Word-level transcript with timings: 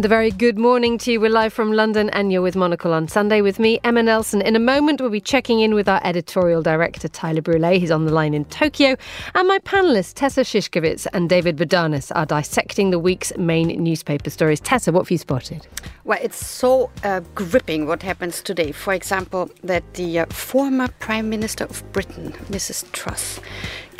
And 0.00 0.06
a 0.06 0.08
very 0.08 0.30
good 0.30 0.58
morning 0.58 0.96
to 0.96 1.12
you. 1.12 1.20
We're 1.20 1.28
live 1.28 1.52
from 1.52 1.74
London 1.74 2.08
and 2.08 2.32
you're 2.32 2.40
with 2.40 2.56
Monocle 2.56 2.94
on 2.94 3.06
Sunday 3.06 3.42
with 3.42 3.58
me, 3.58 3.78
Emma 3.84 4.02
Nelson. 4.02 4.40
In 4.40 4.56
a 4.56 4.58
moment, 4.58 4.98
we'll 4.98 5.10
be 5.10 5.20
checking 5.20 5.60
in 5.60 5.74
with 5.74 5.90
our 5.90 6.00
editorial 6.02 6.62
director, 6.62 7.06
Tyler 7.06 7.42
Brule. 7.42 7.78
He's 7.78 7.90
on 7.90 8.06
the 8.06 8.10
line 8.10 8.32
in 8.32 8.46
Tokyo. 8.46 8.96
And 9.34 9.46
my 9.46 9.58
panellists, 9.58 10.14
Tessa 10.14 10.40
Szyszkowitz 10.40 11.06
and 11.12 11.28
David 11.28 11.58
Bodanis, 11.58 12.10
are 12.14 12.24
dissecting 12.24 12.88
the 12.88 12.98
week's 12.98 13.36
main 13.36 13.68
newspaper 13.84 14.30
stories. 14.30 14.58
Tessa, 14.58 14.90
what 14.90 15.00
have 15.00 15.10
you 15.10 15.18
spotted? 15.18 15.66
Well, 16.04 16.18
it's 16.22 16.46
so 16.46 16.90
uh, 17.04 17.20
gripping 17.34 17.86
what 17.86 18.02
happens 18.02 18.40
today. 18.40 18.72
For 18.72 18.94
example, 18.94 19.50
that 19.64 19.84
the 19.92 20.20
uh, 20.20 20.26
former 20.30 20.88
Prime 20.98 21.28
Minister 21.28 21.64
of 21.64 21.84
Britain, 21.92 22.32
Mrs. 22.48 22.90
Truss, 22.92 23.38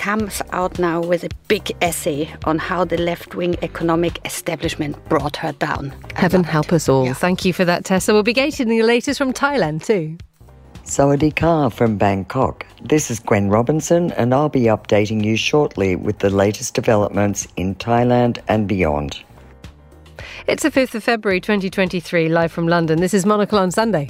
comes 0.00 0.40
out 0.52 0.78
now 0.78 0.98
with 0.98 1.24
a 1.24 1.28
big 1.46 1.70
essay 1.82 2.26
on 2.44 2.58
how 2.58 2.86
the 2.86 2.96
left 2.96 3.34
wing 3.34 3.54
economic 3.60 4.18
establishment 4.24 4.96
brought 5.10 5.36
her 5.36 5.52
down. 5.52 5.94
Heaven 6.16 6.42
help 6.42 6.72
us 6.72 6.88
all. 6.88 7.04
Yeah. 7.04 7.12
Thank 7.12 7.44
you 7.44 7.52
for 7.52 7.66
that, 7.66 7.84
Tessa. 7.84 8.14
We'll 8.14 8.22
be 8.22 8.32
getting 8.32 8.68
the 8.68 8.82
latest 8.82 9.18
from 9.18 9.34
Thailand 9.34 9.84
too. 9.84 10.16
Sawadee 10.84 11.36
Ka 11.36 11.68
from 11.68 11.98
Bangkok. 11.98 12.66
This 12.82 13.10
is 13.10 13.20
Gwen 13.20 13.50
Robinson, 13.50 14.10
and 14.12 14.32
I'll 14.32 14.48
be 14.48 14.62
updating 14.62 15.22
you 15.22 15.36
shortly 15.36 15.96
with 15.96 16.18
the 16.20 16.30
latest 16.30 16.72
developments 16.72 17.46
in 17.56 17.74
Thailand 17.74 18.38
and 18.48 18.66
beyond. 18.66 19.22
It's 20.46 20.62
the 20.62 20.70
5th 20.70 20.94
of 20.94 21.04
February 21.04 21.42
2023, 21.42 22.30
live 22.30 22.50
from 22.50 22.66
London. 22.66 23.00
This 23.00 23.12
is 23.12 23.26
Monocle 23.26 23.58
on 23.58 23.70
Sunday. 23.70 24.08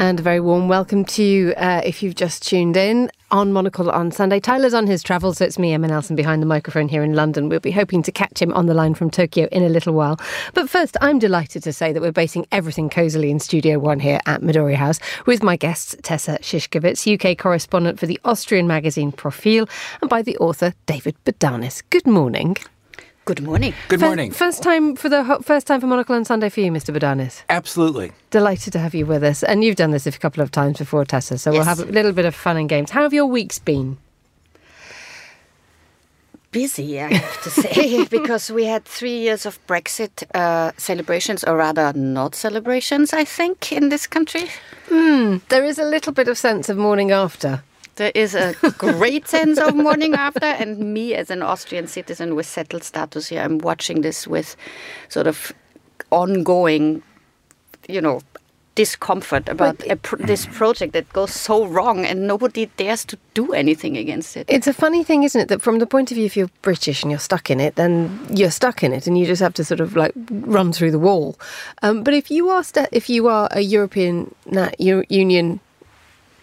And 0.00 0.18
a 0.18 0.22
very 0.22 0.40
warm 0.40 0.66
welcome 0.66 1.04
to 1.04 1.22
you 1.22 1.52
uh, 1.58 1.82
if 1.84 2.02
you've 2.02 2.14
just 2.14 2.42
tuned 2.48 2.74
in 2.74 3.10
on 3.30 3.52
Monocle 3.52 3.90
on 3.90 4.10
Sunday. 4.10 4.40
Tyler's 4.40 4.72
on 4.72 4.86
his 4.86 5.02
travels, 5.02 5.36
so 5.36 5.44
it's 5.44 5.58
me, 5.58 5.74
Emma 5.74 5.88
Nelson, 5.88 6.16
behind 6.16 6.40
the 6.40 6.46
microphone 6.46 6.88
here 6.88 7.02
in 7.02 7.12
London. 7.12 7.50
We'll 7.50 7.60
be 7.60 7.70
hoping 7.70 8.02
to 8.04 8.10
catch 8.10 8.40
him 8.40 8.50
on 8.54 8.64
the 8.64 8.72
line 8.72 8.94
from 8.94 9.10
Tokyo 9.10 9.46
in 9.52 9.62
a 9.62 9.68
little 9.68 9.92
while. 9.92 10.18
But 10.54 10.70
first, 10.70 10.96
I'm 11.02 11.18
delighted 11.18 11.62
to 11.64 11.72
say 11.74 11.92
that 11.92 12.00
we're 12.00 12.12
basing 12.12 12.46
everything 12.50 12.88
cosily 12.88 13.30
in 13.30 13.40
Studio 13.40 13.78
One 13.78 14.00
here 14.00 14.20
at 14.24 14.40
Midori 14.40 14.74
House 14.74 15.00
with 15.26 15.42
my 15.42 15.56
guests 15.56 15.94
Tessa 16.02 16.38
Szyszkowitz, 16.40 17.04
UK 17.06 17.36
correspondent 17.36 18.00
for 18.00 18.06
the 18.06 18.18
Austrian 18.24 18.66
magazine 18.66 19.12
Profil, 19.12 19.68
and 20.00 20.08
by 20.08 20.22
the 20.22 20.38
author 20.38 20.72
David 20.86 21.14
Bodanis. 21.26 21.82
Good 21.90 22.06
morning. 22.06 22.56
Good 23.30 23.44
morning. 23.44 23.74
Good 23.86 24.00
morning. 24.00 24.32
First 24.32 24.60
time 24.60 24.96
for 24.96 25.08
the 25.08 25.38
first 25.40 25.68
time 25.68 25.80
for 25.80 25.86
Monocle 25.86 26.16
on 26.16 26.24
Sunday 26.24 26.48
for 26.48 26.62
you, 26.62 26.72
Mr. 26.72 26.92
Bodanis. 26.92 27.42
Absolutely. 27.48 28.10
Delighted 28.30 28.72
to 28.72 28.80
have 28.80 28.92
you 28.92 29.06
with 29.06 29.22
us, 29.22 29.44
and 29.44 29.62
you've 29.62 29.76
done 29.76 29.92
this 29.92 30.04
a 30.04 30.10
couple 30.10 30.42
of 30.42 30.50
times 30.50 30.78
before, 30.78 31.04
Tessa. 31.04 31.38
So 31.38 31.52
yes. 31.52 31.58
we'll 31.58 31.76
have 31.76 31.78
a 31.78 31.92
little 31.92 32.10
bit 32.10 32.24
of 32.24 32.34
fun 32.34 32.56
and 32.56 32.68
games. 32.68 32.90
How 32.90 33.02
have 33.02 33.12
your 33.12 33.26
weeks 33.26 33.60
been? 33.60 33.98
busy, 36.50 37.00
I 37.00 37.14
have 37.14 37.42
to 37.44 37.50
say, 37.50 38.04
because 38.10 38.50
we 38.50 38.64
had 38.64 38.84
three 38.84 39.16
years 39.16 39.46
of 39.46 39.64
Brexit 39.68 40.24
uh, 40.34 40.72
celebrations, 40.76 41.44
or 41.44 41.56
rather 41.56 41.92
not 41.92 42.34
celebrations, 42.34 43.12
I 43.12 43.24
think, 43.24 43.70
in 43.70 43.90
this 43.90 44.08
country. 44.08 44.48
Hmm. 44.88 45.36
there 45.50 45.64
is 45.64 45.78
a 45.78 45.84
little 45.84 46.12
bit 46.12 46.26
of 46.26 46.36
sense 46.36 46.68
of 46.68 46.76
morning 46.76 47.12
after. 47.12 47.62
There 48.00 48.12
is 48.14 48.34
a 48.34 48.54
great 48.78 49.28
sense 49.28 49.58
of 49.58 49.76
morning 49.76 50.14
after, 50.14 50.46
and 50.46 50.94
me 50.94 51.14
as 51.14 51.28
an 51.30 51.42
Austrian 51.42 51.86
citizen 51.86 52.34
with 52.34 52.46
settled 52.46 52.82
status 52.82 53.28
here, 53.28 53.42
I'm 53.42 53.58
watching 53.58 54.00
this 54.00 54.26
with 54.26 54.56
sort 55.10 55.26
of 55.26 55.52
ongoing, 56.10 57.02
you 57.90 58.00
know, 58.00 58.22
discomfort 58.74 59.50
about 59.50 59.84
pr- 60.00 60.16
this 60.16 60.46
project 60.46 60.94
that 60.94 61.12
goes 61.12 61.34
so 61.34 61.66
wrong 61.66 62.06
and 62.06 62.26
nobody 62.26 62.70
dares 62.78 63.04
to 63.04 63.18
do 63.34 63.52
anything 63.52 63.98
against 63.98 64.34
it. 64.34 64.46
It's 64.48 64.66
a 64.66 64.72
funny 64.72 65.04
thing, 65.04 65.22
isn't 65.24 65.38
it, 65.42 65.48
that 65.48 65.60
from 65.60 65.78
the 65.78 65.86
point 65.86 66.10
of 66.10 66.14
view 66.14 66.24
if 66.24 66.38
you're 66.38 66.50
British 66.62 67.02
and 67.02 67.10
you're 67.10 67.20
stuck 67.20 67.50
in 67.50 67.60
it, 67.60 67.74
then 67.74 68.18
you're 68.30 68.50
stuck 68.50 68.82
in 68.82 68.94
it 68.94 69.06
and 69.06 69.18
you 69.18 69.26
just 69.26 69.42
have 69.42 69.52
to 69.52 69.62
sort 69.62 69.80
of 69.80 69.94
like 69.94 70.14
run 70.30 70.72
through 70.72 70.92
the 70.92 70.98
wall. 70.98 71.38
Um, 71.82 72.02
but 72.02 72.14
if 72.14 72.30
you 72.30 72.48
are 72.48 72.64
if 72.92 73.10
you 73.10 73.28
are 73.28 73.46
a 73.50 73.60
European 73.60 74.34
na- 74.46 74.70
Union 74.78 75.60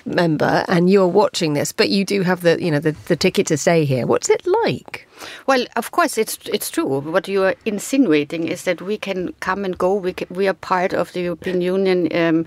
member 0.07 0.65
and 0.67 0.89
you're 0.89 1.07
watching 1.07 1.53
this, 1.53 1.71
but 1.71 1.89
you 1.89 2.05
do 2.05 2.21
have 2.23 2.41
the 2.41 2.61
you 2.61 2.71
know 2.71 2.79
the, 2.79 2.91
the 3.07 3.15
ticket 3.15 3.47
to 3.47 3.57
stay 3.57 3.85
here. 3.85 4.07
What's 4.07 4.29
it 4.29 4.45
like? 4.45 5.06
Well, 5.45 5.65
of 5.75 5.91
course, 5.91 6.17
it's 6.17 6.37
it's 6.53 6.69
true. 6.69 6.99
What 6.99 7.27
you 7.27 7.43
are 7.43 7.55
insinuating 7.65 8.47
is 8.47 8.63
that 8.63 8.81
we 8.81 8.97
can 8.97 9.33
come 9.39 9.65
and 9.65 9.77
go. 9.77 9.93
We 9.95 10.13
can, 10.13 10.27
we 10.29 10.47
are 10.47 10.53
part 10.53 10.93
of 10.93 11.13
the 11.13 11.21
European 11.21 11.61
Union 11.61 12.07
um, 12.15 12.45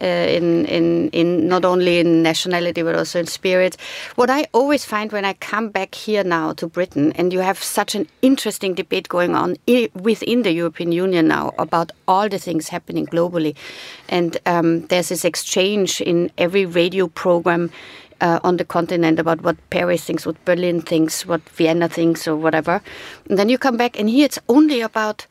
uh, 0.00 0.06
in 0.06 0.66
in 0.66 1.10
in 1.10 1.48
not 1.48 1.64
only 1.64 1.98
in 1.98 2.22
nationality 2.22 2.82
but 2.82 2.94
also 2.94 3.20
in 3.20 3.26
spirit. 3.26 3.76
What 4.16 4.30
I 4.30 4.46
always 4.52 4.84
find 4.84 5.12
when 5.12 5.24
I 5.24 5.34
come 5.34 5.70
back 5.70 5.94
here 5.94 6.24
now 6.24 6.52
to 6.54 6.66
Britain, 6.66 7.12
and 7.12 7.32
you 7.32 7.40
have 7.40 7.62
such 7.62 7.94
an 7.94 8.06
interesting 8.22 8.74
debate 8.74 9.08
going 9.08 9.34
on 9.34 9.56
within 9.94 10.42
the 10.42 10.52
European 10.52 10.92
Union 10.92 11.28
now 11.28 11.52
about 11.58 11.92
all 12.06 12.28
the 12.28 12.38
things 12.38 12.68
happening 12.68 13.06
globally, 13.06 13.54
and 14.08 14.38
um, 14.46 14.86
there's 14.86 15.08
this 15.08 15.24
exchange 15.24 16.00
in 16.00 16.30
every 16.38 16.66
radio 16.66 17.06
program 17.06 17.70
uh, 18.20 18.40
on 18.42 18.56
the 18.56 18.64
continent 18.64 19.18
about 19.18 19.42
what 19.42 19.56
Paris 19.70 20.04
thinks, 20.04 20.26
what 20.26 20.42
Berlin 20.44 20.80
thinks, 20.80 21.26
what 21.26 21.40
Vienna 21.50 21.88
thinks, 21.88 22.26
or 22.28 22.36
whatever. 22.36 22.82
And 23.28 23.38
then 23.38 23.48
you 23.48 23.58
come 23.58 23.76
back, 23.76 23.98
and 23.98 24.08
here 24.08 24.24
it's 24.24 24.38
only 24.48 24.80
about 24.80 25.26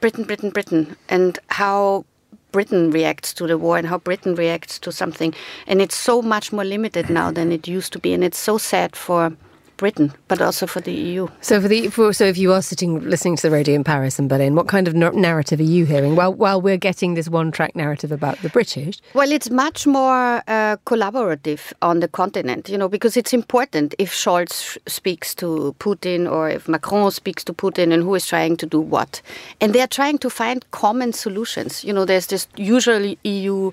Britain, 0.00 0.24
Britain, 0.24 0.50
Britain, 0.50 0.96
and 1.08 1.38
how 1.48 2.04
Britain 2.52 2.90
reacts 2.90 3.34
to 3.34 3.46
the 3.46 3.58
war 3.58 3.76
and 3.76 3.86
how 3.86 3.98
Britain 3.98 4.34
reacts 4.34 4.78
to 4.78 4.92
something. 4.92 5.34
And 5.66 5.82
it's 5.82 5.96
so 5.96 6.22
much 6.22 6.52
more 6.52 6.64
limited 6.64 7.10
now 7.10 7.30
than 7.30 7.52
it 7.52 7.68
used 7.68 7.92
to 7.92 7.98
be. 7.98 8.14
And 8.14 8.24
it's 8.24 8.38
so 8.38 8.56
sad 8.56 8.96
for 8.96 9.36
Britain, 9.76 10.12
but 10.28 10.40
also 10.40 10.66
for 10.66 10.80
the 10.80 10.92
EU. 10.92 11.28
So, 11.40 11.60
for 11.60 11.68
the 11.68 11.88
for, 11.88 12.12
so 12.12 12.24
if 12.24 12.38
you 12.38 12.52
are 12.52 12.62
sitting 12.62 13.00
listening 13.08 13.36
to 13.36 13.42
the 13.42 13.50
radio 13.50 13.74
in 13.74 13.84
Paris 13.84 14.18
and 14.18 14.28
Berlin, 14.28 14.54
what 14.54 14.68
kind 14.68 14.88
of 14.88 14.94
narrative 14.94 15.60
are 15.60 15.62
you 15.62 15.84
hearing? 15.84 16.16
While 16.16 16.34
while 16.34 16.60
we're 16.60 16.76
getting 16.76 17.14
this 17.14 17.28
one 17.28 17.52
track 17.52 17.76
narrative 17.76 18.12
about 18.12 18.38
the 18.42 18.48
British, 18.48 18.98
well, 19.14 19.30
it's 19.30 19.50
much 19.50 19.86
more 19.86 20.42
uh, 20.48 20.76
collaborative 20.86 21.72
on 21.82 22.00
the 22.00 22.08
continent, 22.08 22.68
you 22.68 22.78
know, 22.78 22.88
because 22.88 23.16
it's 23.16 23.32
important 23.32 23.94
if 23.98 24.12
Scholz 24.12 24.78
speaks 24.86 25.34
to 25.36 25.74
Putin 25.78 26.30
or 26.30 26.48
if 26.48 26.68
Macron 26.68 27.10
speaks 27.10 27.44
to 27.44 27.52
Putin, 27.52 27.92
and 27.92 28.02
who 28.02 28.14
is 28.14 28.26
trying 28.26 28.56
to 28.56 28.66
do 28.66 28.80
what, 28.80 29.20
and 29.60 29.74
they 29.74 29.80
are 29.80 29.86
trying 29.86 30.18
to 30.18 30.30
find 30.30 30.68
common 30.70 31.12
solutions. 31.12 31.84
You 31.84 31.92
know, 31.92 32.04
there's 32.04 32.26
this 32.28 32.48
usually 32.56 33.18
EU 33.24 33.72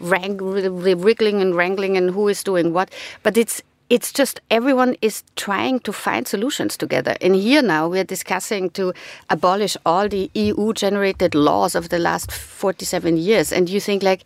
wrang- 0.00 0.38
wriggling 0.38 1.40
and 1.40 1.54
wrangling 1.54 1.96
and 1.96 2.10
who 2.10 2.28
is 2.28 2.42
doing 2.42 2.72
what, 2.72 2.90
but 3.22 3.36
it's 3.36 3.62
it's 3.90 4.12
just 4.12 4.40
everyone 4.50 4.96
is 5.02 5.24
trying 5.34 5.80
to 5.80 5.92
find 5.92 6.26
solutions 6.26 6.76
together. 6.76 7.16
And 7.20 7.34
here 7.34 7.60
now 7.60 7.88
we're 7.88 8.04
discussing 8.04 8.70
to 8.70 8.94
abolish 9.28 9.76
all 9.84 10.08
the 10.08 10.30
EU 10.34 10.72
generated 10.72 11.34
laws 11.34 11.74
of 11.74 11.88
the 11.88 11.98
last 11.98 12.30
47 12.30 13.16
years. 13.16 13.52
And 13.52 13.68
you 13.68 13.80
think, 13.80 14.04
like, 14.04 14.22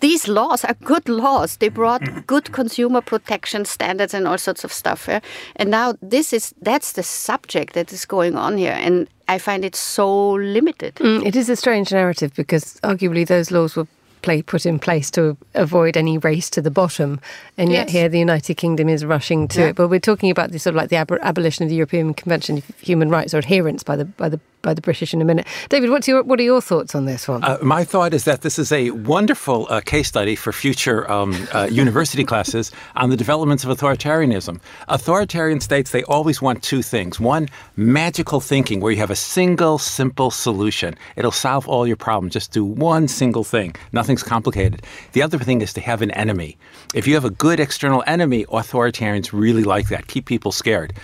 these 0.00 0.28
laws 0.28 0.64
are 0.64 0.74
good 0.84 1.08
laws. 1.08 1.56
They 1.56 1.70
brought 1.70 2.26
good 2.26 2.52
consumer 2.52 3.00
protection 3.00 3.64
standards 3.64 4.14
and 4.14 4.28
all 4.28 4.38
sorts 4.38 4.62
of 4.62 4.72
stuff. 4.72 5.06
Yeah? 5.08 5.20
And 5.56 5.70
now 5.70 5.94
this 6.00 6.32
is 6.32 6.54
that's 6.60 6.92
the 6.92 7.02
subject 7.02 7.74
that 7.74 7.92
is 7.92 8.04
going 8.04 8.36
on 8.36 8.58
here. 8.58 8.76
And 8.78 9.08
I 9.28 9.38
find 9.38 9.64
it 9.64 9.74
so 9.74 10.32
limited. 10.32 10.96
Mm, 10.96 11.24
it 11.24 11.34
is 11.34 11.48
a 11.48 11.56
strange 11.56 11.90
narrative 11.90 12.32
because 12.36 12.78
arguably 12.82 13.26
those 13.26 13.50
laws 13.50 13.76
were 13.76 13.86
play 14.24 14.40
put 14.40 14.64
in 14.64 14.78
place 14.78 15.10
to 15.12 15.36
avoid 15.54 15.96
any 15.96 16.16
race 16.18 16.48
to 16.50 16.62
the 16.62 16.70
bottom, 16.70 17.20
and 17.58 17.70
yet 17.70 17.88
yes. 17.88 17.92
here 17.92 18.08
the 18.08 18.18
United 18.18 18.54
Kingdom 18.54 18.88
is 18.88 19.04
rushing 19.04 19.46
to 19.48 19.60
yeah. 19.60 19.66
it. 19.68 19.76
But 19.76 19.88
we're 19.88 20.00
talking 20.00 20.30
about 20.30 20.50
the 20.50 20.58
sort 20.58 20.74
of 20.74 20.78
like 20.78 20.88
the 20.88 20.96
ab- 20.96 21.18
abolition 21.20 21.62
of 21.62 21.68
the 21.68 21.76
European 21.76 22.14
Convention 22.14 22.58
of 22.58 22.64
Human 22.80 23.10
Rights 23.10 23.34
or 23.34 23.38
adherence 23.38 23.82
by 23.82 23.96
the 23.96 24.06
by 24.06 24.30
the 24.30 24.40
by 24.64 24.74
the 24.74 24.80
British 24.80 25.14
in 25.14 25.22
a 25.22 25.24
minute. 25.24 25.46
David, 25.68 25.90
what's 25.90 26.08
your, 26.08 26.24
what 26.24 26.40
are 26.40 26.42
your 26.42 26.60
thoughts 26.60 26.94
on 26.96 27.04
this 27.04 27.28
one? 27.28 27.44
Uh, 27.44 27.58
my 27.62 27.84
thought 27.84 28.12
is 28.12 28.24
that 28.24 28.40
this 28.40 28.58
is 28.58 28.72
a 28.72 28.90
wonderful 28.90 29.68
uh, 29.70 29.80
case 29.80 30.08
study 30.08 30.34
for 30.34 30.52
future 30.52 31.08
um, 31.08 31.46
uh, 31.52 31.64
university 31.70 32.24
classes 32.24 32.72
on 32.96 33.10
the 33.10 33.16
developments 33.16 33.62
of 33.62 33.70
authoritarianism. 33.70 34.60
Authoritarian 34.88 35.60
states, 35.60 35.92
they 35.92 36.02
always 36.04 36.42
want 36.42 36.62
two 36.62 36.82
things. 36.82 37.20
One, 37.20 37.48
magical 37.76 38.40
thinking, 38.40 38.80
where 38.80 38.90
you 38.90 38.98
have 38.98 39.10
a 39.10 39.16
single, 39.16 39.78
simple 39.78 40.30
solution. 40.30 40.96
It'll 41.14 41.30
solve 41.30 41.68
all 41.68 41.86
your 41.86 41.96
problems. 41.96 42.32
Just 42.32 42.50
do 42.50 42.64
one 42.64 43.06
single 43.06 43.44
thing. 43.44 43.76
Nothing's 43.92 44.22
complicated. 44.22 44.82
The 45.12 45.22
other 45.22 45.38
thing 45.38 45.60
is 45.60 45.72
to 45.74 45.80
have 45.82 46.02
an 46.02 46.10
enemy. 46.12 46.56
If 46.94 47.06
you 47.06 47.14
have 47.14 47.24
a 47.24 47.30
good 47.30 47.60
external 47.60 48.02
enemy, 48.06 48.46
authoritarians 48.46 49.32
really 49.32 49.64
like 49.64 49.88
that. 49.88 50.06
Keep 50.06 50.26
people 50.26 50.50
scared. 50.52 50.94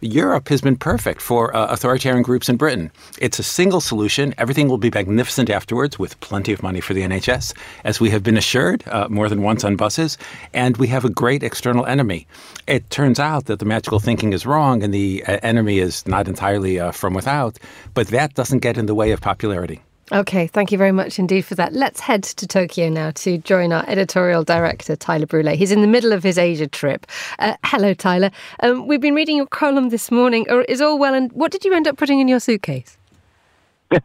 Europe 0.00 0.48
has 0.48 0.60
been 0.60 0.76
perfect 0.76 1.20
for 1.20 1.54
uh, 1.56 1.66
authoritarian 1.72 2.22
groups 2.22 2.48
in 2.48 2.56
Britain. 2.56 2.92
It's 3.18 3.40
a 3.40 3.42
single 3.42 3.80
solution. 3.80 4.32
Everything 4.38 4.68
will 4.68 4.78
be 4.78 4.92
magnificent 4.94 5.50
afterwards 5.50 5.98
with 5.98 6.20
plenty 6.20 6.52
of 6.52 6.62
money 6.62 6.80
for 6.80 6.94
the 6.94 7.02
NHS, 7.02 7.52
as 7.82 7.98
we 7.98 8.10
have 8.10 8.22
been 8.22 8.36
assured 8.36 8.86
uh, 8.86 9.08
more 9.08 9.28
than 9.28 9.42
once 9.42 9.64
on 9.64 9.74
buses. 9.74 10.16
And 10.54 10.76
we 10.76 10.86
have 10.86 11.04
a 11.04 11.10
great 11.10 11.42
external 11.42 11.84
enemy. 11.86 12.28
It 12.68 12.88
turns 12.90 13.18
out 13.18 13.46
that 13.46 13.58
the 13.58 13.64
magical 13.64 13.98
thinking 13.98 14.32
is 14.32 14.46
wrong 14.46 14.84
and 14.84 14.94
the 14.94 15.24
uh, 15.26 15.40
enemy 15.42 15.80
is 15.80 16.06
not 16.06 16.28
entirely 16.28 16.78
uh, 16.78 16.92
from 16.92 17.12
without, 17.12 17.58
but 17.94 18.06
that 18.08 18.34
doesn't 18.34 18.60
get 18.60 18.78
in 18.78 18.86
the 18.86 18.94
way 18.94 19.10
of 19.10 19.20
popularity. 19.20 19.82
Okay, 20.10 20.46
thank 20.46 20.72
you 20.72 20.78
very 20.78 20.92
much 20.92 21.18
indeed 21.18 21.42
for 21.42 21.54
that. 21.56 21.74
Let's 21.74 22.00
head 22.00 22.22
to 22.22 22.46
Tokyo 22.46 22.88
now 22.88 23.10
to 23.10 23.36
join 23.36 23.72
our 23.74 23.84
editorial 23.86 24.42
director, 24.42 24.96
Tyler 24.96 25.26
Brule. 25.26 25.54
He's 25.54 25.70
in 25.70 25.82
the 25.82 25.86
middle 25.86 26.12
of 26.12 26.22
his 26.22 26.38
Asia 26.38 26.66
trip. 26.66 27.06
Uh, 27.38 27.56
hello, 27.64 27.92
Tyler. 27.92 28.30
Um, 28.60 28.86
we've 28.86 29.02
been 29.02 29.14
reading 29.14 29.36
your 29.36 29.46
column 29.46 29.90
this 29.90 30.10
morning. 30.10 30.46
Is 30.66 30.80
all 30.80 30.98
well, 30.98 31.12
and 31.12 31.30
what 31.32 31.52
did 31.52 31.64
you 31.64 31.74
end 31.74 31.86
up 31.86 31.98
putting 31.98 32.20
in 32.20 32.28
your 32.28 32.40
suitcase? 32.40 32.96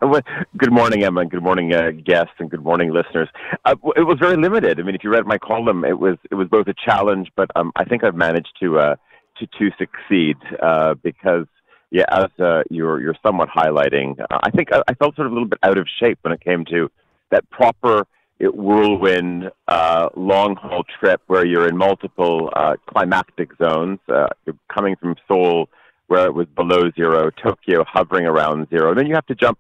good 0.57 0.71
morning, 0.71 1.03
Emma, 1.03 1.21
and 1.21 1.31
good 1.31 1.44
morning, 1.44 1.73
uh, 1.73 1.91
guests, 1.91 2.33
and 2.39 2.50
good 2.50 2.63
morning, 2.63 2.91
listeners. 2.91 3.29
Uh, 3.63 3.75
it 3.95 4.03
was 4.03 4.17
very 4.19 4.35
limited. 4.35 4.79
I 4.79 4.83
mean, 4.83 4.95
if 4.95 5.05
you 5.05 5.09
read 5.09 5.25
my 5.25 5.38
column, 5.38 5.85
it 5.85 6.00
was 6.00 6.17
it 6.29 6.35
was 6.35 6.50
both 6.50 6.67
a 6.67 6.73
challenge, 6.73 7.31
but 7.38 7.50
um, 7.55 7.71
I 7.77 7.85
think 7.85 8.03
I've 8.03 8.15
managed 8.15 8.51
to 8.61 8.79
uh, 8.79 8.95
to 9.38 9.47
to 9.47 9.71
succeed 9.77 10.35
uh, 10.61 10.95
because 10.95 11.47
yeah, 11.93 12.05
as 12.09 12.29
uh, 12.43 12.63
you're 12.71 12.99
you're 12.99 13.15
somewhat 13.21 13.49
highlighting, 13.49 14.19
uh, 14.19 14.39
I 14.41 14.49
think 14.49 14.73
I, 14.73 14.81
I, 14.87 14.95
felt 14.95 15.15
sort 15.15 15.27
of 15.27 15.31
a 15.31 15.35
little 15.35 15.47
bit 15.47 15.59
out 15.61 15.77
of 15.77 15.87
shape 15.99 16.17
when 16.23 16.33
it 16.33 16.41
came 16.41 16.65
to 16.65 16.89
that 17.29 17.47
proper 17.51 18.07
whirlwind 18.41 19.51
uh, 19.67 20.09
long 20.15 20.55
haul 20.55 20.83
trip 20.99 21.21
where 21.27 21.45
you're 21.45 21.67
in 21.67 21.77
multiple 21.77 22.49
uh, 22.55 22.73
climatic 22.87 23.51
zones. 23.63 23.99
Uh, 24.09 24.25
you're 24.45 24.57
coming 24.73 24.95
from 24.95 25.15
Seoul, 25.27 25.69
where 26.07 26.25
it 26.25 26.33
was 26.33 26.47
below 26.55 26.89
zero, 26.95 27.29
Tokyo 27.29 27.85
hovering 27.87 28.25
around 28.25 28.69
zero, 28.69 28.95
then 28.95 29.05
you 29.05 29.13
have 29.13 29.27
to 29.27 29.35
jump 29.35 29.59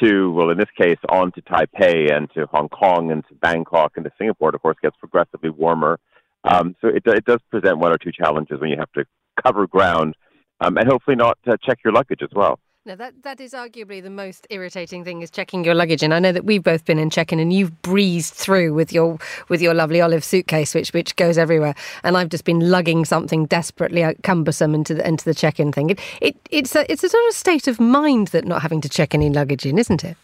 to 0.00 0.32
well, 0.32 0.48
in 0.48 0.56
this 0.56 0.70
case, 0.74 0.98
on 1.10 1.32
to 1.32 1.42
Taipei 1.42 2.10
and 2.16 2.30
to 2.32 2.46
Hong 2.46 2.70
Kong 2.70 3.10
and 3.10 3.22
to 3.28 3.34
Bangkok 3.34 3.92
and 3.96 4.06
to 4.06 4.12
Singapore. 4.16 4.54
Of 4.54 4.62
course, 4.62 4.76
gets 4.80 4.96
progressively 4.96 5.50
warmer. 5.50 6.00
Um, 6.44 6.76
so 6.80 6.88
it, 6.88 7.02
it 7.04 7.26
does 7.26 7.40
present 7.50 7.76
one 7.76 7.92
or 7.92 7.98
two 7.98 8.12
challenges 8.12 8.58
when 8.58 8.70
you 8.70 8.78
have 8.78 8.92
to 8.92 9.04
cover 9.44 9.66
ground 9.66 10.14
um, 10.60 10.76
and 10.76 10.88
hopefully 10.88 11.16
not 11.16 11.38
uh, 11.46 11.56
check 11.62 11.78
your 11.84 11.92
luggage 11.92 12.22
as 12.22 12.30
well. 12.34 12.58
Now 12.86 12.94
that 12.94 13.22
that 13.22 13.38
is 13.38 13.52
arguably 13.52 14.02
the 14.02 14.08
most 14.08 14.46
irritating 14.48 15.04
thing 15.04 15.20
is 15.20 15.30
checking 15.30 15.62
your 15.62 15.74
luggage. 15.74 16.02
And 16.02 16.14
I 16.14 16.20
know 16.20 16.32
that 16.32 16.46
we've 16.46 16.62
both 16.62 16.86
been 16.86 16.98
in 16.98 17.10
check-in, 17.10 17.38
and 17.38 17.52
you've 17.52 17.82
breezed 17.82 18.32
through 18.32 18.72
with 18.72 18.94
your 18.94 19.18
with 19.50 19.60
your 19.60 19.74
lovely 19.74 20.00
olive 20.00 20.24
suitcase, 20.24 20.74
which 20.74 20.94
which 20.94 21.14
goes 21.16 21.36
everywhere. 21.36 21.74
And 22.02 22.16
I've 22.16 22.30
just 22.30 22.44
been 22.44 22.60
lugging 22.60 23.04
something 23.04 23.44
desperately 23.44 24.06
cumbersome 24.22 24.74
into 24.74 24.94
the 24.94 25.06
into 25.06 25.26
the 25.26 25.34
check-in 25.34 25.70
thing. 25.70 25.90
It, 25.90 26.00
it 26.22 26.36
it's 26.50 26.74
a 26.74 26.90
it's 26.90 27.04
a 27.04 27.10
sort 27.10 27.28
of 27.28 27.34
state 27.34 27.68
of 27.68 27.78
mind 27.78 28.28
that 28.28 28.46
not 28.46 28.62
having 28.62 28.80
to 28.80 28.88
check 28.88 29.14
any 29.14 29.28
luggage 29.28 29.66
in, 29.66 29.76
isn't 29.76 30.02
it? 30.02 30.16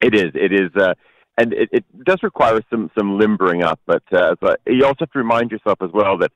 It 0.00 0.14
is. 0.14 0.30
It 0.34 0.52
is. 0.52 0.70
Uh, 0.76 0.94
and 1.38 1.52
it, 1.54 1.70
it 1.72 2.04
does 2.04 2.22
require 2.22 2.60
some 2.70 2.88
some 2.96 3.18
limbering 3.18 3.64
up, 3.64 3.80
but 3.86 4.02
uh, 4.12 4.36
but 4.40 4.60
you 4.66 4.84
also 4.84 4.98
have 5.00 5.10
to 5.12 5.18
remind 5.18 5.50
yourself 5.50 5.78
as 5.82 5.90
well 5.92 6.18
that 6.18 6.30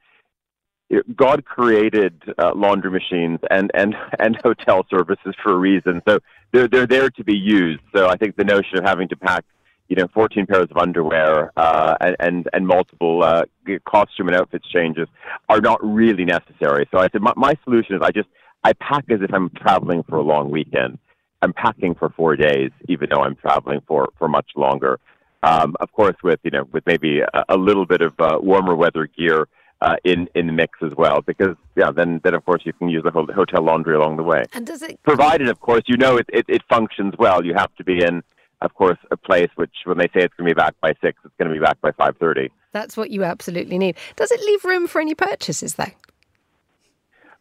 God 1.17 1.45
created 1.45 2.23
uh, 2.39 2.53
laundry 2.55 2.91
machines 2.91 3.41
and, 3.51 3.71
and, 3.75 3.95
and 4.19 4.37
hotel 4.45 4.87
services 4.89 5.35
for 5.43 5.53
a 5.53 5.57
reason. 5.57 6.01
So 6.09 6.19
they're, 6.53 6.69
they're 6.69 6.87
there 6.87 7.11
to 7.11 7.25
be 7.25 7.37
used. 7.37 7.83
So 7.95 8.09
I 8.09 8.17
think 8.17 8.37
the 8.37 8.45
notion 8.45 8.79
of 8.79 8.85
having 8.85 9.09
to 9.09 9.17
pack, 9.17 9.45
you 9.89 9.97
know, 9.97 10.07
14 10.15 10.47
pairs 10.47 10.69
of 10.71 10.77
underwear 10.77 11.53
uh, 11.57 11.97
and, 12.01 12.17
and, 12.21 12.49
and 12.53 12.67
multiple 12.67 13.23
uh, 13.23 13.43
costume 13.85 14.29
and 14.29 14.37
outfits 14.37 14.69
changes 14.71 15.09
are 15.49 15.61
not 15.61 15.81
really 15.83 16.25
necessary. 16.25 16.89
So 16.93 16.99
I 16.99 17.09
said, 17.11 17.21
my, 17.21 17.33
my 17.37 17.55
solution 17.65 17.97
is 17.97 18.03
I 18.03 18.11
just, 18.11 18.29
I 18.65 18.73
pack 18.75 19.05
as 19.11 19.21
if 19.23 19.33
I'm 19.33 19.51
traveling 19.51 20.03
for 20.05 20.17
a 20.17 20.23
long 20.23 20.51
weekend. 20.51 20.99
I'm 21.43 21.53
packing 21.53 21.95
for 21.95 22.11
four 22.11 22.35
days, 22.35 22.71
even 22.89 23.09
though 23.11 23.23
I'm 23.23 23.37
traveling 23.37 23.81
for, 23.87 24.09
for 24.19 24.29
much 24.29 24.51
longer. 24.57 24.99
Um, 25.43 25.77
of 25.81 25.93
course, 25.93 26.17
with, 26.25 26.41
you 26.43 26.51
know, 26.51 26.65
with 26.73 26.85
maybe 26.87 27.21
a, 27.21 27.45
a 27.51 27.57
little 27.57 27.87
bit 27.87 28.01
of 28.01 28.15
uh, 28.19 28.39
warmer 28.41 28.75
weather 28.75 29.07
gear 29.07 29.47
uh, 29.81 29.97
in 30.05 30.29
in 30.35 30.47
the 30.47 30.53
mix 30.53 30.79
as 30.83 30.93
well. 30.97 31.21
Because 31.23 31.57
yeah, 31.77 31.91
then 31.91 32.21
then 32.25 32.35
of 32.35 32.45
course 32.45 32.63
you 32.65 32.73
can 32.73 32.89
use 32.89 33.03
the 33.05 33.11
hotel 33.11 33.63
laundry 33.63 33.95
along 33.95 34.17
the 34.17 34.23
way. 34.23 34.45
And 34.53 34.67
does 34.67 34.83
it 34.83 35.03
provided, 35.03 35.49
of 35.49 35.61
course, 35.61 35.83
you 35.87 35.97
know 35.97 36.17
it, 36.17 36.27
it 36.33 36.47
it 36.49 36.63
functions 36.69 37.15
well. 37.19 37.45
You 37.45 37.55
have 37.55 37.75
to 37.77 37.85
be 37.85 38.03
in, 38.03 38.23
of 38.63 38.75
course, 38.75 38.99
a 39.11 39.17
place 39.17 39.51
which 39.57 39.75
when 39.85 39.99
they 39.99 40.07
say 40.07 40.23
it's 40.25 40.35
going 40.35 40.49
to 40.49 40.55
be 40.55 40.59
back 40.59 40.75
by 40.81 40.95
six, 41.03 41.19
it's 41.25 41.35
going 41.39 41.49
to 41.49 41.55
be 41.55 41.65
back 41.65 41.81
by 41.81 41.93
five 41.93 42.17
thirty. 42.19 42.51
That's 42.73 42.97
what 42.97 43.11
you 43.11 43.25
absolutely 43.25 43.79
need. 43.79 43.97
Does 44.17 44.31
it 44.31 44.41
leave 44.41 44.65
room 44.65 44.87
for 44.87 45.01
any 45.01 45.15
purchases 45.15 45.75
though? 45.75 45.85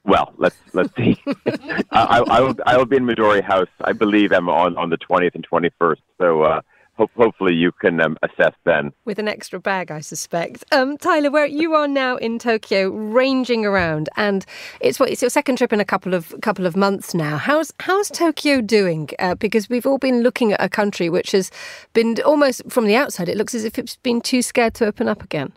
Well, 0.03 0.33
let's 0.37 0.55
let's 0.73 0.95
see. 0.95 1.19
I, 1.91 2.23
I, 2.27 2.41
will 2.41 2.55
I 2.65 2.77
will 2.77 2.85
be 2.85 2.95
in 2.95 3.05
Midori 3.05 3.43
House, 3.43 3.69
I 3.81 3.93
believe, 3.93 4.31
Emma, 4.31 4.51
on 4.51 4.77
on 4.77 4.89
the 4.89 4.97
twentieth 4.97 5.35
and 5.35 5.43
twenty 5.43 5.69
first. 5.79 6.01
So. 6.19 6.43
Uh, 6.43 6.61
hopefully 6.97 7.53
you 7.53 7.71
can 7.71 8.01
um, 8.01 8.17
assess 8.23 8.53
then. 8.63 8.91
With 9.05 9.19
an 9.19 9.27
extra 9.27 9.59
bag, 9.59 9.91
I 9.91 9.99
suspect. 9.99 10.63
Um, 10.71 10.97
Tyler, 10.97 11.31
where 11.31 11.45
you 11.45 11.73
are 11.73 11.87
now 11.87 12.17
in 12.17 12.39
Tokyo, 12.39 12.89
ranging 12.89 13.65
around, 13.65 14.09
and 14.17 14.45
it's 14.79 14.99
what 14.99 15.09
it's 15.09 15.21
your 15.21 15.29
second 15.29 15.57
trip 15.57 15.73
in 15.73 15.79
a 15.79 15.85
couple 15.85 16.13
of 16.13 16.33
couple 16.41 16.65
of 16.65 16.75
months 16.75 17.13
now. 17.13 17.37
How's 17.37 17.73
how's 17.79 18.09
Tokyo 18.09 18.61
doing? 18.61 19.09
Uh, 19.19 19.35
because 19.35 19.69
we've 19.69 19.85
all 19.85 19.97
been 19.97 20.21
looking 20.21 20.53
at 20.53 20.61
a 20.61 20.69
country 20.69 21.09
which 21.09 21.31
has 21.31 21.51
been 21.93 22.17
almost 22.25 22.61
from 22.69 22.85
the 22.85 22.95
outside, 22.95 23.29
it 23.29 23.37
looks 23.37 23.53
as 23.53 23.65
if 23.65 23.77
it's 23.77 23.97
been 23.97 24.21
too 24.21 24.41
scared 24.41 24.73
to 24.75 24.85
open 24.85 25.07
up 25.07 25.23
again. 25.23 25.53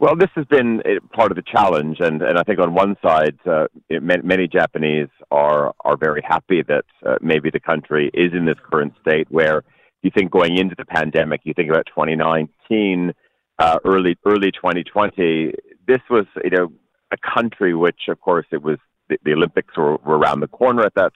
Well, 0.00 0.14
this 0.14 0.30
has 0.36 0.44
been 0.46 0.80
uh, 0.80 1.00
part 1.12 1.32
of 1.32 1.36
the 1.36 1.42
challenge, 1.42 1.98
and, 1.98 2.22
and 2.22 2.38
I 2.38 2.44
think 2.44 2.60
on 2.60 2.72
one 2.72 2.96
side, 3.02 3.36
uh, 3.44 3.66
it, 3.88 4.00
many 4.00 4.46
Japanese 4.46 5.08
are 5.32 5.74
are 5.84 5.96
very 5.96 6.22
happy 6.22 6.62
that 6.68 6.84
uh, 7.04 7.16
maybe 7.20 7.50
the 7.50 7.60
country 7.60 8.10
is 8.14 8.32
in 8.32 8.44
this 8.46 8.58
current 8.70 8.92
state 9.00 9.26
where 9.30 9.64
you 10.02 10.10
think 10.14 10.30
going 10.30 10.56
into 10.58 10.74
the 10.76 10.84
pandemic, 10.84 11.40
you 11.44 11.54
think 11.54 11.70
about 11.70 11.86
2019, 11.86 13.12
uh, 13.58 13.78
early 13.84 14.16
early 14.24 14.52
2020. 14.52 15.52
This 15.86 16.00
was 16.10 16.26
you 16.44 16.50
know 16.50 16.72
a 17.10 17.16
country 17.16 17.74
which, 17.74 18.02
of 18.08 18.20
course, 18.20 18.46
it 18.52 18.62
was 18.62 18.78
the, 19.08 19.18
the 19.24 19.32
Olympics 19.32 19.76
were, 19.76 19.96
were, 19.96 20.18
around 20.18 20.40
the 20.40 20.48
corner 20.48 20.82
at 20.84 20.94
that 20.94 21.12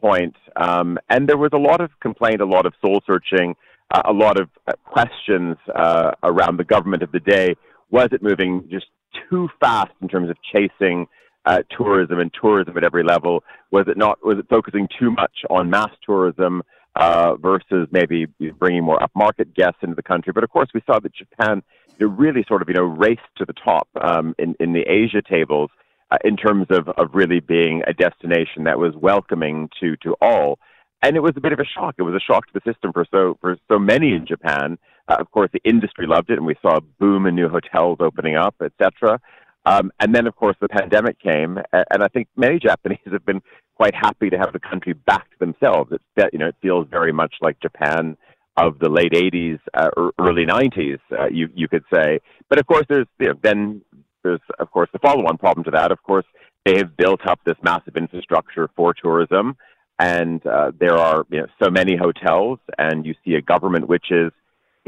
point, 0.00 0.34
um, 0.56 0.98
and 1.08 1.28
there 1.28 1.36
was 1.36 1.50
a 1.52 1.58
lot 1.58 1.80
of 1.80 1.90
complaint, 2.00 2.40
a 2.40 2.46
lot 2.46 2.66
of 2.66 2.72
soul 2.80 3.00
searching, 3.06 3.54
uh, 3.92 4.02
a 4.06 4.12
lot 4.12 4.40
of 4.40 4.48
uh, 4.66 4.72
questions 4.84 5.56
uh, 5.74 6.12
around 6.22 6.58
the 6.58 6.64
government 6.64 7.02
of 7.02 7.12
the 7.12 7.20
day. 7.20 7.54
Was 7.90 8.08
it 8.12 8.22
moving 8.22 8.66
just 8.70 8.86
too 9.28 9.48
fast 9.60 9.92
in 10.00 10.08
terms 10.08 10.30
of 10.30 10.36
chasing? 10.52 11.06
Uh, 11.46 11.60
tourism 11.74 12.18
and 12.18 12.30
tourism 12.38 12.76
at 12.76 12.84
every 12.84 13.02
level? 13.02 13.42
Was 13.70 13.86
it 13.88 13.96
not? 13.96 14.18
Was 14.22 14.36
it 14.38 14.46
focusing 14.50 14.86
too 14.98 15.10
much 15.10 15.38
on 15.48 15.70
mass 15.70 15.88
tourism? 16.04 16.62
Uh, 16.96 17.36
versus 17.36 17.88
maybe 17.90 18.26
bringing 18.58 18.84
more 18.84 18.98
upmarket 18.98 19.54
guests 19.54 19.78
into 19.82 19.94
the 19.94 20.02
country. 20.02 20.32
But 20.32 20.44
of 20.44 20.50
course, 20.50 20.68
we 20.74 20.82
saw 20.86 20.98
that 21.00 21.14
Japan 21.14 21.62
really 21.98 22.44
sort 22.48 22.62
of 22.62 22.68
you 22.68 22.74
know 22.74 22.82
raced 22.82 23.20
to 23.36 23.44
the 23.44 23.52
top 23.52 23.88
um, 24.00 24.34
in 24.38 24.54
in 24.60 24.72
the 24.72 24.82
Asia 24.82 25.22
tables 25.22 25.70
uh, 26.10 26.16
in 26.24 26.36
terms 26.36 26.66
of 26.70 26.88
of 26.88 27.14
really 27.14 27.40
being 27.40 27.82
a 27.86 27.92
destination 27.92 28.64
that 28.64 28.78
was 28.78 28.94
welcoming 28.96 29.68
to 29.80 29.96
to 29.98 30.14
all. 30.20 30.58
And 31.02 31.16
it 31.16 31.20
was 31.20 31.32
a 31.36 31.40
bit 31.40 31.52
of 31.52 31.58
a 31.58 31.64
shock. 31.64 31.94
It 31.98 32.02
was 32.02 32.14
a 32.14 32.20
shock 32.20 32.46
to 32.46 32.52
the 32.52 32.72
system 32.72 32.92
for 32.92 33.06
so 33.10 33.36
for 33.40 33.56
so 33.68 33.78
many 33.78 34.12
in 34.12 34.26
Japan. 34.26 34.78
Uh, 35.08 35.16
of 35.18 35.30
course, 35.30 35.50
the 35.52 35.60
industry 35.64 36.06
loved 36.06 36.30
it, 36.30 36.36
and 36.36 36.46
we 36.46 36.56
saw 36.62 36.76
a 36.76 36.80
boom 36.80 37.26
in 37.26 37.34
new 37.34 37.48
hotels 37.48 37.98
opening 38.00 38.36
up, 38.36 38.54
etc. 38.62 39.20
Um, 39.66 39.92
and 40.00 40.14
then, 40.14 40.26
of 40.26 40.36
course, 40.36 40.56
the 40.60 40.68
pandemic 40.68 41.20
came, 41.20 41.58
and 41.72 42.02
I 42.02 42.08
think 42.08 42.28
many 42.36 42.58
Japanese 42.58 42.98
have 43.12 43.24
been 43.26 43.42
quite 43.74 43.94
happy 43.94 44.30
to 44.30 44.38
have 44.38 44.52
the 44.52 44.60
country 44.60 44.92
back 44.92 45.30
to 45.30 45.38
themselves. 45.38 45.92
It's, 45.92 46.30
you 46.32 46.38
know, 46.38 46.48
it 46.48 46.56
feels 46.62 46.86
very 46.90 47.12
much 47.12 47.34
like 47.40 47.60
Japan 47.60 48.16
of 48.56 48.78
the 48.78 48.88
late 48.88 49.12
80s, 49.12 49.58
uh, 49.74 49.90
early 50.18 50.44
90s, 50.44 50.98
uh, 51.18 51.28
you, 51.30 51.48
you 51.54 51.68
could 51.68 51.84
say. 51.92 52.20
But 52.48 52.58
of 52.58 52.66
course, 52.66 52.84
there's 52.88 53.06
you 53.18 53.28
know, 53.28 53.34
then 53.42 53.82
there's 54.22 54.40
of 54.58 54.70
course 54.70 54.88
the 54.92 54.98
follow-on 54.98 55.38
problem 55.38 55.64
to 55.64 55.70
that. 55.70 55.92
Of 55.92 56.02
course, 56.02 56.26
they 56.64 56.76
have 56.76 56.96
built 56.96 57.26
up 57.26 57.40
this 57.46 57.56
massive 57.62 57.96
infrastructure 57.96 58.68
for 58.76 58.92
tourism, 58.92 59.56
and 59.98 60.44
uh, 60.46 60.72
there 60.78 60.96
are 60.96 61.24
you 61.30 61.40
know, 61.40 61.46
so 61.62 61.70
many 61.70 61.96
hotels, 61.96 62.58
and 62.76 63.06
you 63.06 63.14
see 63.24 63.34
a 63.34 63.40
government 63.40 63.88
which 63.88 64.10
is 64.10 64.32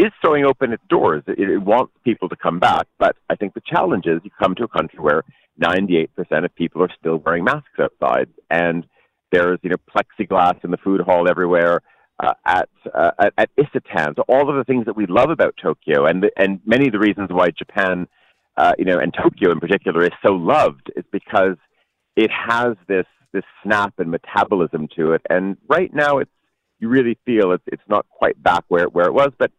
is 0.03 0.13
throwing 0.21 0.45
open 0.45 0.73
its 0.73 0.83
doors. 0.89 1.23
It, 1.27 1.39
it 1.39 1.59
wants 1.59 1.93
people 2.05 2.29
to 2.29 2.37
come 2.37 2.59
back, 2.59 2.87
but 2.99 3.17
I 3.31 3.37
think 3.37 3.55
the 3.55 3.63
challenge 3.67 4.07
is 4.07 4.21
you 4.25 4.31
come 4.43 4.55
to 4.57 4.65
a 4.65 4.69
country 4.69 4.99
where 4.99 5.23
98% 5.63 6.09
of 6.45 6.55
people 6.55 6.83
are 6.83 6.91
still 6.99 7.19
wearing 7.19 7.45
masks 7.45 7.79
outside, 7.79 8.29
and 8.51 8.87
there's 9.31 9.59
you 9.63 9.71
know 9.71 9.77
plexiglass 9.95 10.63
in 10.65 10.71
the 10.71 10.77
food 10.79 11.01
hall 11.01 11.29
everywhere. 11.29 11.81
Uh, 12.23 12.35
at, 12.47 12.69
uh, 12.95 13.11
at 13.19 13.33
at 13.39 13.49
so 14.15 14.23
all 14.29 14.49
of 14.49 14.55
the 14.55 14.65
things 14.65 14.85
that 14.85 14.95
we 14.95 15.07
love 15.07 15.31
about 15.31 15.55
Tokyo, 15.61 16.07
and 16.07 16.23
the, 16.23 16.31
and 16.37 16.61
many 16.65 16.87
of 16.87 16.93
the 16.93 16.99
reasons 16.99 17.31
why 17.31 17.49
Japan, 17.51 18.07
uh, 18.57 18.73
you 18.79 18.85
know, 18.85 18.99
and 18.99 19.13
Tokyo 19.13 19.51
in 19.51 19.59
particular 19.59 20.05
is 20.05 20.13
so 20.25 20.33
loved 20.33 20.93
is 20.95 21.05
because 21.11 21.57
it 22.17 22.31
has 22.31 22.77
this 22.87 23.07
this 23.33 23.45
snap 23.63 23.95
and 23.99 24.11
metabolism 24.11 24.89
to 24.97 25.13
it. 25.13 25.23
And 25.31 25.57
right 25.69 25.93
now, 25.93 26.19
it's 26.19 26.31
you 26.79 26.89
really 26.89 27.19
feel 27.25 27.53
it's 27.53 27.65
it's 27.67 27.83
not 27.89 28.07
quite 28.09 28.41
back 28.43 28.65
where 28.69 28.87
where 28.87 29.07
it 29.07 29.15
was, 29.15 29.31
but 29.39 29.51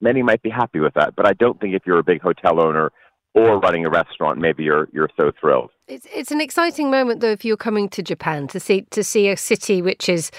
many 0.00 0.22
might 0.22 0.42
be 0.42 0.50
happy 0.50 0.80
with 0.80 0.94
that. 0.94 1.16
But 1.16 1.26
I 1.26 1.32
don't 1.32 1.60
think 1.60 1.74
if 1.74 1.82
you're 1.86 1.98
a 1.98 2.04
big 2.04 2.22
hotel 2.22 2.60
owner 2.60 2.92
or 3.34 3.58
running 3.58 3.84
a 3.84 3.90
restaurant, 3.90 4.38
maybe 4.38 4.64
you're 4.64 4.88
you're 4.92 5.10
so 5.16 5.30
thrilled. 5.40 5.70
It's 5.88 6.06
it's 6.14 6.30
an 6.30 6.40
exciting 6.40 6.90
moment 6.90 7.20
though 7.20 7.30
if 7.30 7.44
you're 7.44 7.56
coming 7.56 7.88
to 7.90 8.02
Japan 8.02 8.48
to 8.48 8.60
see 8.60 8.82
to 8.90 9.04
see 9.04 9.28
a 9.28 9.36
city 9.36 9.82
which 9.82 10.08
is 10.08 10.30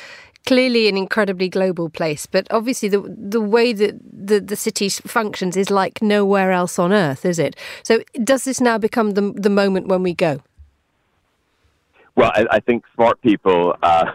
clearly 0.47 0.87
an 0.87 0.95
incredibly 0.95 1.49
global 1.49 1.89
place, 1.89 2.25
but 2.25 2.47
obviously 2.51 2.89
the 2.89 3.01
the 3.17 3.41
way 3.41 3.73
that 3.73 3.95
the, 4.27 4.39
the 4.39 4.55
city 4.55 4.89
functions 4.89 5.57
is 5.57 5.69
like 5.69 6.01
nowhere 6.01 6.51
else 6.51 6.79
on 6.79 6.93
earth, 6.93 7.25
is 7.25 7.37
it? 7.37 7.55
So 7.83 7.99
does 8.23 8.45
this 8.45 8.59
now 8.61 8.77
become 8.77 9.11
the 9.11 9.33
the 9.35 9.49
moment 9.49 9.87
when 9.87 10.03
we 10.03 10.13
go? 10.13 10.41
Well, 12.15 12.31
I, 12.33 12.47
I 12.49 12.59
think 12.59 12.83
smart 12.95 13.21
people 13.21 13.75
uh, 13.83 14.05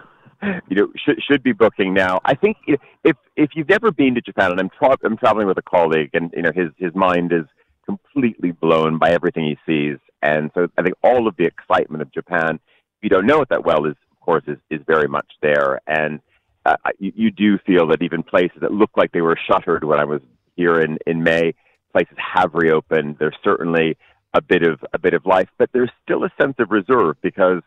you 0.69 0.75
know, 0.75 0.87
should 0.95 1.21
should 1.23 1.43
be 1.43 1.51
booking 1.51 1.93
now. 1.93 2.19
I 2.25 2.35
think 2.35 2.57
if 2.67 3.15
if 3.35 3.51
you've 3.55 3.69
never 3.69 3.91
been 3.91 4.15
to 4.15 4.21
Japan, 4.21 4.51
and 4.51 4.59
I'm 4.59 4.69
tra- 4.69 4.97
I'm 5.03 5.17
traveling 5.17 5.47
with 5.47 5.57
a 5.57 5.63
colleague, 5.63 6.11
and 6.13 6.31
you 6.35 6.41
know 6.41 6.51
his 6.53 6.69
his 6.77 6.93
mind 6.95 7.31
is 7.31 7.45
completely 7.85 8.51
blown 8.51 8.97
by 8.97 9.11
everything 9.11 9.45
he 9.45 9.57
sees, 9.65 9.97
and 10.21 10.51
so 10.53 10.67
I 10.77 10.83
think 10.83 10.95
all 11.03 11.27
of 11.27 11.35
the 11.37 11.45
excitement 11.45 12.01
of 12.01 12.11
Japan, 12.11 12.55
if 12.55 13.03
you 13.03 13.09
don't 13.09 13.25
know 13.25 13.41
it 13.41 13.49
that 13.49 13.65
well, 13.65 13.85
is 13.85 13.95
of 14.11 14.19
course 14.19 14.43
is 14.47 14.57
is 14.69 14.81
very 14.85 15.07
much 15.07 15.27
there, 15.41 15.79
and 15.87 16.19
uh, 16.65 16.77
you, 16.99 17.11
you 17.15 17.31
do 17.31 17.57
feel 17.59 17.87
that 17.87 18.01
even 18.01 18.23
places 18.23 18.57
that 18.61 18.71
look 18.71 18.91
like 18.95 19.11
they 19.11 19.21
were 19.21 19.37
shuttered 19.47 19.83
when 19.83 19.99
I 19.99 20.05
was 20.05 20.21
here 20.55 20.79
in 20.79 20.97
in 21.05 21.23
May, 21.23 21.53
places 21.91 22.17
have 22.17 22.53
reopened. 22.53 23.17
There's 23.19 23.37
certainly 23.43 23.97
a 24.33 24.41
bit 24.41 24.63
of 24.63 24.83
a 24.93 24.99
bit 24.99 25.13
of 25.13 25.25
life, 25.25 25.49
but 25.57 25.69
there's 25.73 25.91
still 26.03 26.23
a 26.23 26.31
sense 26.41 26.55
of 26.59 26.71
reserve 26.71 27.17
because 27.21 27.61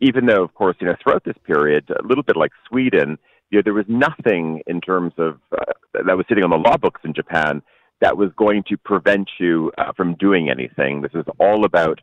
even 0.00 0.26
though, 0.26 0.42
of 0.42 0.54
course, 0.54 0.76
you 0.80 0.86
know, 0.86 0.96
throughout 1.02 1.24
this 1.24 1.36
period, 1.44 1.90
a 1.90 2.06
little 2.06 2.22
bit 2.22 2.36
like 2.36 2.52
Sweden, 2.68 3.18
you 3.50 3.58
know, 3.58 3.62
there 3.64 3.74
was 3.74 3.86
nothing 3.88 4.62
in 4.66 4.80
terms 4.80 5.12
of 5.18 5.38
uh, 5.52 5.72
that 5.94 6.16
was 6.16 6.26
sitting 6.28 6.44
on 6.44 6.50
the 6.50 6.56
law 6.56 6.76
books 6.76 7.00
in 7.04 7.14
Japan 7.14 7.62
that 8.00 8.16
was 8.16 8.30
going 8.36 8.62
to 8.68 8.76
prevent 8.76 9.28
you 9.40 9.72
uh, 9.78 9.92
from 9.96 10.14
doing 10.14 10.50
anything. 10.50 11.02
This 11.02 11.14
is 11.14 11.24
all 11.40 11.64
about 11.64 12.00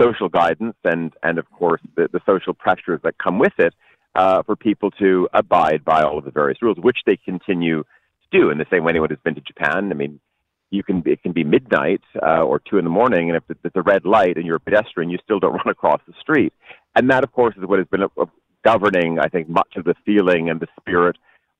social 0.00 0.28
guidance 0.28 0.76
and, 0.84 1.12
and 1.22 1.38
of 1.38 1.50
course, 1.50 1.80
the, 1.96 2.08
the 2.12 2.20
social 2.26 2.54
pressures 2.54 3.00
that 3.02 3.16
come 3.18 3.38
with 3.38 3.54
it 3.58 3.74
uh, 4.14 4.42
for 4.42 4.56
people 4.56 4.90
to 4.92 5.28
abide 5.32 5.84
by 5.84 6.02
all 6.02 6.18
of 6.18 6.24
the 6.24 6.30
various 6.30 6.60
rules, 6.60 6.78
which 6.78 6.98
they 7.06 7.16
continue 7.16 7.82
to 7.82 8.38
do. 8.38 8.50
In 8.50 8.58
the 8.58 8.66
same 8.70 8.84
way, 8.84 8.90
anyone 8.90 9.08
who's 9.10 9.18
been 9.24 9.34
to 9.34 9.40
Japan, 9.40 9.90
I 9.90 9.94
mean, 9.94 10.20
you 10.70 10.82
can 10.82 11.02
it 11.06 11.22
can 11.22 11.32
be 11.32 11.44
midnight 11.44 12.02
uh, 12.22 12.42
or 12.42 12.60
two 12.60 12.78
in 12.78 12.84
the 12.84 12.90
morning, 12.90 13.30
and 13.30 13.36
if 13.36 13.44
it's 13.64 13.76
a 13.76 13.82
red 13.82 14.04
light 14.04 14.36
and 14.36 14.46
you're 14.46 14.56
a 14.56 14.60
pedestrian, 14.60 15.10
you 15.10 15.18
still 15.24 15.40
don't 15.40 15.52
run 15.64 15.68
across 15.68 16.00
the 16.06 16.14
street. 16.20 16.52
And 16.94 17.10
that, 17.10 17.24
of 17.24 17.32
course, 17.32 17.54
is 17.56 17.64
what 17.64 17.78
has 17.78 17.88
been 17.88 18.02
a 18.02 18.26
governing, 18.64 19.18
I 19.18 19.28
think, 19.28 19.48
much 19.48 19.76
of 19.76 19.84
the 19.84 19.94
feeling 20.04 20.50
and 20.50 20.60
the 20.60 20.66
spirit 20.80 21.16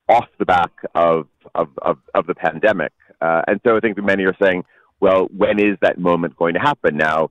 off 0.08 0.26
the 0.38 0.44
back 0.44 0.72
of 0.94 1.26
of 1.54 1.68
of, 1.82 1.98
of 2.14 2.26
the 2.26 2.34
pandemic. 2.34 2.92
Uh, 3.20 3.42
and 3.46 3.60
so 3.66 3.76
I 3.76 3.80
think 3.80 4.02
many 4.02 4.24
are 4.24 4.36
saying, 4.40 4.64
well, 5.00 5.28
when 5.36 5.58
is 5.58 5.76
that 5.80 5.98
moment 5.98 6.36
going 6.36 6.54
to 6.54 6.60
happen? 6.60 6.96
Now, 6.96 7.30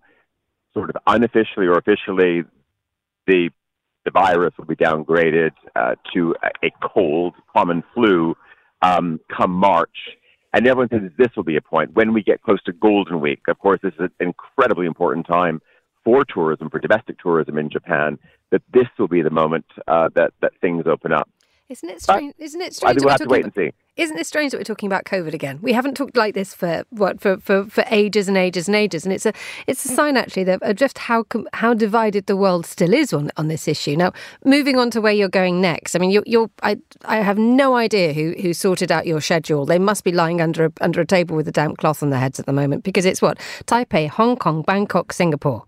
sort 0.73 0.89
of 0.89 0.97
unofficially 1.05 1.67
or 1.67 1.77
officially, 1.77 2.43
the 3.25 3.49
the 4.05 4.11
virus 4.11 4.53
will 4.57 4.65
be 4.65 4.75
downgraded 4.75 5.51
uh, 5.75 5.95
to 6.13 6.33
a, 6.41 6.67
a 6.67 6.71
cold, 6.81 7.33
common 7.53 7.83
flu 7.93 8.35
um, 8.81 9.19
come 9.35 9.51
March. 9.51 9.97
And 10.57 10.65
everyone 10.65 10.89
says 10.89 11.11
this 11.19 11.27
will 11.35 11.43
be 11.43 11.55
a 11.55 11.61
point 11.61 11.93
when 11.93 12.13
we 12.13 12.23
get 12.23 12.41
close 12.41 12.63
to 12.63 12.73
Golden 12.73 13.21
Week. 13.21 13.41
Of 13.47 13.59
course, 13.59 13.79
this 13.83 13.93
is 13.93 13.99
an 13.99 14.11
incredibly 14.19 14.87
important 14.87 15.27
time 15.27 15.61
for 16.03 16.25
tourism, 16.25 16.71
for 16.71 16.79
domestic 16.79 17.19
tourism 17.19 17.59
in 17.59 17.69
Japan. 17.69 18.17
That 18.49 18.63
this 18.73 18.87
will 18.97 19.07
be 19.07 19.21
the 19.21 19.29
moment 19.29 19.65
uh, 19.87 20.09
that 20.15 20.33
that 20.41 20.53
things 20.59 20.85
open 20.87 21.11
up. 21.11 21.29
Isn't 21.69 21.91
it 21.91 22.01
strange? 22.01 22.33
But 22.39 22.43
isn't 22.43 22.61
it 22.61 22.73
strange? 22.73 22.89
I 22.89 22.93
think 22.95 23.05
we'll 23.05 23.11
have 23.11 23.21
to 23.21 23.27
wait 23.27 23.45
about, 23.45 23.55
and 23.55 23.71
see. 23.71 23.77
Isn't 23.97 24.19
it 24.19 24.27
strange 24.27 24.51
that 24.51 24.59
we're 24.59 24.63
talking 24.63 24.85
about 24.85 25.05
COVID 25.05 25.33
again? 25.33 25.57
We 25.59 25.73
haven't 25.73 25.95
talked 25.95 26.15
like 26.15 26.35
this 26.35 26.53
for 26.53 26.83
what 26.91 27.19
for, 27.19 27.37
for, 27.37 27.65
for 27.65 27.83
ages 27.89 28.27
and 28.27 28.37
ages 28.37 28.67
and 28.67 28.75
ages, 28.75 29.05
and 29.05 29.13
it's 29.13 29.25
a 29.25 29.33
it's 29.65 29.83
a 29.85 29.89
mm. 29.89 29.95
sign 29.95 30.17
actually 30.17 30.43
that 30.43 30.61
of 30.61 30.75
just 30.75 30.99
how 30.99 31.25
how 31.53 31.73
divided 31.73 32.27
the 32.27 32.37
world 32.37 32.67
still 32.67 32.93
is 32.93 33.11
on 33.11 33.31
on 33.37 33.47
this 33.47 33.67
issue. 33.67 33.95
Now, 33.95 34.13
moving 34.45 34.77
on 34.77 34.91
to 34.91 35.01
where 35.01 35.13
you're 35.13 35.29
going 35.29 35.61
next. 35.61 35.95
I 35.95 35.99
mean, 35.99 36.11
you're, 36.11 36.23
you're 36.27 36.49
I 36.61 36.77
I 37.05 37.17
have 37.17 37.39
no 37.39 37.75
idea 37.75 38.13
who 38.13 38.35
who 38.39 38.53
sorted 38.53 38.91
out 38.91 39.07
your 39.07 39.19
schedule. 39.19 39.65
They 39.65 39.79
must 39.79 40.03
be 40.03 40.11
lying 40.11 40.41
under 40.41 40.65
a, 40.65 40.71
under 40.79 41.01
a 41.01 41.05
table 41.05 41.35
with 41.35 41.47
a 41.47 41.51
damp 41.51 41.79
cloth 41.79 42.03
on 42.03 42.11
their 42.11 42.19
heads 42.19 42.39
at 42.39 42.45
the 42.45 42.53
moment 42.53 42.83
because 42.83 43.05
it's 43.05 43.21
what 43.21 43.39
Taipei, 43.65 44.09
Hong 44.09 44.35
Kong, 44.37 44.61
Bangkok, 44.61 45.11
Singapore. 45.11 45.63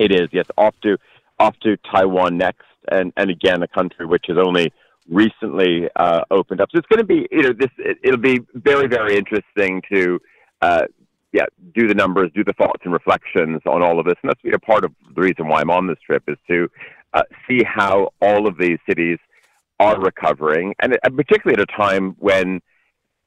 It 0.00 0.10
is 0.10 0.28
yes, 0.32 0.46
off 0.58 0.74
to 0.82 0.98
off 1.38 1.56
to 1.60 1.76
Taiwan 1.76 2.38
next 2.38 2.64
and 2.90 3.12
and 3.16 3.30
again 3.30 3.62
a 3.62 3.68
country 3.68 4.04
which 4.04 4.28
is 4.28 4.36
only 4.36 4.72
recently 5.08 5.88
uh, 5.96 6.22
opened 6.30 6.60
up. 6.60 6.70
So 6.72 6.78
it's 6.78 6.86
going 6.88 6.98
to 6.98 7.04
be 7.04 7.28
you 7.30 7.42
know 7.42 7.52
this 7.52 7.70
it, 7.78 7.98
will 8.04 8.16
be 8.16 8.40
very 8.54 8.86
very 8.86 9.16
interesting 9.16 9.82
to 9.92 10.20
uh, 10.60 10.82
yeah 11.32 11.46
do 11.74 11.88
the 11.88 11.94
numbers, 11.94 12.30
do 12.34 12.44
the 12.44 12.52
thoughts 12.52 12.82
and 12.84 12.92
reflections 12.92 13.60
on 13.66 13.82
all 13.82 13.98
of 13.98 14.06
this, 14.06 14.14
and 14.22 14.30
that's 14.30 14.40
you 14.42 14.50
know, 14.50 14.58
part 14.58 14.84
of 14.84 14.92
the 15.14 15.20
reason 15.20 15.48
why 15.48 15.60
I'm 15.60 15.70
on 15.70 15.86
this 15.86 15.98
trip 16.04 16.22
is 16.28 16.36
to 16.48 16.68
uh, 17.14 17.22
see 17.48 17.62
how 17.64 18.12
all 18.20 18.46
of 18.46 18.56
these 18.58 18.78
cities 18.88 19.18
are 19.80 20.00
recovering, 20.00 20.74
and, 20.80 20.96
and 21.02 21.16
particularly 21.16 21.60
at 21.60 21.68
a 21.68 21.76
time 21.76 22.16
when. 22.18 22.60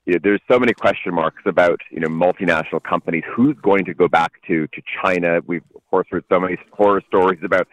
You 0.07 0.13
know, 0.13 0.19
there's 0.21 0.41
so 0.47 0.59
many 0.59 0.71
question 0.71 1.15
marks 1.15 1.41
about 1.47 1.79
you 1.89 1.99
know 1.99 2.07
multinational 2.07 2.83
companies. 2.83 3.23
Who's 3.35 3.55
going 3.63 3.85
to 3.85 3.95
go 3.95 4.07
back 4.07 4.33
to 4.45 4.67
to 4.67 4.81
China? 5.01 5.39
We've 5.47 5.63
of 5.73 5.81
course 5.89 6.05
heard 6.11 6.23
so 6.29 6.39
many 6.39 6.59
horror 6.73 7.01
stories 7.07 7.39
about 7.41 7.67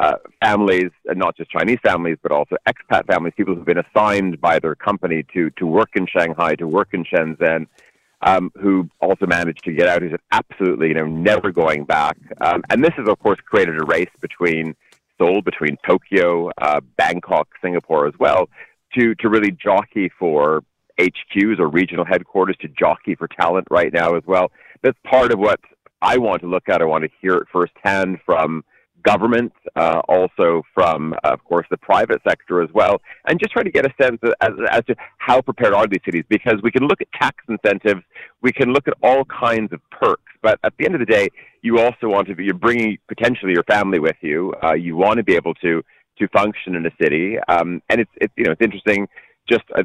uh, 0.00 0.16
families, 0.42 0.90
not 1.04 1.36
just 1.36 1.50
Chinese 1.50 1.78
families, 1.82 2.16
but 2.22 2.32
also 2.32 2.56
expat 2.66 3.06
families, 3.06 3.34
people 3.36 3.54
who've 3.54 3.66
been 3.66 3.84
assigned 3.84 4.40
by 4.40 4.58
their 4.58 4.74
company 4.74 5.24
to 5.34 5.50
to 5.50 5.66
work 5.66 5.90
in 5.94 6.06
Shanghai, 6.06 6.54
to 6.54 6.66
work 6.66 6.88
in 6.92 7.04
Shenzhen, 7.04 7.66
um, 8.22 8.50
who 8.58 8.88
also 9.00 9.26
managed 9.26 9.62
to 9.64 9.72
get 9.72 9.88
out. 9.88 10.00
Who 10.00 10.08
said 10.08 10.20
absolutely, 10.32 10.88
you 10.88 10.94
know, 10.94 11.06
never 11.06 11.52
going 11.52 11.84
back. 11.84 12.16
Um, 12.40 12.62
and 12.70 12.82
this 12.82 12.94
has, 12.96 13.06
of 13.08 13.18
course, 13.18 13.38
created 13.44 13.76
a 13.78 13.84
race 13.84 14.08
between 14.20 14.74
Seoul, 15.18 15.42
between 15.42 15.76
Tokyo, 15.86 16.50
uh, 16.56 16.80
Bangkok, 16.96 17.48
Singapore 17.62 18.06
as 18.06 18.14
well, 18.18 18.48
to 18.94 19.14
to 19.16 19.28
really 19.28 19.50
jockey 19.50 20.10
for 20.18 20.64
HQs 20.98 21.58
or 21.58 21.68
regional 21.68 22.06
headquarters, 22.06 22.56
to 22.62 22.68
jockey 22.68 23.16
for 23.16 23.28
talent 23.28 23.68
right 23.70 23.92
now 23.92 24.14
as 24.14 24.22
well. 24.26 24.50
That's 24.80 24.98
part 25.04 25.30
of 25.30 25.38
what 25.38 25.60
I 26.00 26.16
want 26.16 26.40
to 26.40 26.48
look 26.48 26.70
at. 26.70 26.80
I 26.80 26.86
want 26.86 27.04
to 27.04 27.10
hear 27.20 27.34
it 27.34 27.48
firsthand 27.52 28.20
from 28.24 28.64
government, 29.02 29.52
uh, 29.76 30.00
also 30.08 30.62
from, 30.74 31.14
uh, 31.24 31.28
of 31.28 31.44
course, 31.44 31.66
the 31.70 31.76
private 31.76 32.20
sector 32.26 32.62
as 32.62 32.70
well, 32.72 33.00
and 33.26 33.38
just 33.38 33.52
try 33.52 33.62
to 33.62 33.70
get 33.70 33.86
a 33.86 33.94
sense 34.00 34.18
as, 34.40 34.50
as 34.70 34.84
to 34.86 34.94
how 35.18 35.40
prepared 35.40 35.74
are 35.74 35.86
these 35.86 36.00
cities. 36.04 36.24
Because 36.28 36.60
we 36.62 36.70
can 36.70 36.86
look 36.86 37.00
at 37.00 37.08
tax 37.12 37.36
incentives, 37.48 38.02
we 38.42 38.52
can 38.52 38.72
look 38.72 38.88
at 38.88 38.94
all 39.02 39.24
kinds 39.24 39.72
of 39.72 39.80
perks, 39.90 40.32
but 40.42 40.58
at 40.64 40.72
the 40.78 40.84
end 40.86 40.94
of 40.94 41.00
the 41.00 41.06
day, 41.06 41.28
you 41.62 41.78
also 41.78 42.08
want 42.08 42.26
to 42.28 42.34
be 42.34 42.44
you're 42.44 42.54
bringing 42.54 42.98
potentially 43.08 43.52
your 43.52 43.64
family 43.64 43.98
with 43.98 44.16
you. 44.20 44.54
Uh, 44.62 44.72
you 44.72 44.96
want 44.96 45.18
to 45.18 45.22
be 45.22 45.34
able 45.34 45.54
to 45.54 45.82
to 46.18 46.28
function 46.28 46.74
in 46.74 46.86
a 46.86 46.90
city, 47.00 47.38
um, 47.48 47.82
and 47.88 48.00
it's 48.00 48.10
it's 48.16 48.32
you 48.36 48.44
know 48.44 48.52
it's 48.52 48.62
interesting. 48.62 49.08
Just 49.48 49.64
uh, 49.76 49.82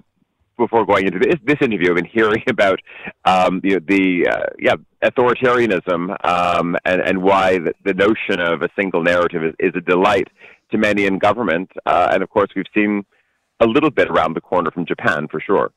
before 0.57 0.85
going 0.85 1.05
into 1.05 1.19
this, 1.19 1.35
this 1.43 1.57
interview, 1.62 1.89
I've 1.89 1.95
been 1.95 2.05
hearing 2.05 2.43
about 2.50 2.79
um, 3.25 3.62
the, 3.62 3.79
the 3.79 4.27
uh, 4.27 4.45
yeah 4.59 4.75
authoritarianism 5.03 6.15
um, 6.25 6.75
and, 6.85 7.01
and 7.01 7.21
why 7.21 7.59
the, 7.59 7.74
the, 7.83 7.93
notion 7.93 8.39
of 8.39 8.63
a 8.63 8.69
single 8.75 9.03
narrative 9.03 9.43
is, 9.43 9.53
is 9.59 9.71
a 9.75 9.81
delight 9.81 10.27
to 10.71 10.77
many 10.77 11.05
in 11.05 11.19
government. 11.19 11.71
Uh, 11.85 12.09
and 12.12 12.24
of 12.24 12.29
course, 12.29 12.50
we've 12.55 12.65
seen 12.74 13.05
a 13.59 13.65
little 13.65 13.91
bit 13.91 14.09
around 14.09 14.33
the 14.33 14.41
corner 14.41 14.71
from 14.71 14.85
Japan 14.85 15.27
for 15.27 15.39
sure. 15.39 15.71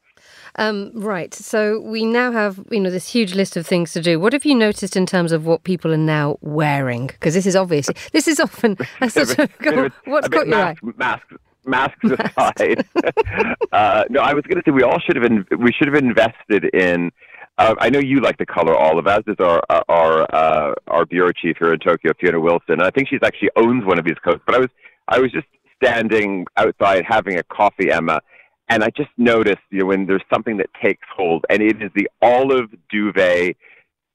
Um, 0.57 0.91
right. 0.95 1.33
So 1.33 1.81
we 1.81 2.05
now 2.05 2.33
have, 2.33 2.65
you 2.71 2.81
know, 2.81 2.91
this 2.91 3.11
huge 3.11 3.35
list 3.35 3.57
of 3.57 3.67
things 3.67 3.93
to 3.93 4.03
do. 4.03 4.19
What 4.19 4.33
have 4.33 4.45
you 4.45 4.55
noticed 4.55 4.97
in 4.97 5.07
terms 5.07 5.31
of 5.31 5.47
what 5.47 5.63
people 5.63 5.93
are 5.93 5.97
now 5.97 6.39
wearing? 6.41 7.07
Because 7.07 7.35
this 7.35 7.47
is 7.47 7.55
obviously, 7.55 7.95
this 8.13 8.27
is 8.27 8.41
often 8.41 8.77
a 9.01 9.11
sort 9.25 9.39
of, 9.39 9.51
what's 10.05 10.29
caught 10.29 10.49
your 10.49 10.59
eye? 10.59 10.77
Masks, 10.97 11.35
masks 11.69 12.11
aside. 12.19 12.87
uh, 13.73 14.05
no, 14.09 14.21
I 14.21 14.35
was 14.35 14.45
going 14.45 14.57
to 14.57 14.63
say 14.65 14.73
we 14.73 14.83
all 14.83 14.99
should 15.01 15.17
have 15.17 15.25
in, 15.25 15.47
we 15.59 15.73
should 15.73 15.89
have 15.89 16.03
invested 16.03 16.65
in. 16.75 17.13
Uh, 17.59 17.75
I 17.81 17.91
know 17.91 17.99
you 17.99 18.21
like 18.21 18.39
the 18.39 18.47
color 18.47 18.77
olive, 18.77 19.07
as 19.07 19.25
does 19.25 19.37
our 19.41 19.63
our 19.89 20.35
uh, 20.35 20.75
our 20.87 21.05
bureau 21.05 21.33
chief 21.33 21.57
here 21.59 21.73
in 21.73 21.81
Tokyo, 21.81 22.13
Fiona 22.21 22.41
Wilson. 22.41 22.81
I 22.81 22.91
think 22.91 23.09
she's 23.09 23.23
actually 23.23 23.51
owns 23.57 23.85
one 23.85 23.99
of 23.99 24.05
these 24.05 24.19
coats. 24.25 24.43
But 24.47 24.55
I 24.55 24.59
was 24.59 24.69
I 25.09 25.19
was 25.19 25.33
just 25.33 25.47
standing 25.83 26.47
outside 26.57 27.05
having 27.07 27.39
a 27.39 27.43
coffee, 27.43 27.91
Emma, 27.91 28.21
and 28.69 28.85
I 28.85 28.91
just 28.91 29.11
noticed 29.17 29.63
you 29.71 29.81
know 29.81 29.87
when 29.87 30.07
there's 30.07 30.23
something 30.33 30.57
that 30.59 30.69
takes 30.81 31.07
hold, 31.15 31.47
and 31.51 31.61
it 31.61 31.83
is 31.83 31.91
the 31.95 32.09
olive 32.23 32.71
duvet, 32.91 33.57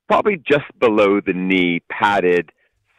probably 0.07 0.38
just 0.38 0.65
below 0.79 1.19
the 1.19 1.33
knee, 1.33 1.81
padded, 1.89 2.50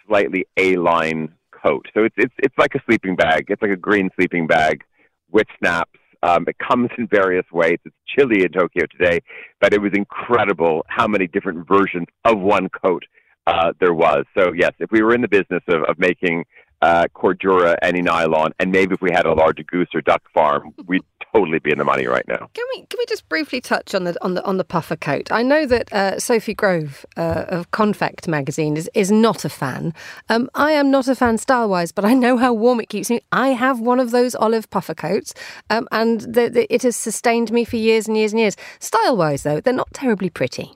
slightly 0.06 0.46
A-line 0.56 1.32
coat. 1.64 1.86
So 1.94 2.04
it's 2.04 2.14
it's 2.18 2.34
it's 2.38 2.56
like 2.58 2.74
a 2.74 2.82
sleeping 2.86 3.16
bag. 3.16 3.46
It's 3.48 3.62
like 3.62 3.70
a 3.70 3.76
green 3.76 4.10
sleeping 4.16 4.46
bag 4.46 4.82
with 5.30 5.46
snaps. 5.58 5.98
Um, 6.22 6.44
it 6.48 6.56
comes 6.58 6.88
in 6.96 7.06
various 7.08 7.44
ways. 7.52 7.78
It's 7.84 7.94
chilly 8.06 8.44
in 8.44 8.52
Tokyo 8.52 8.84
today, 8.90 9.20
but 9.60 9.74
it 9.74 9.80
was 9.80 9.92
incredible 9.94 10.84
how 10.88 11.06
many 11.06 11.26
different 11.26 11.68
versions 11.68 12.06
of 12.24 12.40
one 12.40 12.68
coat 12.70 13.04
uh, 13.46 13.72
there 13.78 13.92
was. 13.92 14.24
So 14.36 14.52
yes, 14.54 14.72
if 14.78 14.90
we 14.90 15.02
were 15.02 15.14
in 15.14 15.20
the 15.20 15.28
business 15.28 15.62
of, 15.68 15.82
of 15.84 15.98
making 15.98 16.44
uh, 16.84 17.06
cordura 17.14 17.76
any 17.80 18.02
nylon, 18.02 18.52
and 18.60 18.70
maybe 18.70 18.92
if 18.92 19.00
we 19.00 19.10
had 19.10 19.24
a 19.24 19.32
larger 19.32 19.62
goose 19.62 19.88
or 19.94 20.02
duck 20.02 20.22
farm, 20.34 20.74
we'd 20.86 21.02
totally 21.34 21.58
be 21.58 21.72
in 21.72 21.78
the 21.78 21.84
money 21.84 22.06
right 22.06 22.28
now. 22.28 22.50
Can 22.52 22.64
we 22.74 22.84
can 22.86 22.98
we 22.98 23.06
just 23.06 23.26
briefly 23.30 23.60
touch 23.62 23.94
on 23.94 24.04
the 24.04 24.22
on 24.22 24.34
the 24.34 24.44
on 24.44 24.58
the 24.58 24.64
puffer 24.64 24.94
coat? 24.94 25.32
I 25.32 25.42
know 25.42 25.64
that 25.64 25.90
uh, 25.92 26.18
Sophie 26.18 26.52
Grove 26.52 27.06
uh, 27.16 27.46
of 27.48 27.70
Konfekt 27.70 28.28
magazine 28.28 28.76
is 28.76 28.90
is 28.92 29.10
not 29.10 29.46
a 29.46 29.48
fan. 29.48 29.94
Um, 30.28 30.50
I 30.54 30.72
am 30.72 30.90
not 30.90 31.08
a 31.08 31.14
fan 31.14 31.38
style 31.38 31.70
wise, 31.70 31.90
but 31.90 32.04
I 32.04 32.12
know 32.12 32.36
how 32.36 32.52
warm 32.52 32.80
it 32.80 32.90
keeps 32.90 33.08
me. 33.08 33.20
I 33.32 33.48
have 33.48 33.80
one 33.80 33.98
of 33.98 34.10
those 34.10 34.34
olive 34.34 34.68
puffer 34.68 34.94
coats, 34.94 35.32
um, 35.70 35.88
and 35.90 36.20
the, 36.20 36.50
the, 36.50 36.74
it 36.74 36.82
has 36.82 36.96
sustained 36.96 37.50
me 37.50 37.64
for 37.64 37.76
years 37.76 38.06
and 38.06 38.16
years 38.16 38.32
and 38.32 38.40
years. 38.40 38.56
Style 38.78 39.16
wise, 39.16 39.42
though, 39.42 39.60
they're 39.60 39.72
not 39.72 39.92
terribly 39.94 40.28
pretty. 40.28 40.74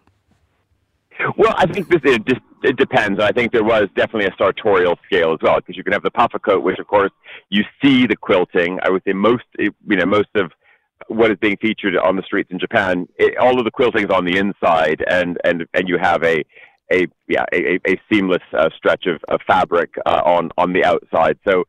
Well, 1.36 1.54
I 1.56 1.66
think 1.66 1.88
this 1.88 2.00
is 2.04 2.18
just 2.26 2.40
it 2.62 2.76
depends. 2.76 3.20
I 3.20 3.32
think 3.32 3.52
there 3.52 3.64
was 3.64 3.88
definitely 3.96 4.26
a 4.26 4.34
sartorial 4.36 4.98
scale 5.06 5.32
as 5.32 5.38
well, 5.42 5.56
because 5.56 5.76
you 5.76 5.84
can 5.84 5.92
have 5.92 6.02
the 6.02 6.10
puffer 6.10 6.38
coat, 6.38 6.62
which 6.62 6.78
of 6.78 6.86
course 6.86 7.12
you 7.50 7.64
see 7.82 8.06
the 8.06 8.16
quilting. 8.16 8.78
I 8.82 8.90
would 8.90 9.02
say 9.06 9.12
most, 9.12 9.44
you 9.58 9.72
know, 9.86 10.06
most 10.06 10.28
of 10.34 10.52
what 11.08 11.30
is 11.30 11.38
being 11.38 11.56
featured 11.60 11.96
on 11.96 12.16
the 12.16 12.22
streets 12.22 12.50
in 12.50 12.58
Japan, 12.58 13.08
it, 13.16 13.36
all 13.38 13.58
of 13.58 13.64
the 13.64 13.70
quilting 13.70 14.04
is 14.04 14.10
on 14.10 14.24
the 14.24 14.36
inside, 14.36 15.04
and 15.08 15.38
and 15.44 15.66
and 15.74 15.88
you 15.88 15.98
have 15.98 16.22
a 16.22 16.44
a 16.92 17.06
yeah 17.28 17.44
a, 17.52 17.78
a 17.86 18.00
seamless 18.10 18.42
uh, 18.52 18.68
stretch 18.76 19.06
of, 19.06 19.22
of 19.28 19.40
fabric 19.46 19.94
uh, 20.06 20.22
on 20.24 20.50
on 20.58 20.72
the 20.72 20.84
outside. 20.84 21.38
So 21.48 21.64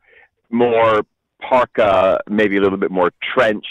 more 0.50 1.02
parka, 1.40 2.20
maybe 2.28 2.56
a 2.56 2.60
little 2.60 2.78
bit 2.78 2.90
more 2.90 3.12
trench 3.34 3.64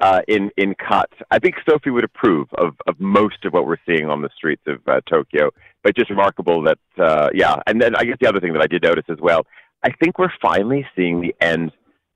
uh, 0.00 0.20
in 0.28 0.50
in 0.56 0.74
cut. 0.74 1.10
I 1.30 1.38
think 1.38 1.56
Sophie 1.68 1.90
would 1.90 2.04
approve 2.04 2.48
of 2.54 2.76
of 2.86 2.98
most 3.00 3.44
of 3.44 3.52
what 3.52 3.66
we're 3.66 3.78
seeing 3.86 4.08
on 4.08 4.22
the 4.22 4.30
streets 4.36 4.62
of 4.66 4.86
uh, 4.86 5.00
Tokyo. 5.08 5.50
But 5.82 5.96
just 5.96 6.10
remarkable 6.10 6.62
that 6.62 6.78
uh, 6.98 7.30
yeah. 7.34 7.56
And 7.66 7.80
then 7.80 7.96
I 7.96 8.04
guess 8.04 8.16
the 8.20 8.28
other 8.28 8.40
thing 8.40 8.52
that 8.52 8.62
I 8.62 8.66
did 8.66 8.82
notice 8.82 9.06
as 9.08 9.18
well, 9.20 9.46
I 9.82 9.90
think 9.92 10.18
we're 10.18 10.32
finally 10.40 10.86
seeing 10.96 11.20
the 11.20 11.34
end 11.40 11.72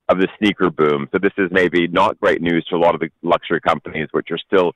of 0.09 0.17
the 0.17 0.27
sneaker 0.37 0.69
boom. 0.69 1.07
So 1.11 1.19
this 1.19 1.31
is 1.37 1.49
maybe 1.51 1.87
not 1.87 2.19
great 2.19 2.41
news 2.41 2.65
to 2.69 2.75
a 2.75 2.77
lot 2.77 2.93
of 2.93 3.01
the 3.01 3.09
luxury 3.21 3.61
companies, 3.61 4.09
which 4.11 4.31
are 4.31 4.37
still 4.37 4.73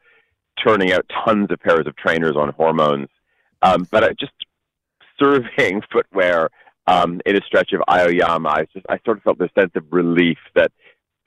turning 0.66 0.92
out 0.94 1.06
tons 1.26 1.48
of 1.52 1.60
pairs 1.60 1.86
of 1.86 1.96
trainers 1.98 2.36
on 2.36 2.50
hormones. 2.54 3.10
Um, 3.62 3.88
but 3.92 4.04
I 4.04 4.10
just 4.14 4.34
surveying 5.20 5.82
footwear 5.92 6.50
um, 6.88 7.22
in 7.26 7.36
a 7.36 7.42
stretch 7.42 7.74
of 7.74 7.82
Aoyama, 7.90 8.50
I 8.50 8.66
just 8.74 8.86
I 8.90 8.98
sort 9.04 9.18
of 9.18 9.24
felt 9.24 9.40
this 9.40 9.52
sense 9.58 9.72
of 9.76 9.84
relief 9.92 10.38
that 10.56 10.72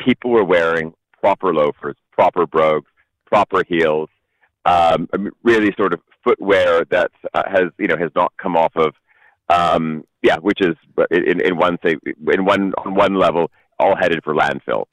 people 0.00 0.30
were 0.30 0.44
wearing 0.44 0.94
proper 1.20 1.52
loafers, 1.54 1.96
proper 2.12 2.46
brogues, 2.46 2.90
proper 3.26 3.62
heels, 3.68 4.08
um, 4.64 5.08
really 5.42 5.72
sort 5.76 5.92
of 5.92 6.00
footwear 6.24 6.84
that 6.90 7.10
uh, 7.34 7.42
has 7.46 7.64
you 7.78 7.86
know 7.86 7.96
has 7.96 8.10
not 8.14 8.32
come 8.36 8.56
off 8.56 8.72
of 8.76 8.94
um, 9.48 10.04
yeah, 10.22 10.36
which 10.38 10.60
is 10.60 10.76
in, 11.10 11.40
in 11.40 11.56
one 11.56 11.78
say 11.84 11.96
in 12.32 12.44
one 12.44 12.72
on 12.84 12.94
one 12.94 13.14
level 13.14 13.50
all 13.78 13.96
headed 13.96 14.22
for 14.22 14.34
landfill. 14.34 14.84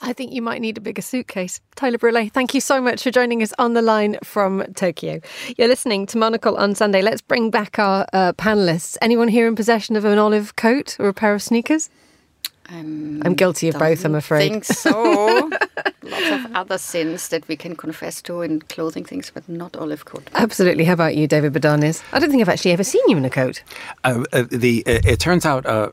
I 0.00 0.12
think 0.12 0.32
you 0.32 0.42
might 0.42 0.60
need 0.60 0.76
a 0.76 0.80
bigger 0.80 1.00
suitcase. 1.00 1.60
Tyler 1.76 1.98
Brûlé, 1.98 2.30
thank 2.30 2.52
you 2.52 2.60
so 2.60 2.80
much 2.80 3.02
for 3.02 3.10
joining 3.10 3.42
us 3.42 3.54
on 3.58 3.72
the 3.72 3.80
line 3.80 4.18
from 4.22 4.64
Tokyo. 4.74 5.20
You're 5.56 5.68
listening 5.68 6.04
to 6.06 6.18
Monocle 6.18 6.56
on 6.56 6.74
Sunday. 6.74 7.00
Let's 7.00 7.22
bring 7.22 7.50
back 7.50 7.78
our 7.78 8.04
uh, 8.12 8.32
panelists. 8.34 8.98
Anyone 9.00 9.28
here 9.28 9.46
in 9.46 9.54
possession 9.54 9.96
of 9.96 10.04
an 10.04 10.18
olive 10.18 10.56
coat 10.56 10.96
or 10.98 11.08
a 11.08 11.14
pair 11.14 11.32
of 11.32 11.42
sneakers? 11.42 11.88
Um, 12.70 13.22
I'm 13.24 13.34
guilty 13.34 13.68
of 13.68 13.78
both, 13.78 14.04
I'm 14.04 14.14
afraid. 14.14 14.50
think 14.50 14.64
so. 14.64 15.50
Lots 16.02 16.30
of 16.30 16.52
other 16.54 16.78
sins 16.78 17.28
that 17.28 17.46
we 17.48 17.56
can 17.56 17.74
confess 17.76 18.20
to 18.22 18.42
in 18.42 18.60
clothing 18.60 19.04
things, 19.04 19.30
but 19.32 19.48
not 19.48 19.74
olive 19.76 20.04
coat. 20.04 20.28
Absolutely. 20.34 20.84
How 20.84 20.92
about 20.92 21.16
you, 21.16 21.26
David 21.26 21.54
Bodanis? 21.54 22.02
I 22.12 22.18
don't 22.18 22.30
think 22.30 22.42
I've 22.42 22.48
actually 22.48 22.72
ever 22.72 22.84
seen 22.84 23.02
you 23.08 23.16
in 23.16 23.24
a 23.24 23.30
coat. 23.30 23.62
Uh, 24.04 24.24
uh, 24.32 24.44
the 24.50 24.82
uh, 24.86 25.00
it 25.04 25.18
turns 25.18 25.46
out 25.46 25.64
uh, 25.64 25.90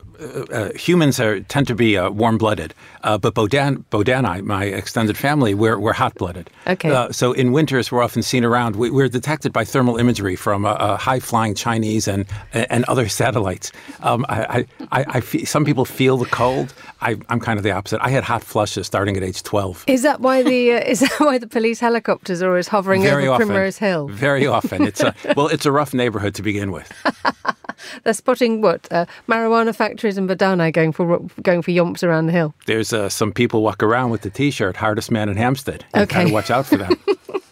uh, 0.50 0.70
humans 0.74 1.18
are 1.18 1.40
tend 1.40 1.66
to 1.68 1.74
be 1.74 1.96
uh, 1.96 2.10
warm 2.10 2.36
blooded, 2.36 2.74
but 3.02 3.34
Bodan 3.34 3.84
Bodani, 3.90 4.42
my 4.42 4.64
extended 4.64 5.16
family, 5.16 5.54
we're 5.54 5.78
we're 5.78 5.94
hot 5.94 6.14
blooded. 6.14 6.50
Okay. 6.66 7.08
so 7.10 7.32
in 7.32 7.52
winters, 7.52 7.90
we're 7.90 8.02
often 8.02 8.22
seen 8.22 8.44
around. 8.44 8.76
We, 8.76 9.02
are 9.02 9.08
detected 9.08 9.52
by 9.52 9.64
thermal 9.64 9.96
imagery 9.96 10.36
from 10.36 10.64
high 10.64 11.20
flying 11.20 11.54
Chinese 11.54 12.06
and 12.06 12.26
and 12.52 12.84
other 12.84 13.08
satellites. 13.22 13.72
Um, 14.00 14.26
I, 14.28 14.66
I, 14.90 15.04
I 15.08 15.20
feel, 15.20 15.46
some 15.46 15.64
people 15.64 15.84
feel 15.84 16.16
the 16.16 16.26
cold 16.26 16.61
cold. 16.66 16.74
I, 17.00 17.16
am 17.32 17.40
kind 17.40 17.58
of 17.58 17.62
the 17.62 17.72
opposite. 17.72 18.00
I 18.02 18.10
had 18.10 18.24
hot 18.24 18.42
flushes 18.42 18.86
starting 18.86 19.16
at 19.16 19.22
age 19.22 19.42
12. 19.42 19.84
Is 19.86 20.02
that 20.02 20.20
why 20.20 20.42
the 20.42 20.72
uh, 20.72 20.80
is 20.86 21.00
that 21.00 21.12
why 21.18 21.38
the 21.38 21.46
police 21.46 21.80
helicopters 21.80 22.42
are 22.42 22.48
always 22.48 22.68
hovering 22.68 23.02
Very 23.02 23.24
over 23.24 23.34
often. 23.34 23.48
Primrose 23.48 23.78
Hill? 23.78 24.08
Very 24.08 24.46
often. 24.46 24.82
It's 24.82 25.00
a 25.00 25.14
well, 25.36 25.48
it's 25.48 25.66
a 25.66 25.72
rough 25.72 25.94
neighborhood 25.94 26.34
to 26.36 26.42
begin 26.42 26.72
with. 26.72 26.90
They're 28.04 28.14
spotting 28.14 28.60
what 28.60 28.86
uh, 28.92 29.06
marijuana 29.28 29.74
factories 29.74 30.16
and 30.16 30.28
Badana 30.28 30.72
going 30.72 30.92
for 30.92 31.18
going 31.42 31.62
for 31.62 31.72
yomps 31.72 32.02
around 32.02 32.26
the 32.26 32.32
hill. 32.32 32.54
There's 32.66 32.92
uh, 32.92 33.08
some 33.08 33.32
people 33.32 33.62
walk 33.62 33.82
around 33.82 34.10
with 34.10 34.22
the 34.22 34.30
T-shirt 34.30 34.76
"Hardest 34.76 35.10
Man 35.10 35.28
in 35.28 35.36
Hampstead." 35.36 35.84
You 35.94 36.02
okay, 36.02 36.14
kind 36.14 36.28
of 36.28 36.32
watch 36.32 36.50
out 36.50 36.66
for 36.66 36.76
them. 36.76 36.92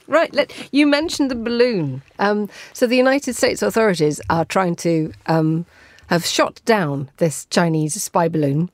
Right. 0.07 0.35
Let, 0.35 0.53
you 0.73 0.88
mentioned 0.88 1.31
the 1.31 1.37
balloon. 1.37 2.03
Um, 2.18 2.51
so 2.73 2.88
the 2.88 2.96
United 2.96 3.37
States 3.37 3.62
authorities 3.62 4.20
are 4.29 4.44
trying 4.44 4.75
to 4.77 5.12
um, 5.27 5.66
have 6.09 6.27
shot 6.27 6.61
down 6.64 7.09
this 7.18 7.46
Chinese 7.46 7.94
spy 8.03 8.29
balloon 8.29 8.70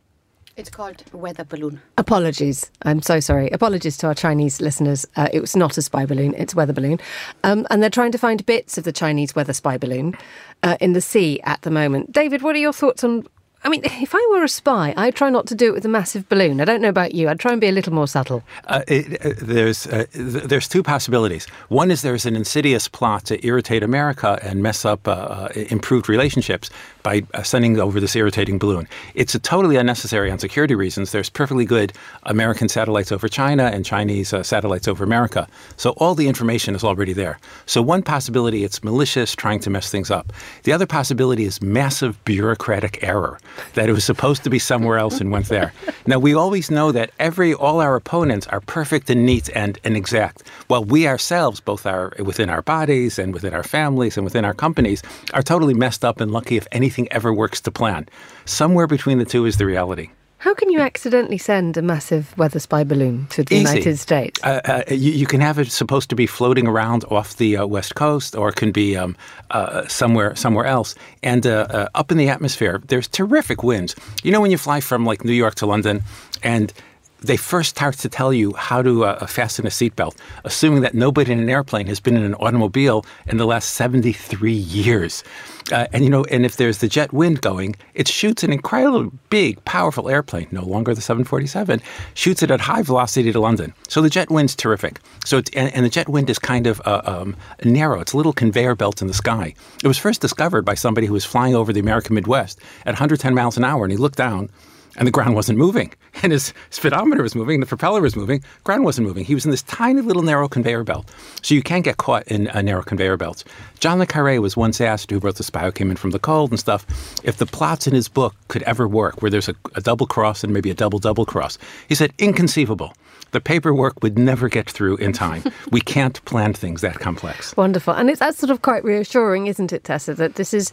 it's 0.56 0.70
called 0.70 1.02
weather 1.12 1.44
balloon. 1.44 1.80
Apologies. 1.98 2.70
I'm 2.82 3.02
so 3.02 3.20
sorry. 3.20 3.50
Apologies 3.50 3.96
to 3.98 4.06
our 4.06 4.14
Chinese 4.14 4.60
listeners. 4.60 5.06
Uh, 5.14 5.28
it 5.32 5.40
was 5.40 5.54
not 5.54 5.76
a 5.76 5.82
spy 5.82 6.06
balloon, 6.06 6.34
it's 6.36 6.54
a 6.54 6.56
weather 6.56 6.72
balloon. 6.72 6.98
Um, 7.44 7.66
and 7.70 7.82
they're 7.82 7.90
trying 7.90 8.12
to 8.12 8.18
find 8.18 8.44
bits 8.46 8.78
of 8.78 8.84
the 8.84 8.92
Chinese 8.92 9.34
weather 9.34 9.52
spy 9.52 9.76
balloon 9.76 10.16
uh, 10.62 10.76
in 10.80 10.94
the 10.94 11.00
sea 11.00 11.40
at 11.44 11.62
the 11.62 11.70
moment. 11.70 12.12
David, 12.12 12.42
what 12.42 12.56
are 12.56 12.60
your 12.60 12.72
thoughts 12.72 13.04
on 13.04 13.26
I 13.64 13.68
mean, 13.68 13.82
if 13.84 14.14
I 14.14 14.28
were 14.30 14.44
a 14.44 14.48
spy, 14.48 14.94
I'd 14.96 15.16
try 15.16 15.28
not 15.28 15.48
to 15.48 15.56
do 15.56 15.70
it 15.70 15.72
with 15.74 15.84
a 15.84 15.88
massive 15.88 16.28
balloon. 16.28 16.60
I 16.60 16.64
don't 16.64 16.80
know 16.80 16.88
about 16.88 17.14
you. 17.14 17.28
I'd 17.28 17.40
try 17.40 17.50
and 17.50 17.60
be 17.60 17.66
a 17.66 17.72
little 17.72 17.92
more 17.92 18.06
subtle. 18.06 18.44
Uh, 18.68 18.82
it, 18.86 19.20
uh, 19.26 19.32
there's 19.42 19.88
uh, 19.88 20.04
th- 20.12 20.44
there's 20.44 20.68
two 20.68 20.84
possibilities. 20.84 21.46
One 21.68 21.90
is 21.90 22.02
there's 22.02 22.26
an 22.26 22.36
insidious 22.36 22.86
plot 22.86 23.24
to 23.24 23.44
irritate 23.44 23.82
America 23.82 24.38
and 24.40 24.62
mess 24.62 24.84
up 24.84 25.08
uh, 25.08 25.10
uh 25.10 25.48
improved 25.54 26.08
relationships 26.08 26.70
by 27.06 27.22
uh, 27.34 27.42
sending 27.44 27.78
over 27.78 28.00
this 28.00 28.16
irritating 28.16 28.58
balloon. 28.58 28.88
It's 29.14 29.38
totally 29.38 29.76
unnecessary 29.76 30.28
on 30.28 30.40
security 30.40 30.74
reasons. 30.74 31.12
There's 31.12 31.30
perfectly 31.30 31.64
good 31.64 31.92
American 32.24 32.68
satellites 32.68 33.12
over 33.12 33.28
China 33.28 33.70
and 33.72 33.84
Chinese 33.84 34.34
satellites 34.42 34.88
over 34.88 35.04
America. 35.04 35.46
So 35.76 35.90
all 35.98 36.16
the 36.16 36.26
information 36.26 36.74
is 36.74 36.82
already 36.82 37.12
there. 37.12 37.38
So 37.64 37.80
one 37.80 38.02
possibility, 38.02 38.64
it's 38.64 38.82
malicious, 38.82 39.36
trying 39.36 39.60
to 39.60 39.70
mess 39.70 39.88
things 39.88 40.10
up. 40.10 40.32
The 40.64 40.72
other 40.72 40.84
possibility 40.84 41.44
is 41.44 41.62
massive 41.62 42.12
bureaucratic 42.24 43.04
error 43.04 43.38
that 43.74 43.88
it 43.88 43.92
was 43.92 44.04
supposed 44.04 44.42
to 44.42 44.50
be 44.50 44.58
somewhere 44.58 44.98
else 44.98 45.20
and 45.20 45.30
went 45.30 45.46
there. 45.46 45.72
Now 46.08 46.18
we 46.18 46.34
always 46.34 46.72
know 46.72 46.90
that 46.90 47.12
every 47.20 47.54
all 47.54 47.80
our 47.80 47.94
opponents 47.94 48.48
are 48.48 48.60
perfect 48.62 49.10
and 49.10 49.24
neat 49.24 49.48
and, 49.54 49.78
and 49.84 49.96
exact. 49.96 50.42
While 50.66 50.84
we 50.84 51.06
ourselves, 51.06 51.60
both 51.60 51.86
our 51.86 52.12
within 52.18 52.50
our 52.50 52.62
bodies 52.62 53.16
and 53.16 53.32
within 53.32 53.54
our 53.54 53.62
families 53.62 54.16
and 54.16 54.24
within 54.24 54.44
our 54.44 54.54
companies, 54.54 55.04
are 55.34 55.42
totally 55.42 55.74
messed 55.74 56.04
up 56.04 56.20
and 56.20 56.32
lucky 56.32 56.56
if 56.56 56.66
anything 56.72 56.95
ever 57.10 57.32
works 57.32 57.60
to 57.62 57.70
plan. 57.70 58.08
Somewhere 58.44 58.86
between 58.86 59.18
the 59.18 59.24
two 59.24 59.44
is 59.44 59.56
the 59.56 59.66
reality. 59.66 60.10
How 60.38 60.54
can 60.54 60.70
you 60.70 60.80
accidentally 60.80 61.38
send 61.38 61.76
a 61.76 61.82
massive 61.82 62.36
weather 62.36 62.60
spy 62.60 62.84
balloon 62.84 63.26
to 63.30 63.42
the 63.42 63.54
Easy. 63.54 63.62
United 63.62 63.98
States? 63.98 64.40
Uh, 64.44 64.60
uh, 64.64 64.82
you, 64.88 65.12
you, 65.12 65.26
can 65.26 65.40
have 65.40 65.58
it 65.58 65.72
supposed 65.72 66.10
to 66.10 66.14
be 66.14 66.26
floating 66.26 66.68
around 66.68 67.04
off 67.10 67.36
the 67.38 67.56
uh, 67.56 67.66
west 67.66 67.94
coast, 67.94 68.36
or 68.36 68.50
it 68.50 68.56
can 68.56 68.70
be 68.70 68.96
um, 68.96 69.16
uh, 69.50 69.86
somewhere 69.88 70.36
somewhere 70.36 70.66
else. 70.66 70.94
And 71.22 71.46
uh, 71.46 71.66
uh, 71.70 71.88
up 71.94 72.12
in 72.12 72.18
the 72.18 72.28
atmosphere, 72.28 72.82
there's 72.86 73.08
terrific 73.08 73.62
winds. 73.62 73.96
You 74.22 74.30
know 74.30 74.40
when 74.40 74.50
you 74.50 74.58
fly 74.58 74.80
from 74.80 75.04
like 75.06 75.24
New 75.24 75.32
York 75.32 75.54
to 75.56 75.66
London, 75.66 76.02
and 76.42 76.72
they 77.20 77.36
first 77.36 77.70
start 77.70 77.96
to 77.98 78.08
tell 78.08 78.32
you 78.32 78.52
how 78.54 78.82
to 78.82 79.04
uh, 79.04 79.26
fasten 79.26 79.66
a 79.66 79.70
seatbelt, 79.70 80.16
assuming 80.44 80.82
that 80.82 80.94
nobody 80.94 81.32
in 81.32 81.38
an 81.38 81.48
airplane 81.48 81.86
has 81.86 82.00
been 82.00 82.16
in 82.16 82.22
an 82.22 82.34
automobile 82.34 83.04
in 83.26 83.36
the 83.36 83.46
last 83.46 83.70
73 83.70 84.52
years. 84.52 85.24
Uh, 85.72 85.86
and 85.92 86.04
you 86.04 86.10
know, 86.10 86.24
and 86.24 86.44
if 86.44 86.56
there's 86.56 86.78
the 86.78 86.88
jet 86.88 87.12
wind 87.12 87.40
going, 87.40 87.74
it 87.94 88.06
shoots 88.06 88.44
an 88.44 88.52
incredible, 88.52 89.10
big, 89.30 89.62
powerful 89.64 90.08
airplane, 90.08 90.46
no 90.52 90.62
longer 90.62 90.94
the 90.94 91.00
747, 91.00 91.80
shoots 92.14 92.42
it 92.42 92.50
at 92.50 92.60
high 92.60 92.82
velocity 92.82 93.32
to 93.32 93.40
London. 93.40 93.74
So 93.88 94.00
the 94.00 94.10
jet 94.10 94.30
wind's 94.30 94.54
terrific. 94.54 95.00
So 95.24 95.38
and, 95.54 95.74
and 95.74 95.84
the 95.84 95.90
jet 95.90 96.08
wind 96.08 96.30
is 96.30 96.38
kind 96.38 96.66
of 96.66 96.80
uh, 96.84 97.02
um, 97.04 97.36
narrow. 97.64 98.00
It's 98.00 98.12
a 98.12 98.16
little 98.16 98.32
conveyor 98.32 98.76
belt 98.76 99.02
in 99.02 99.08
the 99.08 99.14
sky. 99.14 99.54
It 99.82 99.88
was 99.88 99.98
first 99.98 100.20
discovered 100.20 100.64
by 100.64 100.74
somebody 100.74 101.06
who 101.08 101.14
was 101.14 101.24
flying 101.24 101.56
over 101.56 101.72
the 101.72 101.80
American 101.80 102.14
Midwest 102.14 102.60
at 102.82 102.92
110 102.92 103.34
miles 103.34 103.56
an 103.56 103.64
hour, 103.64 103.84
and 103.84 103.90
he 103.90 103.98
looked 103.98 104.18
down 104.18 104.50
and 104.96 105.06
the 105.06 105.12
ground 105.12 105.34
wasn't 105.34 105.58
moving. 105.58 105.92
And 106.22 106.32
his 106.32 106.54
speedometer 106.70 107.22
was 107.22 107.34
moving, 107.34 107.60
the 107.60 107.66
propeller 107.66 108.00
was 108.00 108.16
moving, 108.16 108.42
ground 108.64 108.84
wasn't 108.84 109.06
moving. 109.06 109.24
He 109.24 109.34
was 109.34 109.44
in 109.44 109.50
this 109.50 109.62
tiny 109.62 110.00
little 110.00 110.22
narrow 110.22 110.48
conveyor 110.48 110.84
belt. 110.84 111.10
So 111.42 111.54
you 111.54 111.62
can't 111.62 111.84
get 111.84 111.98
caught 111.98 112.26
in 112.28 112.46
a 112.48 112.62
narrow 112.62 112.82
conveyor 112.82 113.16
belt. 113.16 113.44
John 113.80 113.98
Le 113.98 114.06
Carre 114.06 114.40
was 114.40 114.56
once 114.56 114.80
asked, 114.80 115.10
who 115.10 115.18
wrote 115.18 115.36
The 115.36 115.42
Spy 115.42 115.64
Who 115.64 115.72
Came 115.72 115.90
In 115.90 115.96
From 115.96 116.10
the 116.10 116.18
Cold 116.18 116.50
and 116.50 116.58
stuff, 116.58 116.86
if 117.22 117.36
the 117.36 117.46
plots 117.46 117.86
in 117.86 117.94
his 117.94 118.08
book 118.08 118.34
could 118.48 118.62
ever 118.62 118.88
work, 118.88 119.20
where 119.20 119.30
there's 119.30 119.48
a, 119.48 119.54
a 119.74 119.80
double 119.80 120.06
cross 120.06 120.42
and 120.42 120.52
maybe 120.52 120.70
a 120.70 120.74
double 120.74 120.98
double 120.98 121.26
cross. 121.26 121.58
He 121.88 121.94
said, 121.94 122.12
inconceivable. 122.18 122.94
The 123.32 123.40
paperwork 123.40 124.02
would 124.02 124.18
never 124.18 124.48
get 124.48 124.70
through 124.70 124.96
in 124.96 125.12
time. 125.12 125.42
we 125.70 125.80
can't 125.80 126.24
plan 126.24 126.54
things 126.54 126.80
that 126.80 127.00
complex. 127.00 127.56
Wonderful. 127.56 127.92
And 127.92 128.08
it's 128.08 128.20
that's 128.20 128.38
sort 128.38 128.50
of 128.50 128.62
quite 128.62 128.84
reassuring, 128.84 129.46
isn't 129.46 129.72
it, 129.72 129.84
Tessa, 129.84 130.14
that 130.14 130.36
this 130.36 130.54
is 130.54 130.72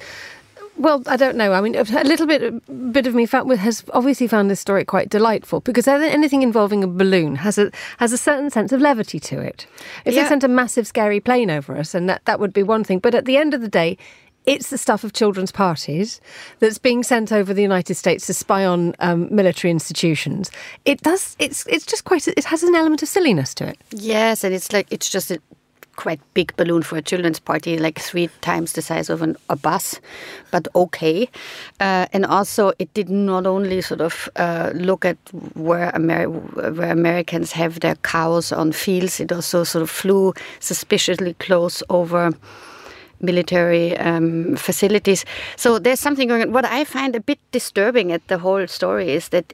well, 0.78 1.04
I 1.08 1.18
don't 1.18 1.38
know. 1.38 1.54
I 1.54 1.62
mean, 1.62 1.76
a 1.76 1.84
little 2.04 2.26
bit, 2.26 2.92
bit 2.92 3.08
of 3.08 3.14
me 3.14 3.26
found, 3.26 3.52
has 3.52 3.84
obviously 3.94 4.28
found 4.28 4.50
this 4.50 4.60
story 4.60 4.84
quite 4.84 5.10
delightful 5.10 5.60
because 5.60 5.88
anything 5.88 6.42
involving 6.42 6.84
a 6.84 6.88
balloon 6.88 7.36
has 7.36 7.58
a 7.58 7.72
has 7.98 8.12
a 8.12 8.18
certain 8.18 8.50
sense 8.50 8.72
of 8.72 8.82
levity 8.82 9.20
to 9.20 9.40
it. 9.40 9.68
If 10.06 10.14
yeah. 10.14 10.24
they 10.24 10.30
sent 10.30 10.44
a 10.44 10.48
massive, 10.48 10.88
scary 10.88 11.20
plane 11.20 11.52
over 11.52 11.78
us, 11.78 11.94
and 11.94 12.10
that 12.10 12.26
that 12.26 12.40
would 12.40 12.54
be 12.54 12.64
one 12.64 12.84
thing. 12.84 13.00
But 13.00 13.16
at 13.16 13.26
the 13.26 13.38
end 13.38 13.54
of 13.54 13.62
the 13.62 13.68
day, 13.68 13.98
it's 14.46 14.70
the 14.70 14.78
stuff 14.78 15.04
of 15.04 15.14
children's 15.14 15.52
parties 15.52 16.20
that's 16.60 16.78
being 16.78 17.04
sent 17.04 17.32
over 17.32 17.54
the 17.54 17.62
United 17.62 17.96
States 17.96 18.26
to 18.28 18.34
spy 18.34 18.66
on 18.66 18.94
um, 19.00 19.34
military 19.34 19.72
institutions. 19.72 20.52
It 20.86 21.02
does. 21.02 21.36
It's 21.40 21.66
it's 21.68 21.86
just 21.86 22.04
quite. 22.04 22.28
It 22.28 22.46
has 22.46 22.64
an 22.64 22.76
element 22.76 23.04
of 23.04 23.10
silliness 23.10 23.54
to 23.56 23.68
it. 23.68 23.78
Yes, 23.92 24.44
and 24.44 24.54
it's 24.54 24.74
like 24.74 24.88
it's 24.92 25.10
just 25.10 25.32
quite 25.96 26.20
big 26.34 26.56
balloon 26.56 26.84
for 26.84 26.98
a 26.98 27.02
children's 27.02 27.40
party, 27.40 27.78
like 27.78 28.00
three 28.00 28.30
times 28.42 28.74
the 28.74 28.82
size 28.82 29.10
of 29.10 29.22
an, 29.22 29.36
a 29.50 29.56
bus, 29.56 30.00
but 30.52 30.68
okay. 30.76 31.30
Uh, 31.80 32.08
and 32.14 32.26
also, 32.26 32.74
it 32.80 32.94
did 32.94 33.10
not 33.10 33.46
only 33.46 33.82
sort 33.82 34.02
of 34.02 34.30
uh, 34.36 34.72
look 34.74 35.06
at 35.06 35.18
where, 35.56 35.92
where 35.92 36.92
Americans 36.92 37.52
have 37.52 37.80
their 37.80 37.96
cows 37.96 38.52
on 38.52 38.72
fields, 38.72 39.20
it 39.20 39.32
also 39.32 39.64
sort 39.64 39.84
of 39.84 39.90
flew 39.90 40.34
suspiciously 40.60 41.34
close 41.36 41.84
over 41.90 42.32
military 43.20 43.98
um, 43.98 44.56
facilities. 44.56 45.26
So 45.56 45.80
there's 45.80 46.00
something 46.00 46.28
going 46.28 46.42
on. 46.42 46.52
What 46.52 46.66
I 46.66 46.84
find 46.84 47.16
a 47.16 47.22
bit 47.22 47.40
disturbing 47.52 48.12
at 48.12 48.28
the 48.28 48.38
whole 48.38 48.68
story 48.68 49.12
is 49.12 49.30
that 49.30 49.54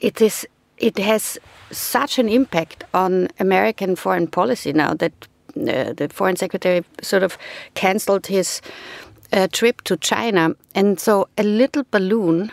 it 0.00 0.20
is 0.20 0.46
it 0.78 0.98
has 0.98 1.38
such 1.70 2.18
an 2.18 2.28
impact 2.28 2.84
on 2.92 3.28
American 3.40 3.96
foreign 3.96 4.26
policy 4.26 4.72
now 4.72 4.94
that 4.94 5.12
uh, 5.56 5.92
the 5.92 6.08
foreign 6.12 6.36
secretary 6.36 6.84
sort 7.02 7.22
of 7.22 7.38
cancelled 7.74 8.26
his 8.26 8.60
uh, 9.32 9.48
trip 9.52 9.82
to 9.82 9.96
China, 9.96 10.54
and 10.74 11.00
so 11.00 11.28
a 11.36 11.42
little 11.42 11.84
balloon 11.90 12.52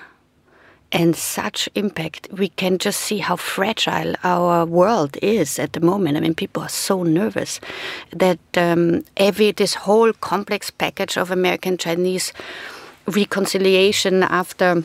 and 0.94 1.16
such 1.16 1.68
impact, 1.74 2.28
we 2.32 2.50
can 2.50 2.78
just 2.78 3.02
see 3.02 3.18
how 3.18 3.36
fragile 3.36 4.14
our 4.24 4.64
world 4.64 5.18
is 5.24 5.58
at 5.58 5.74
the 5.74 5.80
moment. 5.80 6.18
I 6.18 6.20
mean, 6.20 6.36
people 6.36 6.62
are 6.62 6.70
so 6.70 7.02
nervous 7.02 7.60
that 8.12 8.40
um, 8.56 9.04
every 9.18 9.52
this 9.52 9.74
whole 9.74 10.14
complex 10.14 10.70
package 10.70 11.18
of 11.18 11.32
American 11.32 11.78
Chinese 11.78 12.32
reconciliation 13.08 14.22
after 14.22 14.84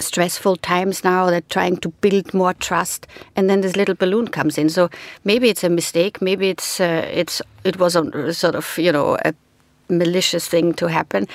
stressful 0.00 0.56
times 0.56 1.04
now 1.04 1.30
they're 1.30 1.40
trying 1.42 1.76
to 1.78 1.88
build 1.88 2.32
more 2.34 2.54
trust 2.54 3.06
and 3.34 3.48
then 3.48 3.60
this 3.60 3.76
little 3.76 3.94
balloon 3.94 4.28
comes 4.28 4.58
in. 4.58 4.68
So 4.68 4.90
maybe 5.24 5.48
it's 5.48 5.64
a 5.64 5.70
mistake 5.70 6.20
maybe 6.20 6.50
it's 6.50 6.80
uh, 6.80 7.08
it's 7.12 7.42
it 7.64 7.78
was 7.78 7.96
a 7.96 8.32
sort 8.32 8.54
of 8.54 8.78
you 8.78 8.92
know 8.92 9.16
a 9.24 9.34
malicious 9.88 10.48
thing 10.48 10.74
to 10.74 10.86
happen. 10.86 11.26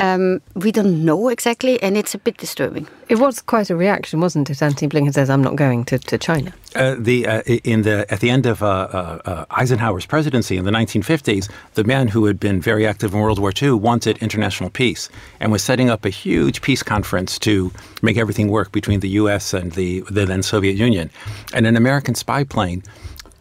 Um, 0.00 0.40
we 0.54 0.72
don't 0.72 1.04
know 1.04 1.28
exactly, 1.28 1.82
and 1.82 1.96
it's 1.96 2.14
a 2.14 2.18
bit 2.18 2.36
disturbing. 2.36 2.88
It 3.08 3.18
was 3.18 3.40
quite 3.40 3.70
a 3.70 3.76
reaction, 3.76 4.20
wasn't 4.20 4.50
it? 4.50 4.62
Antony 4.62 4.88
Blinken 4.88 5.14
says, 5.14 5.30
"I'm 5.30 5.42
not 5.42 5.56
going 5.56 5.84
to, 5.86 5.98
to 5.98 6.18
China." 6.18 6.52
Uh, 6.74 6.96
the 6.98 7.26
uh, 7.26 7.42
in 7.42 7.82
the 7.82 8.06
at 8.12 8.20
the 8.20 8.30
end 8.30 8.46
of 8.46 8.62
uh, 8.62 8.66
uh, 8.66 9.18
uh 9.24 9.44
Eisenhower's 9.50 10.06
presidency 10.06 10.56
in 10.56 10.64
the 10.64 10.72
1950s, 10.72 11.48
the 11.74 11.84
man 11.84 12.08
who 12.08 12.24
had 12.24 12.40
been 12.40 12.60
very 12.60 12.86
active 12.86 13.14
in 13.14 13.20
World 13.20 13.38
War 13.38 13.52
II 13.60 13.72
wanted 13.72 14.18
international 14.18 14.70
peace 14.70 15.08
and 15.40 15.52
was 15.52 15.62
setting 15.62 15.90
up 15.90 16.04
a 16.04 16.10
huge 16.10 16.60
peace 16.62 16.82
conference 16.82 17.38
to 17.40 17.72
make 18.02 18.16
everything 18.16 18.48
work 18.48 18.72
between 18.72 19.00
the 19.00 19.10
U.S. 19.10 19.54
and 19.54 19.72
the, 19.72 20.00
the 20.10 20.26
then 20.26 20.42
Soviet 20.42 20.76
Union. 20.76 21.10
And 21.52 21.66
an 21.66 21.76
American 21.76 22.14
spy 22.14 22.44
plane 22.44 22.82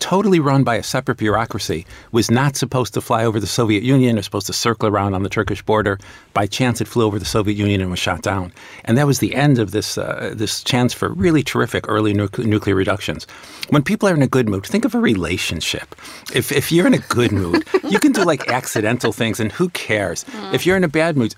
totally 0.03 0.41
run 0.41 0.65
by 0.65 0.75
a 0.75 0.83
separate 0.83 1.17
bureaucracy, 1.17 1.85
was 2.11 2.29
not 2.29 2.57
supposed 2.57 2.93
to 2.93 2.99
fly 2.99 3.23
over 3.23 3.39
the 3.39 3.47
Soviet 3.47 3.83
Union, 3.83 4.17
was 4.17 4.25
supposed 4.25 4.47
to 4.47 4.53
circle 4.53 4.89
around 4.89 5.13
on 5.13 5.23
the 5.23 5.29
Turkish 5.29 5.61
border. 5.61 5.97
By 6.33 6.45
chance, 6.45 6.81
it 6.81 6.89
flew 6.89 7.05
over 7.05 7.17
the 7.17 7.23
Soviet 7.25 7.55
Union 7.55 7.79
and 7.79 7.89
was 7.89 7.99
shot 7.99 8.21
down. 8.21 8.51
And 8.83 8.97
that 8.97 9.07
was 9.07 9.19
the 9.19 9.33
end 9.33 9.59
of 9.59 9.71
this, 9.71 9.97
uh, 9.97 10.33
this 10.35 10.61
chance 10.61 10.93
for 10.93 11.13
really 11.13 11.41
terrific 11.41 11.87
early 11.87 12.13
nuclear 12.13 12.75
reductions. 12.75 13.25
When 13.69 13.81
people 13.81 14.09
are 14.09 14.13
in 14.13 14.21
a 14.21 14.27
good 14.27 14.49
mood, 14.49 14.65
think 14.65 14.83
of 14.83 14.93
a 14.93 14.99
relationship. 14.99 15.95
If, 16.35 16.51
if 16.51 16.69
you're 16.69 16.87
in 16.87 16.93
a 16.93 17.05
good 17.07 17.31
mood, 17.31 17.63
you 17.89 17.97
can 17.97 18.11
do 18.11 18.25
like 18.25 18.49
accidental 18.49 19.13
things, 19.13 19.39
and 19.39 19.53
who 19.53 19.69
cares? 19.69 20.25
If 20.51 20.65
you're 20.65 20.75
in 20.75 20.83
a 20.83 20.89
bad 20.89 21.15
mood, 21.15 21.33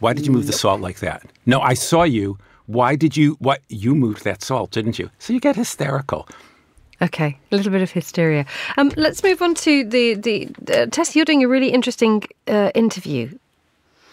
why 0.00 0.12
did 0.12 0.26
you 0.26 0.32
move 0.32 0.46
the 0.46 0.52
salt 0.52 0.82
like 0.82 0.98
that? 0.98 1.24
No, 1.46 1.60
I 1.60 1.72
saw 1.72 2.02
you. 2.02 2.36
Why 2.66 2.96
did 2.96 3.16
you? 3.16 3.36
What 3.38 3.62
you 3.68 3.94
moved 3.94 4.24
that 4.24 4.42
salt, 4.42 4.72
didn't 4.72 4.98
you? 4.98 5.08
So 5.18 5.32
you 5.32 5.40
get 5.40 5.56
hysterical. 5.56 6.28
Okay, 7.02 7.38
a 7.50 7.56
little 7.56 7.72
bit 7.72 7.82
of 7.82 7.90
hysteria. 7.90 8.46
Um, 8.76 8.92
let's 8.96 9.22
move 9.22 9.42
on 9.42 9.54
to 9.56 9.84
the 9.84 10.14
the 10.14 10.48
uh, 10.72 10.86
Tess. 10.86 11.16
You're 11.16 11.24
doing 11.24 11.44
a 11.44 11.48
really 11.48 11.70
interesting 11.70 12.22
uh, 12.46 12.70
interview, 12.74 13.38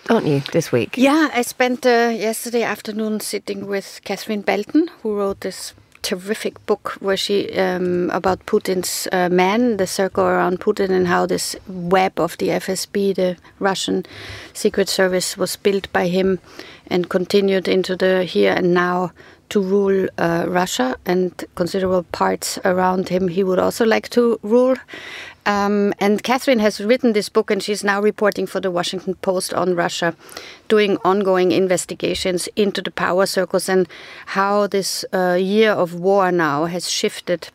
aren't 0.10 0.28
you, 0.28 0.42
this 0.52 0.72
week? 0.72 0.98
Yeah, 0.98 1.30
I 1.34 1.44
spent 1.44 1.86
uh, 1.86 2.12
yesterday 2.14 2.64
afternoon 2.64 3.20
sitting 3.20 3.68
with 3.68 4.02
Catherine 4.04 4.42
Belton, 4.42 4.90
who 5.04 5.16
wrote 5.16 5.42
this 5.42 5.74
terrific 6.02 6.66
book 6.66 6.98
where 7.00 7.18
she 7.18 7.52
um, 7.58 8.10
about 8.10 8.46
Putin's 8.46 9.08
uh, 9.12 9.30
man, 9.30 9.78
the 9.78 9.88
circle 9.88 10.26
around 10.26 10.60
Putin, 10.60 10.90
and 10.90 11.08
how 11.08 11.26
this 11.26 11.56
web 11.68 12.20
of 12.20 12.38
the 12.38 12.50
FSB, 12.50 13.16
the 13.16 13.38
Russian 13.60 14.06
secret 14.54 14.90
service, 14.90 15.38
was 15.38 15.56
built 15.56 15.92
by 15.94 16.08
him 16.08 16.40
and 16.88 17.10
continued 17.10 17.68
into 17.68 17.96
the 17.96 18.24
here 18.24 18.54
and 18.54 18.74
now 18.74 19.12
to 19.52 19.62
rule 19.62 20.08
uh, 20.18 20.46
Russia 20.48 20.96
and 21.06 21.44
considerable 21.56 22.04
parts 22.12 22.58
around 22.64 23.10
him 23.10 23.28
he 23.28 23.44
would 23.44 23.60
also 23.60 23.86
like 23.86 24.10
to 24.10 24.40
rule. 24.44 24.76
Um, 25.46 25.94
and 26.00 26.24
Catherine 26.24 26.60
has 26.60 26.80
written 26.80 27.14
this 27.14 27.28
book 27.28 27.52
and 27.52 27.62
she's 27.62 27.84
now 27.84 28.02
reporting 28.02 28.48
for 28.48 28.62
the 28.62 28.72
Washington 28.72 29.16
Post 29.16 29.54
on 29.54 29.76
Russia, 29.76 30.16
doing 30.70 30.98
ongoing 31.04 31.52
investigations 31.52 32.48
into 32.56 32.82
the 32.82 32.92
power 32.92 33.26
circles 33.26 33.68
and 33.68 33.88
how 34.28 34.68
this 34.68 35.04
uh, 35.14 35.38
year 35.40 35.72
of 35.72 35.96
war 35.96 36.32
now 36.32 36.66
has 36.66 36.90
shifted 36.90 37.50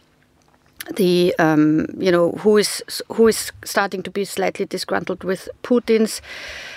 the 0.95 1.35
um, 1.39 1.87
you 1.99 2.13
know 2.13 2.33
who 2.33 2.57
is 2.57 2.83
who 3.13 3.29
is 3.29 3.53
starting 3.65 4.03
to 4.03 4.11
be 4.11 4.25
slightly 4.25 4.65
disgruntled 4.65 5.25
with 5.25 5.49
Putin's 5.63 6.23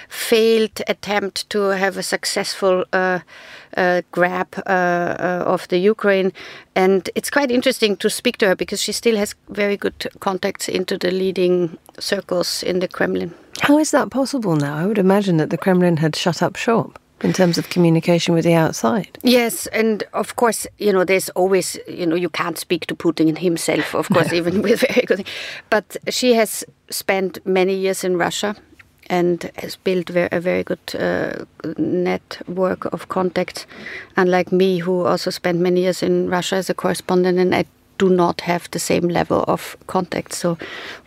failed 0.08 0.82
attempt 0.88 1.50
to 1.52 1.60
have 1.70 1.96
a 1.96 2.04
successful 2.04 2.84
uh, 2.94 3.20
uh, 3.78 4.02
grab 4.12 4.48
uh, 4.66 4.70
uh, 4.70 5.44
of 5.46 5.68
the 5.68 5.78
Ukraine, 5.78 6.34
and 6.76 7.10
it's 7.16 7.30
quite 7.30 7.52
interesting 7.52 7.96
to 7.98 8.10
speak 8.10 8.38
to 8.38 8.48
her 8.48 8.56
because 8.56 8.82
she 8.82 8.92
still 8.92 9.18
has 9.18 9.36
very 9.50 9.78
good 9.78 10.08
contacts 10.20 10.68
into 10.68 10.98
the 10.98 11.12
leading 11.12 11.78
circles 12.00 12.64
in 12.64 12.80
the 12.80 12.88
Kremlin. 12.88 13.34
How 13.62 13.78
is 13.78 13.92
that 13.92 14.10
possible 14.10 14.56
now? 14.56 14.76
I 14.76 14.86
would 14.86 14.98
imagine 14.98 15.38
that 15.38 15.50
the 15.50 15.58
Kremlin 15.58 15.98
had 15.98 16.16
shut 16.16 16.42
up 16.42 16.56
shop 16.56 17.00
in 17.22 17.34
terms 17.34 17.58
of 17.58 17.70
communication 17.70 18.34
with 18.34 18.46
the 18.46 18.54
outside. 18.54 19.18
Yes, 19.24 19.68
and 19.68 20.04
of 20.14 20.36
course, 20.36 20.68
you 20.78 20.94
know, 20.94 21.04
there's 21.04 21.30
always, 21.30 21.78
you 21.88 22.06
know, 22.06 22.16
you 22.16 22.30
can't 22.30 22.58
speak 22.58 22.86
to 22.88 22.96
Putin 22.96 23.38
himself, 23.38 23.94
of 23.96 24.08
course, 24.10 24.34
even 24.40 24.62
with 24.62 24.82
very 24.82 25.06
good. 25.06 25.28
But 25.70 25.98
she 26.10 26.34
has 26.34 26.64
spent 26.90 27.46
many 27.46 27.76
years 27.76 28.04
in 28.04 28.18
Russia 28.18 28.56
and 29.10 29.52
has 29.56 29.76
built 29.76 30.12
a 30.12 30.40
very 30.40 30.64
good 30.64 30.80
uh, 30.96 31.46
network 31.78 32.86
of 32.94 33.10
contacts. 33.10 33.66
Unlike 34.18 34.52
me, 34.52 34.80
who 34.80 35.06
also 35.06 35.32
spent 35.32 35.60
many 35.60 35.82
years 35.82 36.04
in 36.04 36.30
Russia 36.30 36.56
as 36.58 36.70
a 36.70 36.76
correspondent, 36.76 37.40
and 37.40 37.56
I 37.56 37.66
do 37.98 38.10
not 38.10 38.42
have 38.42 38.70
the 38.72 38.80
same 38.80 39.10
level 39.10 39.44
of 39.48 39.76
contact. 39.88 40.34
So 40.34 40.58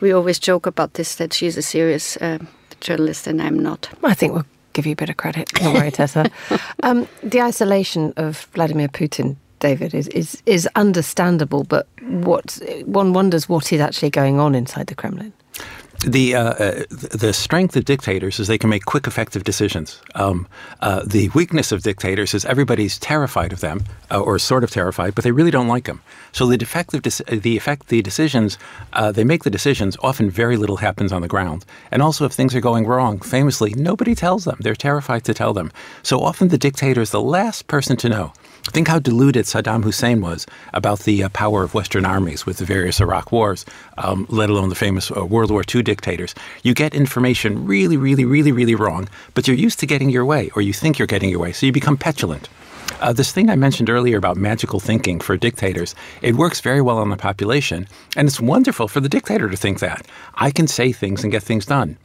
we 0.01 0.13
always 0.13 0.39
joke 0.39 0.67
about 0.67 0.95
this 0.95 1.17
that 1.17 1.33
she's 1.33 1.57
a 1.57 1.63
serious 1.63 2.17
uh, 2.19 2.39
journalist 2.81 3.27
and 3.27 3.41
I'm 3.41 3.59
not. 3.59 3.89
I 4.05 4.15
think 4.15 4.35
we'll 4.35 4.47
give 4.73 4.87
you 4.87 4.93
a 4.93 4.97
bit 4.97 5.11
of 5.11 5.17
credit. 5.17 5.49
Don't 5.55 5.75
worry, 5.75 5.91
Tessa. 5.99 6.31
Um, 6.83 7.09
the 7.23 7.41
isolation 7.41 8.13
of 8.17 8.49
Vladimir 8.55 8.89
Putin, 8.89 9.37
David, 9.61 9.95
is, 9.95 10.09
is 10.09 10.43
is 10.47 10.69
understandable, 10.77 11.65
but 11.65 11.87
what 12.03 12.59
one 12.85 13.13
wonders 13.13 13.49
what 13.49 13.73
is 13.73 13.81
actually 13.81 14.11
going 14.11 14.41
on 14.41 14.55
inside 14.55 14.87
the 14.89 14.95
Kremlin 14.95 15.33
the 16.03 16.35
uh, 16.35 16.43
uh, 16.43 16.85
the 16.91 17.33
strength 17.33 17.77
of 17.77 17.85
dictators 17.85 18.41
is 18.41 18.49
they 18.49 18.59
can 18.59 18.71
make 18.71 18.85
quick, 18.85 19.07
effective 19.07 19.45
decisions. 19.45 20.01
Um, 20.15 20.49
uh, 20.81 21.03
the 21.07 21.29
weakness 21.31 21.73
of 21.73 21.83
dictators 21.83 22.35
is 22.35 22.45
everybody's 22.45 22.99
terrified 22.99 23.53
of 23.53 23.61
them, 23.61 23.85
uh, 24.11 24.21
or 24.21 24.39
sort 24.39 24.65
of 24.65 24.71
terrified, 24.71 25.15
but 25.15 25.25
they 25.25 25.31
really 25.31 25.51
don't 25.51 25.69
like 25.69 25.85
them. 25.85 26.01
So 26.33 26.47
the 26.47 26.59
defective, 26.59 27.03
the 27.03 27.57
effect, 27.57 27.89
the 27.89 28.03
decisions, 28.03 28.59
uh, 28.93 29.13
they 29.13 29.25
make 29.25 29.45
the 29.45 29.51
decisions. 29.51 29.97
Often, 30.03 30.31
very 30.31 30.57
little 30.57 30.79
happens 30.79 31.13
on 31.13 31.23
the 31.23 31.29
ground. 31.29 31.65
And 31.91 32.03
also, 32.03 32.25
if 32.25 32.33
things 32.33 32.55
are 32.55 32.61
going 32.61 32.87
wrong, 32.87 33.21
famously, 33.21 33.75
nobody 33.75 34.15
tells 34.15 34.45
them. 34.45 34.59
They're 34.61 34.75
terrified 34.75 35.25
to 35.25 35.35
tell 35.35 35.53
them. 35.53 35.71
So 36.03 36.21
often, 36.21 36.49
the 36.49 36.59
dictator 36.59 37.01
is 37.01 37.11
the 37.11 37.23
last 37.23 37.67
person 37.67 37.97
to 37.99 38.09
know. 38.09 38.33
Think 38.71 38.89
how 38.89 39.01
deluded 39.01 39.45
Saddam 39.45 39.83
Hussein 39.83 40.21
was 40.21 40.47
about 40.73 41.01
the 41.01 41.25
uh, 41.25 41.29
power 41.31 41.65
of 41.65 41.75
Western 41.75 42.05
armies 42.05 42.47
with 42.47 42.59
the 42.59 42.65
various 42.65 43.01
Iraq 43.01 43.33
wars, 43.33 43.67
um, 43.99 44.25
let 44.31 44.51
alone 44.51 44.69
the 44.69 44.75
famous 44.75 45.11
uh, 45.11 45.27
World 45.27 45.51
War 45.51 45.63
II 45.75 45.83
dictators. 45.83 46.35
You 46.63 46.73
get 46.73 46.95
information 46.95 47.67
really, 47.67 47.97
really, 47.97 48.25
really, 48.25 48.53
really 48.53 48.77
wrong, 48.77 49.09
but 49.35 49.49
you're 49.49 49.57
used 49.57 49.81
to 49.81 49.87
getting 49.87 50.11
your 50.11 50.25
way, 50.25 50.51
or 50.55 50.63
you 50.63 50.73
think 50.73 50.99
you're 50.99 51.07
getting 51.07 51.29
your 51.29 51.41
way, 51.41 51.53
so 51.53 51.67
you 51.67 51.73
become 51.73 51.97
petulant. 51.97 52.49
Uh, 53.01 53.13
this 53.13 53.33
thing 53.33 53.51
I 53.51 53.57
mentioned 53.57 53.91
earlier 53.91 54.17
about 54.17 54.37
magical 54.37 54.79
thinking 54.79 55.19
for 55.19 55.37
dictators, 55.37 55.95
it 56.23 56.37
works 56.37 56.61
very 56.61 56.81
well 56.81 56.99
on 56.99 57.11
the 57.11 57.17
population, 57.17 57.89
and 58.17 58.29
it's 58.29 58.41
wonderful 58.41 58.87
for 58.87 59.01
the 59.01 59.09
dictator 59.09 59.49
to 59.51 59.57
think 59.57 59.81
that. 59.81 60.07
I 60.35 60.53
can 60.53 60.69
say 60.69 60.93
things 60.93 61.25
and 61.25 61.33
get 61.33 61.43
things 61.43 61.67
done. 61.67 61.99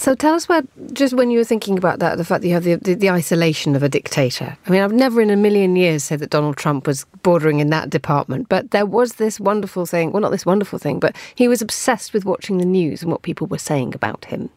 So 0.00 0.14
tell 0.14 0.32
us 0.32 0.46
about 0.46 0.66
just 0.94 1.12
when 1.12 1.30
you 1.30 1.36
were 1.36 1.44
thinking 1.44 1.76
about 1.76 1.98
that, 1.98 2.16
the 2.16 2.24
fact 2.24 2.40
that 2.40 2.48
you 2.48 2.54
have 2.54 2.64
the, 2.64 2.76
the, 2.76 2.94
the, 2.94 3.10
isolation 3.10 3.76
of 3.76 3.82
a 3.82 3.88
dictator. 3.88 4.56
I 4.64 4.70
mean, 4.70 4.80
I've 4.80 4.94
never 4.94 5.20
in 5.20 5.28
a 5.28 5.36
million 5.36 5.76
years 5.76 6.04
said 6.04 6.20
that 6.20 6.30
Donald 6.30 6.56
Trump 6.56 6.86
was 6.86 7.04
bordering 7.22 7.60
in 7.60 7.68
that 7.68 7.90
department, 7.90 8.48
but 8.48 8.70
there 8.70 8.86
was 8.86 9.16
this 9.16 9.38
wonderful 9.38 9.84
thing. 9.84 10.10
Well, 10.10 10.22
not 10.22 10.30
this 10.30 10.46
wonderful 10.46 10.78
thing, 10.78 11.00
but 11.00 11.14
he 11.34 11.48
was 11.48 11.60
obsessed 11.60 12.14
with 12.14 12.24
watching 12.24 12.56
the 12.56 12.64
news 12.64 13.02
and 13.02 13.12
what 13.12 13.20
people 13.20 13.46
were 13.46 13.58
saying 13.58 13.94
about 13.94 14.24
him. 14.24 14.48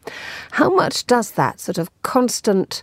How 0.52 0.74
much 0.74 1.06
does 1.08 1.32
that 1.32 1.60
sort 1.60 1.78
of 1.78 1.90
constant 2.04 2.82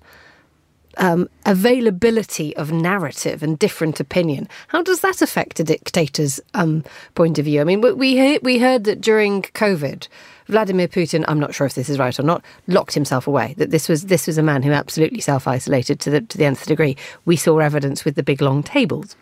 um, 0.98 1.30
availability 1.46 2.54
of 2.56 2.72
narrative 2.72 3.42
and 3.42 3.58
different 3.58 4.00
opinion. 4.00 4.48
How 4.68 4.82
does 4.82 5.00
that 5.00 5.22
affect 5.22 5.60
a 5.60 5.64
dictator's 5.64 6.40
um, 6.54 6.84
point 7.14 7.38
of 7.38 7.44
view? 7.44 7.60
I 7.60 7.64
mean, 7.64 7.80
we 7.80 8.38
we 8.38 8.58
heard 8.58 8.84
that 8.84 9.00
during 9.00 9.42
COVID, 9.42 10.08
Vladimir 10.50 10.88
Putin, 10.88 11.24
I'm 11.28 11.40
not 11.40 11.54
sure 11.54 11.66
if 11.66 11.74
this 11.74 11.88
is 11.88 11.98
right 11.98 12.18
or 12.18 12.22
not, 12.22 12.44
locked 12.66 12.94
himself 12.94 13.26
away. 13.26 13.54
That 13.56 13.70
this 13.70 13.88
was 13.88 14.06
this 14.06 14.26
was 14.26 14.38
a 14.38 14.42
man 14.42 14.62
who 14.62 14.72
absolutely 14.72 15.20
self 15.20 15.46
isolated 15.46 16.00
to 16.00 16.10
the 16.10 16.20
to 16.20 16.38
the 16.38 16.44
nth 16.44 16.66
degree. 16.66 16.96
We 17.24 17.36
saw 17.36 17.58
evidence 17.58 18.04
with 18.04 18.16
the 18.16 18.22
big 18.22 18.42
long 18.42 18.62
tables. 18.62 19.16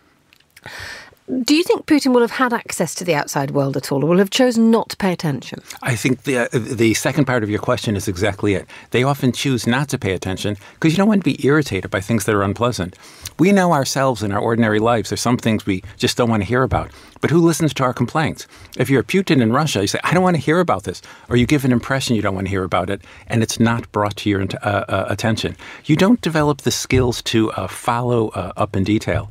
Do 1.29 1.55
you 1.55 1.61
think 1.61 1.85
Putin 1.85 2.11
will 2.11 2.21
have 2.21 2.31
had 2.31 2.53
access 2.53 2.95
to 2.95 3.03
the 3.03 3.13
outside 3.13 3.51
world 3.51 3.77
at 3.77 3.91
all, 3.91 4.03
or 4.03 4.07
will 4.07 4.17
have 4.17 4.31
chosen 4.31 4.71
not 4.71 4.89
to 4.89 4.97
pay 4.97 5.13
attention? 5.13 5.61
I 5.83 5.95
think 5.95 6.23
the 6.23 6.39
uh, 6.39 6.47
the 6.51 6.95
second 6.95 7.25
part 7.25 7.43
of 7.43 7.51
your 7.51 7.59
question 7.59 7.95
is 7.95 8.07
exactly 8.07 8.55
it. 8.55 8.67
They 8.89 9.03
often 9.03 9.31
choose 9.31 9.67
not 9.67 9.89
to 9.89 9.99
pay 9.99 10.13
attention 10.13 10.57
because 10.73 10.91
you 10.91 10.97
don't 10.97 11.07
want 11.07 11.23
to 11.23 11.31
be 11.31 11.45
irritated 11.45 11.91
by 11.91 12.01
things 12.01 12.25
that 12.25 12.33
are 12.33 12.41
unpleasant. 12.41 12.97
We 13.37 13.51
know 13.51 13.73
ourselves 13.73 14.23
in 14.23 14.31
our 14.31 14.39
ordinary 14.39 14.79
lives. 14.79 15.09
There's 15.09 15.21
some 15.21 15.37
things 15.37 15.67
we 15.67 15.83
just 15.97 16.17
don't 16.17 16.31
want 16.31 16.41
to 16.41 16.49
hear 16.49 16.63
about. 16.63 16.89
But 17.21 17.29
who 17.29 17.45
listens 17.45 17.75
to 17.75 17.83
our 17.83 17.93
complaints? 17.93 18.47
If 18.77 18.89
you're 18.89 19.01
a 19.01 19.03
Putin 19.03 19.39
in 19.39 19.53
Russia, 19.53 19.81
you 19.81 19.87
say, 19.87 19.99
I 20.03 20.13
don't 20.13 20.23
want 20.23 20.35
to 20.35 20.41
hear 20.41 20.59
about 20.59 20.83
this. 20.83 21.01
Or 21.29 21.37
you 21.37 21.45
give 21.45 21.63
an 21.63 21.71
impression 21.71 22.15
you 22.15 22.23
don't 22.23 22.35
want 22.35 22.47
to 22.47 22.51
hear 22.51 22.63
about 22.63 22.89
it, 22.89 23.01
and 23.27 23.43
it's 23.43 23.59
not 23.59 23.91
brought 23.91 24.15
to 24.17 24.29
your 24.29 24.41
uh, 24.41 24.65
uh, 24.65 25.05
attention. 25.09 25.55
You 25.85 25.95
don't 25.95 26.21
develop 26.21 26.61
the 26.61 26.71
skills 26.71 27.21
to 27.23 27.51
uh, 27.51 27.67
follow 27.67 28.29
uh, 28.29 28.53
up 28.57 28.75
in 28.75 28.83
detail. 28.83 29.29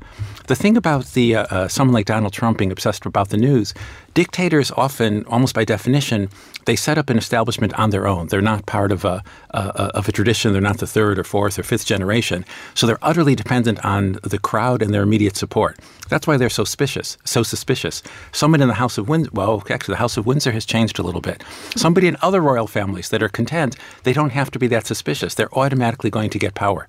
The 0.49 0.57
thing 0.57 0.79
about 0.79 1.05
the 1.13 1.37
uh, 1.37 1.43
uh, 1.51 1.69
someone 1.69 1.93
like 1.93 2.07
Donald 2.07 2.33
Trump 2.33 2.57
being 2.57 2.73
obsessed 2.73 3.05
about 3.05 3.29
the 3.29 3.37
news, 3.37 3.75
dictators 4.15 4.71
often, 4.71 5.27
almost 5.27 5.55
by 5.55 5.63
definition, 5.63 6.31
they 6.65 6.75
set 6.75 6.97
up 6.97 7.11
an 7.11 7.19
establishment 7.19 7.75
on 7.75 7.91
their 7.91 8.07
own. 8.07 8.29
They're 8.29 8.41
not 8.41 8.65
part 8.65 8.91
of 8.91 9.05
a, 9.05 9.23
of 9.51 10.09
a 10.09 10.13
tradition. 10.13 10.53
They're 10.53 10.63
not 10.63 10.79
the 10.79 10.87
third 10.87 11.19
or 11.19 11.25
fourth 11.25 11.59
or 11.59 11.63
fifth 11.63 11.85
generation. 11.85 12.47
So 12.75 12.87
they're 12.87 12.99
utterly 13.03 13.35
dependent 13.35 13.85
on 13.85 14.19
the 14.23 14.39
crowd 14.39 14.81
and 14.81 14.95
their 14.95 15.03
immediate 15.03 15.37
support. 15.37 15.79
That's 16.09 16.27
why 16.27 16.39
they're 16.39 16.49
so 16.49 16.65
suspicious. 16.65 17.19
So 17.25 17.43
suspicious. 17.43 18.03
Someone 18.33 18.63
in 18.63 18.69
the 18.69 18.75
House 18.75 18.97
of 18.97 19.07
Windsor, 19.07 19.31
well, 19.35 19.63
actually, 19.69 19.93
the 19.93 19.99
House 19.99 20.17
of 20.17 20.25
Windsor 20.25 20.53
has 20.53 20.65
changed 20.65 20.99
a 20.99 21.03
little 21.03 21.21
bit. 21.21 21.45
Somebody 21.77 22.07
in 22.07 22.17
other 22.23 22.41
royal 22.41 22.67
families 22.67 23.11
that 23.11 23.23
are 23.23 23.29
content, 23.29 23.77
they 24.05 24.15
don't 24.15 24.31
have 24.31 24.51
to 24.53 24.59
be 24.59 24.67
that 24.69 24.87
suspicious. 24.87 25.35
They're 25.35 25.55
automatically 25.59 26.09
going 26.09 26.31
to 26.31 26.39
get 26.39 26.55
power. 26.55 26.89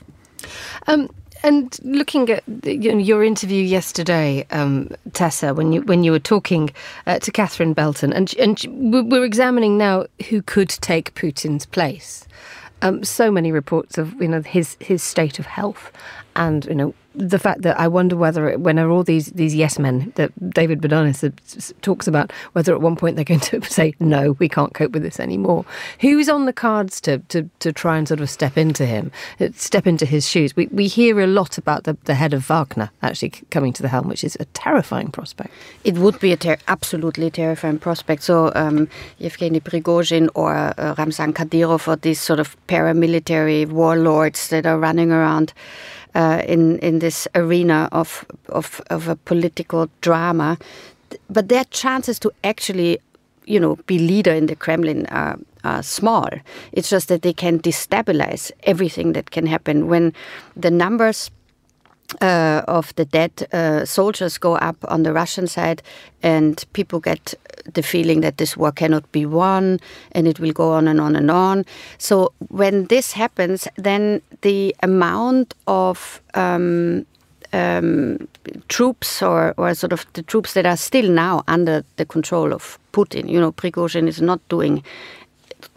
Um, 0.88 1.10
and 1.44 1.78
looking 1.84 2.30
at 2.30 2.44
your 2.66 3.24
interview 3.24 3.64
yesterday, 3.64 4.46
um, 4.52 4.90
Tessa, 5.14 5.54
when 5.54 5.72
you 5.72 5.82
when 5.84 6.04
you 6.04 6.12
were 6.12 6.20
talking 6.20 6.70
uh, 7.08 7.20
to 7.20 7.32
Catherine 7.32 7.74
Belton, 7.74 8.14
and 8.14 8.34
and 8.38 8.60
we're 8.70 9.26
examining 9.26 9.78
now 9.78 10.06
who 10.30 10.42
could 10.42 10.70
take 10.70 11.14
Putin's 11.16 11.66
place. 11.66 12.26
Um, 12.82 13.04
so 13.04 13.30
many 13.30 13.52
reports 13.52 13.98
of 13.98 14.14
you 14.22 14.28
know 14.28 14.42
his 14.42 14.78
his 14.80 15.04
state 15.04 15.40
of 15.40 15.46
health, 15.46 15.92
and 16.36 16.66
you 16.66 16.76
know 16.76 16.94
the 17.16 17.40
fact 17.40 17.64
that 17.64 17.80
I 17.80 17.88
wonder 17.88 18.16
whether, 18.16 18.50
it, 18.50 18.60
when 18.60 18.78
are 18.78 18.90
all 18.90 19.04
these 19.04 19.28
these 19.28 19.56
yes 19.56 19.80
men 19.80 20.12
that 20.16 20.32
David 20.52 20.82
Bodanis 20.82 21.74
talks 21.82 22.08
about, 22.08 22.32
whether 22.54 22.74
at 22.74 22.82
one 22.82 22.96
point 22.96 23.16
they're 23.16 23.26
going 23.26 23.40
to 23.52 23.62
say 23.64 23.94
no, 24.00 24.34
we 24.34 24.48
can't 24.48 24.74
cope 24.74 24.92
with 24.92 25.04
this 25.04 25.20
anymore. 25.20 25.66
Who's 26.02 26.30
on 26.30 26.46
the 26.46 26.54
cards 26.54 27.02
to 27.02 27.20
to, 27.30 27.50
to 27.60 27.74
try 27.74 27.98
and 27.98 28.08
sort 28.08 28.22
of 28.22 28.30
step 28.30 28.58
into 28.58 28.86
him, 28.86 29.12
uh, 29.40 29.50
step 29.56 29.88
into 29.88 30.06
his 30.06 30.28
shoes? 30.28 30.56
We 30.56 30.68
we 30.68 30.88
hear 30.88 31.20
a 31.20 31.28
lot 31.28 31.58
about 31.58 31.84
the, 31.84 31.98
the 32.06 32.16
head 32.16 32.34
of 32.34 32.46
Wagner 32.46 32.92
actually 33.02 33.32
coming 33.50 33.74
to 33.74 33.82
the 33.82 33.90
helm, 33.90 34.08
which 34.08 34.24
is 34.24 34.38
a 34.40 34.46
terrifying 34.46 35.12
prospect. 35.12 35.52
It 35.84 35.98
would 35.98 36.20
be 36.20 36.32
a 36.32 36.38
ter- 36.38 36.58
absolutely 36.68 37.32
terrifying 37.32 37.80
prospect. 37.80 38.24
So 38.24 38.52
um, 38.56 38.88
Yevgeny 39.18 39.60
Prigozhin 39.60 40.30
or 40.36 40.54
uh, 40.56 40.96
Ramzan 40.98 41.34
Kadyrov 41.34 41.88
or 41.88 41.96
these 41.96 42.22
sort 42.22 42.40
of 42.40 42.56
paramilitary 42.68 43.68
warlords 43.68 44.50
that 44.50 44.66
are 44.66 44.78
running 44.78 45.12
around 45.12 45.54
uh, 46.16 46.42
in 46.48 46.80
in 46.80 47.00
this 47.00 47.28
arena 47.36 47.90
of, 47.92 48.26
of 48.50 48.82
of 48.90 49.08
a 49.08 49.16
political 49.16 49.90
drama, 50.02 50.58
but 51.30 51.50
their 51.50 51.66
chances 51.66 52.20
to 52.20 52.32
actually, 52.44 53.00
you 53.46 53.60
know, 53.60 53.78
be 53.86 54.00
leader 54.00 54.34
in 54.34 54.48
the 54.48 54.56
Kremlin 54.56 55.06
are, 55.08 55.38
are 55.64 55.84
small. 55.84 56.30
It's 56.72 56.90
just 56.90 57.08
that 57.08 57.22
they 57.22 57.34
can 57.34 57.60
destabilize 57.60 58.52
everything 58.64 59.14
that 59.14 59.32
can 59.32 59.46
happen 59.46 59.88
when 59.88 60.14
the 60.56 60.72
numbers 60.72 61.32
uh, 62.22 62.62
of 62.68 62.94
the 62.96 63.06
dead 63.06 63.48
uh, 63.54 63.86
soldiers 63.86 64.38
go 64.38 64.56
up 64.56 64.78
on 64.88 65.04
the 65.04 65.14
Russian 65.14 65.48
side, 65.48 65.82
and 66.24 66.64
people 66.74 67.00
get 67.00 67.34
the 67.74 67.84
feeling 67.84 68.22
that 68.22 68.38
this 68.38 68.58
war 68.58 68.72
cannot 68.72 69.12
be 69.12 69.26
won, 69.26 69.80
and 70.12 70.28
it 70.28 70.40
will 70.40 70.54
go 70.54 70.72
on 70.72 70.88
and 70.88 71.00
on 71.00 71.16
and 71.16 71.30
on. 71.30 71.66
So 71.98 72.34
when 72.50 72.86
this 72.86 73.14
happens, 73.14 73.68
then 73.76 74.22
the 74.42 74.76
amount 74.82 75.54
of 75.68 76.22
um, 76.34 77.06
um, 77.54 78.28
troops 78.68 79.22
or, 79.22 79.54
or 79.58 79.74
sort 79.76 79.94
of 79.94 80.06
the 80.14 80.24
troops 80.24 80.54
that 80.54 80.66
are 80.66 80.78
still 80.78 81.10
now 81.10 81.44
under 81.48 81.84
the 81.98 82.06
control 82.06 82.54
of 82.54 82.80
Putin, 82.92 83.30
you 83.30 83.40
know, 83.40 83.52
Prigozhin 83.52 84.08
is 84.08 84.22
not 84.22 84.40
doing 84.50 84.84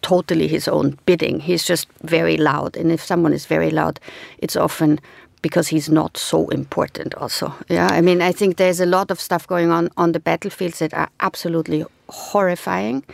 totally 0.00 0.48
his 0.48 0.68
own 0.68 0.98
bidding. 1.06 1.40
He's 1.40 1.64
just 1.64 1.88
very 2.02 2.36
loud, 2.36 2.76
and 2.76 2.90
if 2.90 3.02
someone 3.02 3.32
is 3.32 3.46
very 3.46 3.70
loud, 3.70 4.00
it's 4.38 4.56
often 4.56 5.00
because 5.42 5.68
he's 5.68 5.88
not 5.88 6.16
so 6.16 6.48
important 6.48 7.14
also. 7.14 7.52
Yeah 7.68 7.88
i 7.98 8.00
mean 8.00 8.22
i 8.22 8.32
think 8.32 8.56
there's 8.56 8.80
a 8.80 8.86
lot 8.86 9.10
of 9.10 9.20
stuff 9.20 9.46
going 9.46 9.70
on 9.70 9.88
on 9.96 10.12
the 10.12 10.20
battlefields 10.20 10.78
that 10.78 10.94
are 10.94 11.08
absolutely 11.20 11.84
horrifying. 12.08 13.04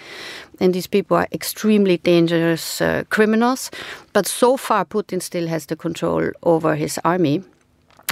And 0.61 0.75
these 0.75 0.89
people 0.89 1.17
are 1.17 1.29
extremely 1.33 1.99
dangerous 1.99 2.81
uh, 2.81 3.05
criminals. 3.11 3.71
But 4.13 4.27
so 4.27 4.57
far 4.57 4.85
putin 4.85 5.23
still 5.23 5.47
has 5.49 5.67
the 5.67 5.77
control 5.77 6.31
over 6.43 6.75
his 6.77 6.99
army 7.05 7.43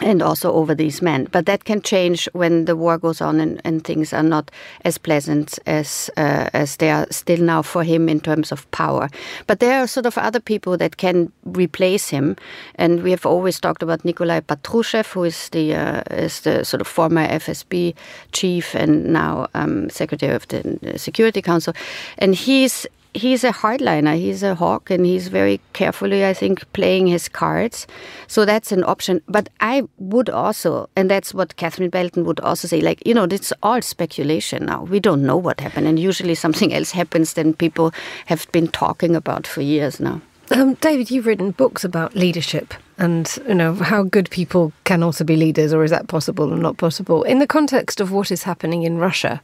and 0.03 0.23
also 0.23 0.53
over 0.53 0.75
these 0.75 1.01
men. 1.01 1.27
But 1.33 1.47
that 1.47 1.65
can 1.65 1.81
change 1.81 2.29
when 2.33 2.67
the 2.67 2.77
war 2.77 2.99
goes 2.99 3.21
on 3.21 3.41
and, 3.41 3.61
and 3.65 3.83
things 3.83 4.13
are 4.13 4.23
not 4.23 4.51
as 4.85 4.99
pleasant 4.99 5.59
as 5.67 6.11
uh, 6.17 6.51
as 6.53 6.77
they 6.77 6.91
are 6.91 7.07
still 7.11 7.41
now 7.41 7.63
for 7.63 7.83
him 7.83 8.09
in 8.09 8.21
terms 8.21 8.53
of 8.53 8.71
power. 8.71 9.09
But 9.47 9.61
there 9.61 9.81
are 9.83 9.87
sort 9.87 10.07
of 10.07 10.19
other 10.19 10.41
people 10.41 10.77
that 10.77 10.97
can 10.97 11.33
replace 11.45 12.11
him, 12.11 12.37
and 12.75 13.03
we 13.03 13.11
have 13.11 13.25
always 13.25 13.59
talked 13.59 13.83
about 13.83 14.05
Nikolai 14.05 14.41
Patrushev, 14.41 15.13
who 15.13 15.25
is 15.25 15.49
the 15.51 15.75
uh, 15.75 16.03
is 16.11 16.41
the 16.41 16.65
sort 16.65 16.81
of 16.81 16.87
former 16.87 17.27
FSB 17.27 17.95
chief 18.33 18.75
and 18.75 19.07
now 19.13 19.47
um, 19.55 19.89
secretary 19.89 20.35
of 20.35 20.47
the 20.49 20.99
Security 20.99 21.41
Council, 21.41 21.73
and 22.19 22.35
he's 22.35 22.87
he's 23.16 23.44
a 23.44 23.52
hardliner. 23.52 24.16
He's 24.16 24.42
a 24.42 24.55
hawk, 24.55 24.90
and 24.90 25.05
he's 25.07 25.29
very 25.29 25.61
carefully, 25.72 26.24
I 26.24 26.35
think, 26.35 26.70
playing 26.72 27.07
his 27.07 27.29
cards. 27.29 27.87
So 28.26 28.44
that's 28.44 28.72
an 28.72 28.85
option. 28.85 29.22
But 29.26 29.48
I 29.61 29.83
would 29.98 30.31
also, 30.31 30.88
and 30.96 31.11
that's 31.11 31.35
what 31.35 31.57
Catherine 31.57 31.90
Belton 31.90 32.24
would 32.24 32.40
also 32.40 32.68
say, 32.68 32.81
like 32.81 33.02
you 33.07 33.14
know, 33.14 33.24
it's 33.24 33.52
all 33.62 33.83
speculation 33.83 34.66
now. 34.66 34.85
We 34.85 35.00
don't 35.00 35.22
know 35.22 35.37
what 35.37 35.61
happened, 35.61 35.87
and 35.87 35.98
usually 35.98 36.35
something 36.35 36.72
else 36.72 36.92
happens 36.92 37.33
than 37.33 37.55
people 37.55 37.92
have 38.26 38.50
been 38.52 38.68
talking 38.68 39.16
about 39.16 39.46
for 39.46 39.62
years 39.62 40.00
now. 40.00 40.20
Um, 40.50 40.74
David, 40.74 41.11
you've 41.11 41.26
written 41.26 41.50
books 41.50 41.83
about 41.83 42.14
leadership 42.14 42.72
and 42.98 43.37
you 43.48 43.55
know 43.55 43.74
how 43.74 44.05
good 44.05 44.31
people 44.31 44.72
can 44.85 45.02
also 45.02 45.24
be 45.24 45.37
leaders, 45.37 45.72
or 45.72 45.85
is 45.85 45.90
that 45.90 46.09
possible 46.09 46.52
or 46.52 46.57
not 46.57 46.76
possible? 46.76 47.22
In 47.24 47.38
the 47.40 47.46
context 47.46 48.00
of 48.00 48.12
what 48.12 48.31
is 48.31 48.44
happening 48.44 48.83
in 48.83 48.98
Russia, 48.98 49.40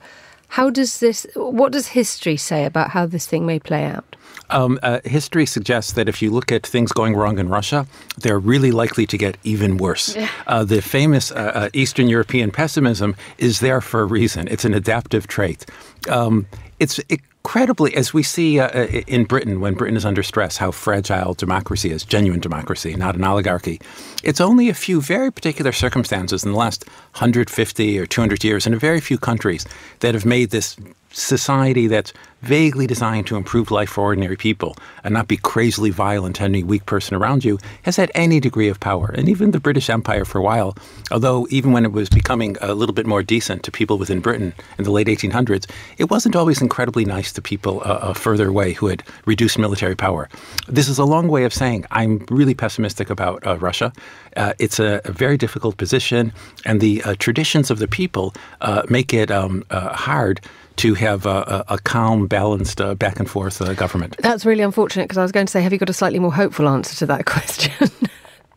how 0.53 0.69
does 0.69 1.01
this? 1.01 1.27
What 1.35 1.73
does 1.73 1.89
history 1.89 2.37
say 2.37 2.67
about 2.67 2.91
how 2.91 3.07
this 3.07 3.27
thing 3.27 3.47
may 3.47 3.59
play 3.59 3.87
out? 3.87 4.17
Um, 4.51 4.79
uh, 4.83 5.01
history 5.03 5.47
suggests 5.47 5.93
that 5.93 6.11
if 6.11 6.21
you 6.21 6.31
look 6.31 6.53
at 6.53 6.67
things 6.67 6.93
going 6.93 7.17
wrong 7.17 7.39
in 7.39 7.49
Russia, 7.49 7.87
they're 8.19 8.39
really 8.39 8.71
likely 8.71 9.07
to 9.07 9.17
get 9.17 9.39
even 9.45 9.79
worse. 9.79 10.15
Uh, 10.47 10.63
the 10.63 10.83
famous 10.83 11.31
uh, 11.33 11.53
uh 11.55 11.69
Eastern 11.73 12.07
European 12.07 12.51
pessimism 12.51 13.17
is 13.39 13.61
there 13.61 13.81
for 13.81 14.01
a 14.03 14.05
reason. 14.05 14.47
It's 14.49 14.67
an 14.67 14.75
adaptive 14.75 15.27
trait. 15.27 15.65
Um, 16.11 16.47
it's 16.79 17.01
incredibly, 17.45 17.93
as 17.97 18.15
we 18.15 18.23
see 18.23 18.61
uh, 18.61 18.69
uh, 18.69 18.87
in 19.09 19.25
Britain, 19.25 19.61
when 19.61 19.75
Britain 19.75 19.97
is 19.97 20.05
under 20.05 20.23
stress, 20.23 20.59
how 20.59 20.71
fragile 20.71 21.35
democracy 21.35 21.91
is, 21.91 22.05
genuine 22.05 22.39
democracy, 22.39 22.95
not 22.95 23.17
an 23.17 23.25
oligarchy. 23.25 23.81
It's 24.23 24.41
only 24.41 24.69
a 24.69 24.75
few 24.75 25.01
very 25.01 25.33
particular 25.33 25.73
circumstances 25.73 26.45
in 26.45 26.53
the 26.53 26.57
last 26.57 26.87
150 27.15 27.99
or 27.99 28.07
200 28.07 28.45
years 28.45 28.65
in 28.65 28.75
a 28.75 28.79
very 28.79 29.01
few 29.01 29.19
countries 29.19 29.67
that 30.01 30.15
have 30.15 30.25
made 30.25 30.51
this 30.51 30.77
society 31.13 31.87
that's 31.87 32.13
vaguely 32.43 32.87
designed 32.87 33.27
to 33.29 33.37
improve 33.37 33.71
life 33.71 33.91
for 33.91 34.03
ordinary 34.03 34.37
people 34.37 34.77
and 35.05 35.15
not 35.15 35.29
be 35.29 35.37
crazily 35.37 35.91
violent 35.91 36.37
to 36.37 36.43
any 36.43 36.63
weak 36.63 36.85
person 36.87 37.15
around 37.15 37.45
you 37.45 37.59
has 37.83 37.97
had 37.97 38.11
any 38.15 38.41
degree 38.41 38.69
of 38.69 38.81
power. 38.81 39.15
And 39.17 39.29
even 39.29 39.53
the 39.53 39.61
British 39.61 39.89
Empire 39.89 40.25
for 40.25 40.39
a 40.39 40.43
while, 40.43 40.77
although 41.13 41.47
even 41.51 41.73
when 41.73 41.85
it 41.85 41.93
was 41.93 42.09
becoming 42.09 42.57
a 42.61 42.75
little 42.75 42.95
bit 42.95 43.07
more 43.07 43.23
decent 43.23 43.63
to 43.63 43.71
people 43.71 43.97
within 43.97 44.21
Britain 44.21 44.53
in 44.77 44.85
the 44.85 44.91
late 44.91 45.07
1800s, 45.07 45.71
it 45.99 46.11
wasn't 46.11 46.35
always 46.35 46.61
incredibly 46.61 47.05
nice 47.05 47.33
to 47.33 47.41
people 47.41 47.81
uh, 47.81 48.01
uh, 48.03 48.13
further 48.13 48.49
away 48.49 48.73
who 48.73 48.89
had 48.89 49.05
reduced 49.25 49.59
military 49.59 49.95
power. 49.95 50.29
This 50.67 50.89
is 50.89 50.99
a 50.99 51.05
long 51.05 51.29
way 51.29 51.45
of 51.45 51.55
saying 51.55 51.87
I'm 51.93 52.27
really 52.29 52.55
pessimistic 52.55 53.09
about 53.09 53.47
uh, 53.47 53.57
Russia. 53.59 53.93
Uh, 54.37 54.55
it's 54.59 54.81
a, 54.81 55.01
a, 55.05 55.13
very 55.13 55.37
difficult 55.37 55.77
position, 55.77 56.33
and 56.65 56.81
the 56.81 57.03
uh, 57.05 57.15
traditions 57.19 57.71
of 57.71 57.79
the 57.79 57.87
people 57.87 58.35
uh, 58.63 58.83
make 58.89 59.13
it 59.13 59.31
um, 59.31 59.63
hard 59.71 60.41
to 60.77 60.95
have 60.95 61.27
a, 61.27 61.65
a, 61.69 61.79
calm, 61.79 62.27
balanced, 62.27 62.81
uh, 62.81 62.95
back 62.95 63.19
and 63.19 63.29
forth 63.29 63.61
uh, 63.61 63.75
government. 63.75 64.17
That's 64.19 64.45
really 64.45 64.63
unfortunate 64.63 65.05
because 65.05 65.19
I 65.19 65.23
was 65.23 65.33
going 65.33 65.47
to 65.47 65.51
say, 65.51 65.63
have 65.63 65.73
you 65.73 65.79
got 65.79 65.91
a 65.91 65.95
slightly 65.95 66.19
more 66.19 66.33
hopeful 66.33 66.69
answer 66.69 66.97
to 66.97 67.07
that 67.07 67.27
question? 67.27 67.91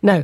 no. 0.02 0.24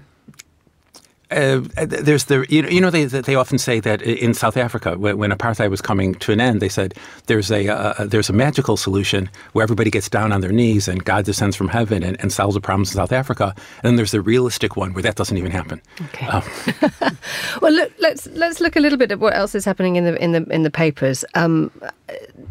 Uh, 1.32 1.62
there's 1.86 2.26
the 2.26 2.46
you 2.50 2.62
know, 2.62 2.70
you 2.70 2.82
know 2.82 2.90
they 2.90 3.06
they 3.06 3.36
often 3.36 3.58
say 3.58 3.80
that 3.80 4.02
in 4.02 4.34
South 4.34 4.58
Africa 4.58 4.98
when, 4.98 5.18
when 5.18 5.32
apartheid 5.32 5.70
was 5.70 5.82
coming 5.82 6.14
to 6.16 6.32
an 6.32 6.42
end 6.42 6.62
they 6.62 6.70
said 6.70 6.94
there's 7.28 7.50
a 7.52 7.70
uh, 7.70 8.06
there's 8.06 8.30
a 8.30 8.34
magical 8.34 8.76
solution 8.76 9.30
where 9.54 9.64
everybody 9.64 9.90
gets 9.90 10.10
down 10.10 10.32
on 10.32 10.42
their 10.42 10.52
knees 10.52 10.88
and 10.88 11.06
God 11.06 11.26
descends 11.26 11.56
from 11.56 11.70
heaven 11.70 12.04
and, 12.04 12.20
and 12.20 12.34
solves 12.34 12.56
the 12.56 12.62
problems 12.62 12.92
in 12.92 12.96
South 12.98 13.12
Africa 13.12 13.56
and 13.56 13.84
then 13.84 13.96
there's 13.96 14.12
the 14.12 14.22
realistic 14.22 14.76
one 14.76 14.94
where 14.94 15.04
that 15.04 15.16
doesn't 15.16 15.38
even 15.38 15.52
happen. 15.52 15.82
Okay. 16.02 16.28
Um. 16.28 16.44
well, 17.62 17.72
look, 17.72 17.92
let's 18.00 18.28
let's 18.28 18.60
look 18.60 18.76
a 18.76 18.80
little 18.80 18.98
bit 18.98 19.12
at 19.12 19.20
what 19.20 19.36
else 19.36 19.56
is 19.56 19.66
happening 19.66 19.96
in 19.96 20.04
the 20.04 20.22
in 20.22 20.32
the 20.32 20.44
in 20.50 20.64
the 20.64 20.72
papers. 20.72 21.24
Um, 21.36 21.72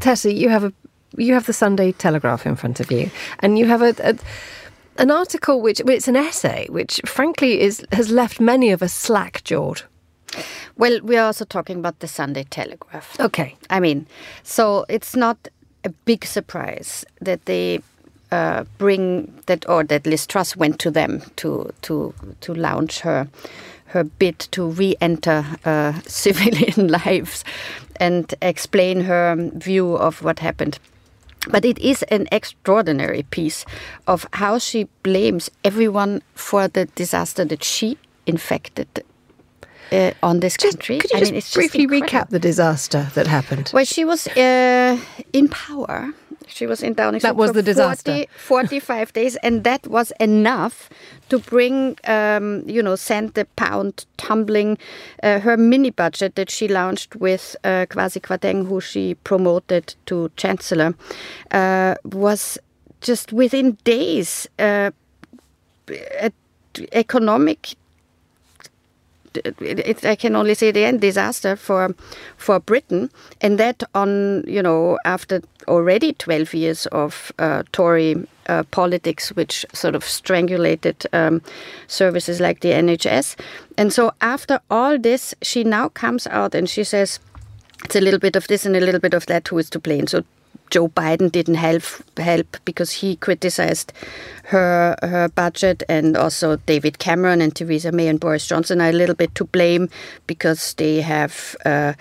Tessa, 0.01 0.33
you 0.33 0.49
have 0.49 0.65
a 0.65 0.73
you 1.17 1.35
have 1.35 1.47
the 1.47 1.53
Sunday 1.53 1.93
Telegraph 1.93 2.47
in 2.47 2.57
front 2.57 2.81
of 2.81 2.91
you, 2.91 3.11
and 3.41 3.59
you 3.59 3.67
have 3.67 3.83
a, 3.83 3.95
a 3.99 4.17
an 5.01 5.11
article 5.11 5.61
which 5.61 5.81
it's 5.81 6.09
an 6.09 6.17
essay 6.17 6.67
which 6.69 7.01
frankly 7.07 7.61
is 7.61 7.85
has 7.93 8.11
left 8.11 8.41
many 8.41 8.71
of 8.71 8.83
us 8.83 8.93
slack 8.93 9.43
jawed. 9.45 9.83
Well, 10.77 11.01
we 11.03 11.17
are 11.17 11.27
also 11.27 11.45
talking 11.45 11.79
about 11.79 11.99
the 11.99 12.09
Sunday 12.09 12.45
Telegraph. 12.45 13.19
Okay. 13.19 13.57
I 13.69 13.81
mean, 13.81 14.07
so 14.45 14.85
it's 14.89 15.17
not 15.17 15.49
a 15.85 15.91
big 16.05 16.25
surprise 16.25 17.05
that 17.21 17.45
they 17.47 17.81
uh, 18.31 18.65
bring 18.79 19.33
that 19.47 19.69
or 19.69 19.83
that 19.85 20.07
Liz 20.07 20.27
Truss 20.27 20.57
went 20.57 20.79
to 20.81 20.91
them 20.91 21.23
to 21.37 21.73
to 21.83 22.15
to 22.41 22.55
launch 22.55 23.01
her 23.01 23.29
her 23.87 24.05
bid 24.05 24.39
to 24.53 24.67
re-enter 24.67 25.45
uh, 25.65 26.01
civilian 26.07 26.89
lives 27.05 27.45
and 27.97 28.35
explain 28.41 29.01
her 29.01 29.51
view 29.55 29.97
of 29.97 30.23
what 30.23 30.39
happened. 30.39 30.79
But 31.49 31.65
it 31.65 31.79
is 31.79 32.03
an 32.05 32.27
extraordinary 32.31 33.23
piece 33.23 33.65
of 34.07 34.27
how 34.35 34.59
she 34.59 34.85
blames 35.03 35.51
everyone 35.65 36.23
for 36.35 36.69
the 36.69 36.87
disaster 36.87 37.45
that 37.47 37.65
she 37.65 37.97
infected 38.27 38.89
uh, 39.93 40.13
on 40.23 40.41
this 40.41 40.57
just, 40.57 40.77
country. 40.77 40.99
Could 40.99 41.11
you 41.13 41.17
I 41.17 41.21
just 41.21 41.33
mean, 41.33 41.43
briefly 41.55 41.87
just 41.87 42.13
recap 42.13 42.29
the 42.29 42.39
disaster 42.39 43.11
that 43.15 43.27
happened? 43.27 43.71
Well, 43.73 43.85
she 43.85 44.05
was 44.05 44.27
uh, 44.29 44.99
in 45.33 45.49
power. 45.49 46.13
She 46.51 46.67
was 46.67 46.83
in 46.83 46.95
Downing 46.95 47.21
That 47.21 47.37
was 47.37 47.53
the 47.53 47.63
disaster. 47.63 48.25
40, 48.37 48.81
45 48.81 49.13
days, 49.13 49.37
and 49.37 49.65
that 49.65 49.87
was 49.87 50.13
enough 50.21 50.91
to 51.29 51.39
bring, 51.39 51.97
um, 52.05 52.63
you 52.67 52.83
know, 52.83 52.97
send 52.97 53.35
the 53.35 53.45
pound 53.57 54.07
tumbling. 54.17 54.79
Uh, 55.23 55.41
her 55.41 55.57
mini 55.57 55.91
budget 55.91 56.35
that 56.35 56.51
she 56.51 56.69
launched 56.69 57.17
with 57.17 57.57
uh, 57.65 57.87
Kwasi 57.89 58.21
Kwarteng, 58.21 58.67
who 58.67 58.81
she 58.81 59.15
promoted 59.15 59.95
to 60.07 60.31
chancellor, 60.37 60.95
uh, 61.53 61.95
was 62.05 62.59
just 63.01 63.33
within 63.33 63.79
days. 63.85 64.49
Uh, 64.59 64.91
economic 66.93 67.75
it, 69.35 69.61
it, 69.61 70.05
I 70.05 70.17
can 70.17 70.37
only 70.37 70.55
say 70.55 70.71
the 70.71 70.85
end 70.85 71.01
disaster 71.01 71.57
for 71.57 71.95
for 72.37 72.61
Britain, 72.61 73.11
and 73.41 73.59
that 73.59 73.83
on 73.95 74.45
you 74.47 74.63
know 74.63 74.99
after 75.05 75.41
already 75.69 76.13
twelve 76.15 76.55
years 76.55 76.87
of 76.87 77.33
uh, 77.39 77.63
Tory 77.73 78.27
uh, 78.49 78.63
politics, 78.71 79.31
which 79.31 79.65
sort 79.73 79.95
of 79.95 80.05
strangulated 80.05 81.07
um, 81.13 81.43
services 81.87 82.41
like 82.41 82.61
the 82.61 82.71
NHS, 82.71 83.37
and 83.79 83.93
so 83.93 84.13
after 84.21 84.61
all 84.71 84.99
this, 84.99 85.35
she 85.43 85.65
now 85.65 85.89
comes 85.89 86.27
out 86.27 86.55
and 86.55 86.69
she 86.69 86.85
says. 86.85 87.21
It's 87.83 87.97
a 87.97 88.01
little 88.03 88.21
bit 88.21 88.37
of 88.37 88.47
this 88.47 88.67
and 88.67 88.77
a 88.77 88.81
little 88.81 89.01
bit 89.01 89.15
of 89.15 89.25
that. 89.25 89.49
Who 89.49 89.57
is 89.57 89.71
to 89.71 89.79
blame? 89.79 90.07
So 90.07 90.23
Joe 90.71 90.89
Biden 90.89 91.31
didn't 91.31 91.57
help 91.57 91.83
help 92.17 92.57
because 92.65 92.93
he 92.93 93.17
criticized 93.17 93.93
her 94.45 94.97
her 95.03 95.29
budget, 95.29 95.83
and 95.89 96.17
also 96.17 96.57
David 96.57 96.99
Cameron 96.99 97.41
and 97.41 97.55
Theresa 97.55 97.93
May 97.93 98.09
and 98.09 98.21
Boris 98.21 98.47
Johnson 98.47 98.81
are 98.81 98.91
a 98.91 98.93
little 98.93 99.15
bit 99.15 99.35
to 99.35 99.45
blame 99.45 99.89
because 100.27 100.75
they 100.75 101.01
have. 101.01 101.57
Uh, 101.65 101.95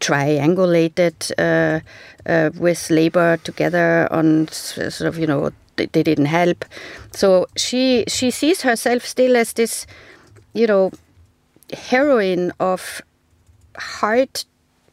triangulated 0.00 1.32
uh, 1.38 1.80
uh, 2.28 2.50
with 2.58 2.90
Labour 2.90 3.38
together 3.38 4.06
on 4.10 4.48
sort 4.48 5.00
of 5.08 5.18
you 5.18 5.26
know 5.26 5.50
they, 5.76 5.86
they 5.86 6.02
didn't 6.02 6.26
help, 6.26 6.64
so 7.12 7.46
she 7.56 8.04
she 8.08 8.30
sees 8.30 8.62
herself 8.62 9.06
still 9.06 9.36
as 9.36 9.52
this, 9.54 9.86
you 10.52 10.66
know, 10.66 10.90
heroine 11.72 12.52
of 12.60 13.00
hard 13.76 14.44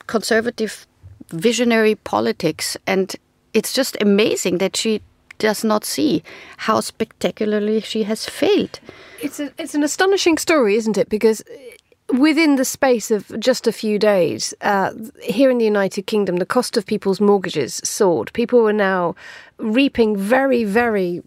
conservative 0.08 0.88
visionary 1.32 1.96
politics. 1.96 2.78
And 2.88 3.16
it's 3.54 3.74
just 3.74 3.98
amazing 4.02 4.60
that 4.60 4.76
she 4.76 5.02
does 5.38 5.64
not 5.64 5.84
see 5.84 6.24
how 6.58 6.80
spectacularly 6.80 7.82
she 7.82 8.04
has 8.04 8.26
failed. 8.26 8.80
It's 9.22 9.40
a, 9.40 9.52
it's 9.58 9.74
an 9.74 9.84
astonishing 9.84 10.38
story, 10.38 10.76
isn't 10.76 10.98
it? 10.98 11.10
Because 11.10 11.44
within 12.14 12.56
the 12.56 12.66
space 12.66 13.12
of 13.12 13.40
just 13.40 13.68
a 13.68 13.72
few 13.72 13.98
days, 13.98 14.54
uh, 14.62 14.92
here 15.24 15.50
in 15.50 15.58
the 15.58 15.66
United 15.66 16.08
Kingdom, 16.08 16.38
the 16.38 16.46
cost 16.46 16.78
of 16.78 16.86
people's 16.86 17.20
mortgages 17.20 17.82
soared. 17.84 18.32
People 18.34 18.62
were 18.62 18.74
now 18.74 19.16
reaping 19.58 20.16
very, 20.16 20.64
very 20.64 21.22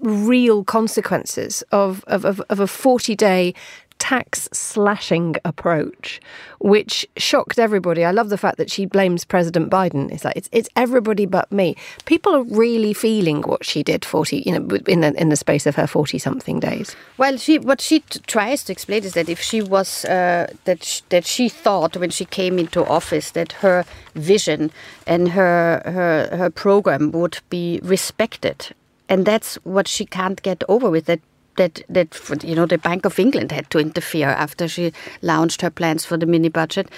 real 0.00 0.64
consequences 0.64 1.62
of, 1.70 2.04
of, 2.06 2.24
of, 2.24 2.40
of 2.48 2.58
a 2.58 2.66
40 2.66 3.14
day 3.14 3.54
tax 4.02 4.48
slashing 4.52 5.36
approach, 5.44 6.20
which 6.58 7.06
shocked 7.16 7.56
everybody. 7.56 8.04
I 8.04 8.10
love 8.10 8.30
the 8.30 8.36
fact 8.36 8.56
that 8.56 8.68
she 8.68 8.84
blames 8.84 9.24
President 9.24 9.70
Biden. 9.70 10.10
It's 10.10 10.24
like 10.24 10.36
it's 10.36 10.48
it's 10.50 10.68
everybody 10.74 11.24
but 11.24 11.52
me. 11.52 11.76
People 12.04 12.34
are 12.34 12.42
really 12.42 12.94
feeling 12.94 13.42
what 13.42 13.64
she 13.64 13.84
did 13.84 14.04
forty, 14.04 14.42
you 14.44 14.58
know, 14.58 14.76
in 14.88 15.02
the, 15.02 15.14
in 15.22 15.28
the 15.28 15.36
space 15.36 15.66
of 15.66 15.76
her 15.76 15.86
forty 15.86 16.18
something 16.18 16.58
days. 16.58 16.96
Well, 17.16 17.36
she 17.36 17.60
what 17.60 17.80
she 17.80 18.00
t- 18.00 18.18
tries 18.26 18.64
to 18.64 18.72
explain 18.72 19.04
is 19.04 19.12
that 19.12 19.28
if 19.28 19.40
she 19.40 19.62
was 19.62 20.04
uh, 20.04 20.48
that 20.64 20.82
sh- 20.82 21.02
that 21.10 21.24
she 21.24 21.48
thought 21.48 21.96
when 21.96 22.10
she 22.10 22.24
came 22.24 22.58
into 22.58 22.84
office 22.84 23.30
that 23.30 23.52
her 23.64 23.84
vision 24.16 24.72
and 25.06 25.28
her 25.28 25.80
her 25.84 26.36
her 26.36 26.50
program 26.50 27.12
would 27.12 27.38
be 27.50 27.78
respected 27.84 28.74
and 29.08 29.26
that's 29.26 29.56
what 29.64 29.86
she 29.86 30.04
can't 30.06 30.40
get 30.42 30.64
over 30.68 30.90
with 30.90 31.04
that 31.04 31.20
that 31.56 31.82
that 31.88 32.44
you 32.44 32.54
know 32.54 32.66
the 32.66 32.78
Bank 32.78 33.04
of 33.04 33.18
England 33.18 33.52
had 33.52 33.68
to 33.70 33.78
interfere 33.78 34.28
after 34.28 34.68
she 34.68 34.92
launched 35.20 35.62
her 35.62 35.70
plans 35.70 36.04
for 36.04 36.16
the 36.16 36.26
mini 36.26 36.48
budget 36.48 36.88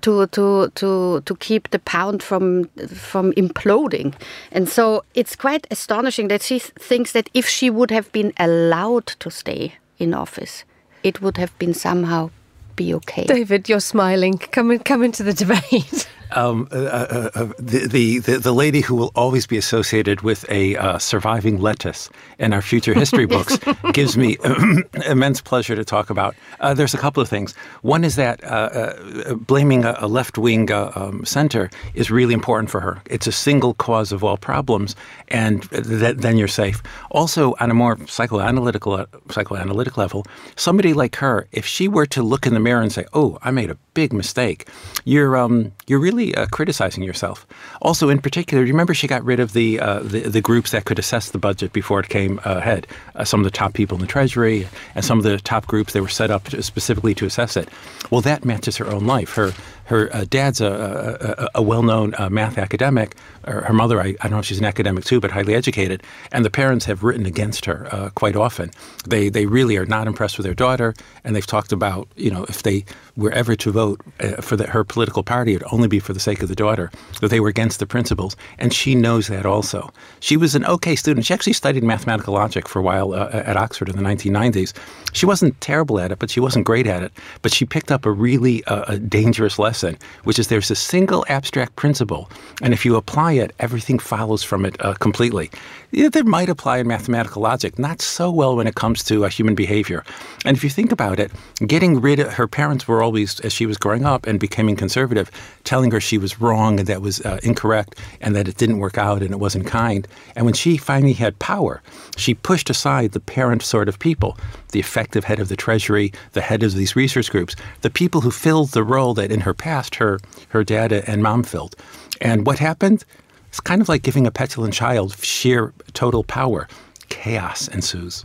to 0.00 0.26
to 0.28 0.70
to 0.74 1.20
to 1.20 1.36
keep 1.36 1.70
the 1.70 1.78
pound 1.78 2.22
from 2.22 2.64
from 2.88 3.32
imploding, 3.32 4.14
and 4.50 4.68
so 4.68 5.04
it's 5.14 5.36
quite 5.36 5.66
astonishing 5.70 6.28
that 6.28 6.42
she 6.42 6.58
thinks 6.58 7.12
that 7.12 7.28
if 7.34 7.48
she 7.48 7.70
would 7.70 7.90
have 7.90 8.10
been 8.12 8.32
allowed 8.38 9.06
to 9.06 9.30
stay 9.30 9.74
in 9.98 10.14
office, 10.14 10.64
it 11.02 11.20
would 11.20 11.36
have 11.36 11.56
been 11.58 11.74
somehow 11.74 12.30
be 12.76 12.94
okay. 12.94 13.26
David, 13.26 13.68
you're 13.68 13.80
smiling. 13.80 14.38
Come 14.38 14.70
in, 14.70 14.78
come 14.80 15.02
into 15.02 15.22
the 15.22 15.32
debate. 15.32 16.08
Um, 16.34 16.68
uh, 16.72 16.76
uh, 16.76 17.30
uh, 17.34 17.52
the, 17.58 18.18
the, 18.18 18.36
the 18.38 18.52
lady 18.52 18.80
who 18.80 18.94
will 18.94 19.12
always 19.14 19.46
be 19.46 19.56
associated 19.56 20.22
with 20.22 20.48
a 20.50 20.76
uh, 20.76 20.98
surviving 20.98 21.60
lettuce 21.60 22.08
in 22.38 22.52
our 22.52 22.62
future 22.62 22.94
history 22.94 23.26
books 23.26 23.58
gives 23.92 24.16
me 24.16 24.38
immense 25.06 25.40
pleasure 25.40 25.76
to 25.76 25.84
talk 25.84 26.10
about. 26.10 26.34
Uh, 26.60 26.74
there's 26.74 26.94
a 26.94 26.98
couple 26.98 27.22
of 27.22 27.28
things. 27.28 27.54
One 27.82 28.04
is 28.04 28.16
that 28.16 28.42
uh, 28.44 29.34
blaming 29.34 29.84
a, 29.84 29.94
a 29.98 30.08
left 30.08 30.38
wing 30.38 30.70
um, 30.72 31.24
center 31.24 31.70
is 31.94 32.10
really 32.10 32.34
important 32.34 32.70
for 32.70 32.80
her. 32.80 33.02
It's 33.06 33.26
a 33.26 33.32
single 33.32 33.74
cause 33.74 34.12
of 34.12 34.24
all 34.24 34.36
problems, 34.36 34.96
and 35.28 35.68
th- 35.70 36.16
then 36.16 36.36
you're 36.36 36.48
safe. 36.48 36.82
Also, 37.10 37.54
on 37.60 37.70
a 37.70 37.74
more 37.74 37.96
psychoanalytical 37.96 39.06
psychoanalytic 39.30 39.96
level, 39.96 40.24
somebody 40.56 40.92
like 40.94 41.16
her, 41.16 41.46
if 41.52 41.66
she 41.66 41.88
were 41.88 42.06
to 42.06 42.22
look 42.22 42.46
in 42.46 42.54
the 42.54 42.60
mirror 42.60 42.82
and 42.82 42.92
say, 42.92 43.04
"Oh, 43.12 43.38
I 43.42 43.50
made 43.50 43.70
a 43.70 43.76
big 43.94 44.12
mistake," 44.12 44.68
you're 45.04 45.36
um, 45.36 45.72
you're 45.86 46.00
really 46.00 46.21
really 46.22 46.34
uh, 46.34 46.46
criticizing 46.46 47.02
yourself. 47.02 47.46
Also, 47.80 48.08
in 48.08 48.20
particular, 48.20 48.64
you 48.64 48.72
remember 48.72 48.94
she 48.94 49.06
got 49.06 49.24
rid 49.24 49.40
of 49.40 49.52
the, 49.52 49.80
uh, 49.80 50.00
the, 50.00 50.20
the 50.20 50.40
groups 50.40 50.70
that 50.70 50.84
could 50.84 50.98
assess 50.98 51.30
the 51.30 51.38
budget 51.38 51.72
before 51.72 52.00
it 52.00 52.08
came 52.08 52.40
ahead. 52.44 52.86
Uh, 53.14 53.24
some 53.24 53.40
of 53.40 53.44
the 53.44 53.50
top 53.50 53.74
people 53.74 53.96
in 53.96 54.00
the 54.00 54.06
Treasury 54.06 54.68
and 54.94 55.04
some 55.04 55.18
of 55.18 55.24
the 55.24 55.38
top 55.38 55.66
groups 55.66 55.92
that 55.92 56.02
were 56.02 56.08
set 56.08 56.30
up 56.30 56.44
to, 56.44 56.62
specifically 56.62 57.14
to 57.14 57.26
assess 57.26 57.56
it. 57.56 57.68
Well, 58.10 58.20
that 58.22 58.44
matches 58.44 58.76
her 58.76 58.86
own 58.86 59.06
life. 59.06 59.34
Her 59.34 59.52
her 59.86 60.14
uh, 60.14 60.24
dad's 60.28 60.60
a, 60.60 61.48
a, 61.54 61.60
a 61.60 61.62
well-known 61.62 62.14
uh, 62.18 62.30
math 62.30 62.58
academic. 62.58 63.16
Her 63.44 63.72
mother, 63.72 64.00
I, 64.00 64.08
I, 64.08 64.12
don't 64.22 64.32
know 64.32 64.38
if 64.38 64.46
she's 64.46 64.60
an 64.60 64.64
academic 64.64 65.04
too, 65.04 65.18
but 65.18 65.32
highly 65.32 65.54
educated. 65.54 66.02
And 66.30 66.44
the 66.44 66.50
parents 66.50 66.84
have 66.84 67.02
written 67.02 67.26
against 67.26 67.64
her 67.64 67.88
uh, 67.92 68.10
quite 68.10 68.36
often. 68.36 68.70
They 69.06 69.28
they 69.28 69.46
really 69.46 69.76
are 69.76 69.86
not 69.86 70.06
impressed 70.06 70.38
with 70.38 70.44
their 70.44 70.54
daughter, 70.54 70.94
and 71.24 71.34
they've 71.34 71.46
talked 71.46 71.72
about 71.72 72.08
you 72.16 72.30
know 72.30 72.44
if 72.44 72.62
they 72.62 72.84
were 73.16 73.32
ever 73.32 73.56
to 73.56 73.72
vote 73.72 74.00
uh, 74.20 74.40
for 74.40 74.56
the, 74.56 74.68
her 74.68 74.84
political 74.84 75.24
party, 75.24 75.54
it 75.54 75.62
would 75.62 75.72
only 75.72 75.88
be 75.88 75.98
for 75.98 76.12
the 76.12 76.20
sake 76.20 76.40
of 76.42 76.48
the 76.48 76.54
daughter. 76.54 76.90
That 77.20 77.28
they 77.28 77.40
were 77.40 77.48
against 77.48 77.80
the 77.80 77.86
principles, 77.86 78.36
and 78.58 78.72
she 78.72 78.94
knows 78.94 79.26
that 79.26 79.44
also. 79.44 79.92
She 80.20 80.36
was 80.36 80.54
an 80.54 80.64
okay 80.66 80.94
student. 80.94 81.26
She 81.26 81.34
actually 81.34 81.54
studied 81.54 81.82
mathematical 81.82 82.34
logic 82.34 82.68
for 82.68 82.78
a 82.78 82.82
while 82.82 83.12
uh, 83.12 83.30
at 83.32 83.56
Oxford 83.56 83.88
in 83.88 83.96
the 83.96 84.02
1990s. 84.02 84.72
She 85.12 85.26
wasn't 85.26 85.60
terrible 85.60 85.98
at 85.98 86.12
it, 86.12 86.20
but 86.20 86.30
she 86.30 86.38
wasn't 86.38 86.64
great 86.64 86.86
at 86.86 87.02
it. 87.02 87.12
But 87.42 87.52
she 87.52 87.64
picked 87.64 87.90
up 87.90 88.06
a 88.06 88.10
really 88.12 88.62
uh, 88.64 88.98
dangerous 88.98 89.58
lesson 89.58 89.81
which 90.24 90.38
is 90.38 90.48
there's 90.48 90.70
a 90.70 90.76
single 90.76 91.24
abstract 91.28 91.76
principle, 91.76 92.30
and 92.62 92.72
if 92.72 92.84
you 92.84 92.96
apply 92.96 93.32
it, 93.32 93.52
everything 93.58 93.98
follows 93.98 94.42
from 94.42 94.64
it 94.64 94.76
uh, 94.84 94.94
completely. 94.94 95.50
That 95.92 96.26
might 96.26 96.48
apply 96.48 96.78
in 96.78 96.86
mathematical 96.86 97.42
logic, 97.42 97.78
not 97.78 98.00
so 98.00 98.30
well 98.30 98.56
when 98.56 98.66
it 98.66 98.74
comes 98.74 99.04
to 99.04 99.24
uh, 99.24 99.28
human 99.28 99.54
behavior. 99.54 100.04
And 100.44 100.56
if 100.56 100.64
you 100.64 100.70
think 100.70 100.90
about 100.90 101.20
it, 101.20 101.30
getting 101.66 102.00
rid 102.00 102.18
of 102.18 102.32
her 102.32 102.48
parents 102.48 102.88
were 102.88 103.02
always, 103.02 103.40
as 103.40 103.52
she 103.52 103.66
was 103.66 103.76
growing 103.76 104.06
up 104.06 104.26
and 104.26 104.40
becoming 104.40 104.74
conservative, 104.74 105.30
telling 105.64 105.90
her 105.90 106.00
she 106.00 106.16
was 106.16 106.40
wrong 106.40 106.78
and 106.78 106.88
that 106.88 107.02
was 107.02 107.20
uh, 107.22 107.38
incorrect 107.42 107.98
and 108.20 108.34
that 108.34 108.48
it 108.48 108.56
didn't 108.56 108.78
work 108.78 108.96
out 108.96 109.22
and 109.22 109.32
it 109.32 109.38
wasn't 109.38 109.66
kind. 109.66 110.08
And 110.34 110.46
when 110.46 110.54
she 110.54 110.78
finally 110.78 111.12
had 111.12 111.38
power, 111.38 111.82
she 112.16 112.34
pushed 112.34 112.70
aside 112.70 113.12
the 113.12 113.20
parent 113.20 113.62
sort 113.62 113.88
of 113.88 113.98
people, 113.98 114.38
the 114.72 114.80
effective 114.80 115.24
head 115.24 115.38
of 115.38 115.48
the 115.48 115.56
Treasury, 115.56 116.12
the 116.32 116.40
head 116.40 116.62
of 116.62 116.74
these 116.74 116.96
research 116.96 117.30
groups, 117.30 117.54
the 117.82 117.90
people 117.90 118.20
who 118.20 118.30
filled 118.30 118.70
the 118.70 118.82
role 118.82 119.14
that 119.14 119.30
in 119.30 119.40
her 119.40 119.54
past 119.54 119.94
her, 119.96 120.18
her 120.48 120.64
dad 120.64 120.92
and 120.92 121.22
mom 121.22 121.44
filled. 121.44 121.76
And 122.20 122.46
what 122.46 122.58
happened? 122.58 123.04
It's 123.48 123.60
kind 123.60 123.80
of 123.80 123.88
like 123.88 124.02
giving 124.02 124.26
a 124.26 124.30
petulant 124.30 124.74
child 124.74 125.16
sheer 125.18 125.72
total 125.92 126.24
power. 126.24 126.68
Chaos 127.08 127.68
ensues. 127.68 128.24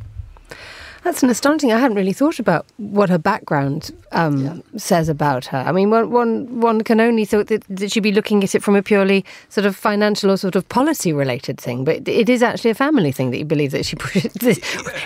That's 1.07 1.23
an 1.23 1.29
astonishing. 1.29 1.71
I 1.71 1.79
hadn't 1.79 1.95
really 1.95 2.11
thought 2.11 2.37
about 2.37 2.65
what 2.75 3.09
her 3.09 3.17
background 3.17 3.91
um, 4.11 4.43
yeah. 4.43 4.57
says 4.75 5.07
about 5.07 5.45
her. 5.45 5.59
I 5.59 5.71
mean, 5.71 5.89
one, 5.89 6.11
one 6.11 6.59
one 6.59 6.83
can 6.83 6.99
only 6.99 7.23
thought 7.23 7.47
that, 7.47 7.63
that 7.69 7.93
she'd 7.93 8.01
be 8.01 8.11
looking 8.11 8.43
at 8.43 8.53
it 8.53 8.61
from 8.61 8.75
a 8.75 8.83
purely 8.83 9.23
sort 9.47 9.65
of 9.65 9.73
financial 9.77 10.29
or 10.29 10.35
sort 10.35 10.57
of 10.57 10.67
policy 10.67 11.13
related 11.13 11.61
thing, 11.61 11.85
but 11.85 12.05
it 12.09 12.27
is 12.27 12.43
actually 12.43 12.71
a 12.71 12.75
family 12.75 13.13
thing 13.13 13.31
that 13.31 13.37
you 13.37 13.45
believe 13.45 13.71
that 13.71 13.85
she 13.85 13.95
pushes. 14.03 14.33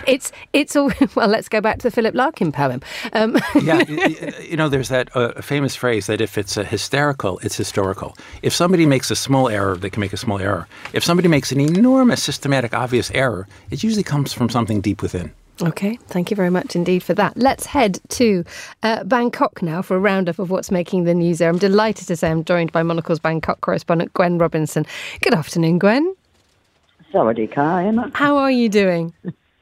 It's 0.08 0.32
it's 0.54 0.76
all 0.76 0.92
well. 1.16 1.28
Let's 1.28 1.48
go 1.48 1.62
back 1.62 1.78
to 1.78 1.84
the 1.84 1.92
Philip 1.92 2.16
Larkin 2.16 2.52
poem. 2.52 2.82
Um. 3.14 3.38
yeah, 3.62 3.84
you 4.42 4.58
know, 4.58 4.70
there's 4.70 4.90
that 4.90 5.16
uh, 5.16 5.40
famous 5.40 5.76
phrase 5.76 6.08
that 6.08 6.20
if 6.20 6.36
it's 6.36 6.56
hysterical, 6.56 7.38
it's 7.44 7.56
historical. 7.56 8.18
If 8.42 8.54
somebody 8.54 8.88
makes 8.88 9.12
a 9.12 9.16
small 9.16 9.50
error, 9.50 9.78
they 9.78 9.92
can 9.92 10.02
make 10.02 10.14
a 10.14 10.18
small 10.18 10.40
error. 10.40 10.68
If 10.94 11.04
somebody 11.04 11.28
makes 11.28 11.52
an 11.52 11.60
enormous, 11.60 12.24
systematic, 12.24 12.74
obvious 12.74 13.12
error, 13.12 13.48
it 13.70 13.84
usually 13.84 14.02
comes 14.02 14.34
from 14.34 14.50
something 14.50 14.82
deep 14.82 15.04
within. 15.04 15.32
Okay, 15.64 15.98
thank 16.08 16.32
you 16.32 16.36
very 16.36 16.50
much 16.50 16.76
indeed 16.76 17.04
for 17.04 17.14
that. 17.14 17.38
Let's 17.38 17.66
head 17.66 18.00
to 18.10 18.44
uh, 18.82 19.04
Bangkok 19.04 19.62
now 19.62 19.82
for 19.82 19.96
a 19.96 20.00
roundup 20.00 20.40
of 20.40 20.50
what's 20.50 20.72
making 20.72 21.04
the 21.04 21.14
news 21.14 21.38
there. 21.38 21.50
I'm 21.50 21.58
delighted 21.58 22.08
to 22.08 22.16
say 22.16 22.32
I'm 22.32 22.44
joined 22.44 22.72
by 22.72 22.82
Monocle's 22.82 23.20
Bangkok 23.20 23.62
correspondent 23.62 24.14
Gwen 24.14 24.38
Robinson. 24.38 24.86
Good 25.22 25.34
afternoon, 25.34 25.78
Gwen. 25.78 26.16
Sawadee 27.14 28.14
How 28.14 28.38
are 28.38 28.52
you 28.52 28.70
doing? 28.70 29.14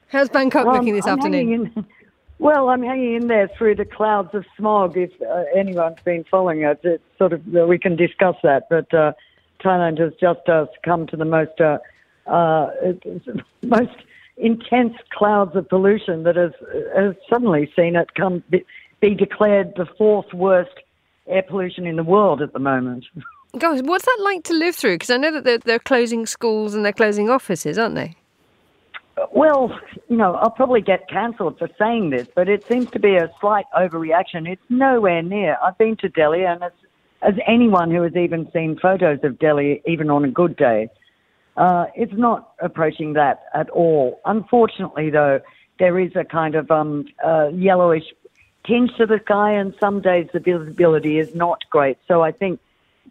How's 0.07 0.29
Bangkok 0.29 0.65
well, 0.65 0.75
looking 0.75 0.95
this 0.95 1.05
I'm 1.05 1.17
afternoon? 1.17 1.71
In, 1.75 1.85
well, 2.39 2.69
I'm 2.69 2.83
hanging 2.83 3.15
in 3.15 3.27
there 3.27 3.49
through 3.57 3.75
the 3.75 3.85
clouds 3.85 4.33
of 4.33 4.45
smog. 4.57 4.97
If 4.97 5.11
uh, 5.21 5.43
anyone's 5.55 5.99
been 6.05 6.23
following 6.29 6.61
it, 6.61 6.79
it's 6.83 7.03
sort 7.17 7.33
of 7.33 7.45
we 7.45 7.77
can 7.77 7.95
discuss 7.95 8.35
that. 8.43 8.69
But 8.69 8.93
uh, 8.93 9.13
Thailand 9.61 9.99
has 9.99 10.13
just 10.19 10.47
uh, 10.47 10.67
come 10.83 11.07
to 11.07 11.17
the 11.17 11.25
most 11.25 11.59
uh, 11.59 11.79
uh, 12.25 12.69
most 13.63 13.95
intense 14.39 14.93
clouds 15.11 15.55
of 15.55 15.67
pollution 15.69 16.23
that 16.23 16.35
has, 16.35 16.51
has 16.95 17.15
suddenly 17.29 17.71
seen 17.75 17.95
it 17.95 18.13
come 18.15 18.43
be, 18.49 18.65
be 19.01 19.13
declared 19.13 19.73
the 19.75 19.85
fourth 19.97 20.33
worst 20.33 20.71
air 21.27 21.43
pollution 21.43 21.85
in 21.85 21.95
the 21.95 22.03
world 22.03 22.41
at 22.41 22.53
the 22.53 22.59
moment. 22.59 23.05
Gosh, 23.57 23.81
what's 23.81 24.05
that 24.05 24.19
like 24.21 24.43
to 24.43 24.53
live 24.53 24.75
through? 24.75 24.95
Because 24.95 25.09
I 25.09 25.17
know 25.17 25.31
that 25.31 25.43
they're, 25.43 25.57
they're 25.57 25.79
closing 25.79 26.25
schools 26.25 26.75
and 26.75 26.85
they're 26.85 26.93
closing 26.93 27.29
offices, 27.29 27.79
aren't 27.79 27.95
they? 27.95 28.15
Well, 29.33 29.77
you 30.07 30.15
know, 30.15 30.35
I'll 30.35 30.51
probably 30.51 30.81
get 30.81 31.09
cancelled 31.09 31.57
for 31.57 31.67
saying 31.77 32.11
this, 32.11 32.27
but 32.35 32.47
it 32.47 32.65
seems 32.67 32.89
to 32.91 32.99
be 32.99 33.15
a 33.15 33.29
slight 33.41 33.65
overreaction. 33.75 34.47
It's 34.47 34.61
nowhere 34.69 35.21
near. 35.21 35.57
I've 35.63 35.77
been 35.77 35.97
to 35.97 36.09
Delhi, 36.09 36.45
and 36.45 36.63
as, 36.63 36.71
as 37.21 37.33
anyone 37.45 37.91
who 37.91 38.03
has 38.03 38.15
even 38.15 38.49
seen 38.53 38.77
photos 38.79 39.19
of 39.23 39.39
Delhi, 39.39 39.81
even 39.85 40.09
on 40.09 40.23
a 40.23 40.29
good 40.29 40.55
day, 40.55 40.89
uh, 41.59 41.87
it's 41.93 42.13
not 42.15 42.53
approaching 42.61 43.13
that 43.13 43.41
at 43.53 43.69
all. 43.69 44.21
Unfortunately, 44.25 45.09
though, 45.09 45.41
there 45.77 45.99
is 45.99 46.15
a 46.15 46.23
kind 46.23 46.55
of 46.55 46.71
um, 46.71 47.05
uh, 47.23 47.49
yellowish 47.49 48.05
tinge 48.65 48.91
to 48.97 49.05
the 49.05 49.19
sky, 49.25 49.51
and 49.51 49.75
some 49.77 50.01
days 50.01 50.27
the 50.33 50.39
visibility 50.39 51.19
is 51.19 51.35
not 51.35 51.59
great. 51.69 51.97
So 52.07 52.21
I 52.21 52.31
think 52.31 52.61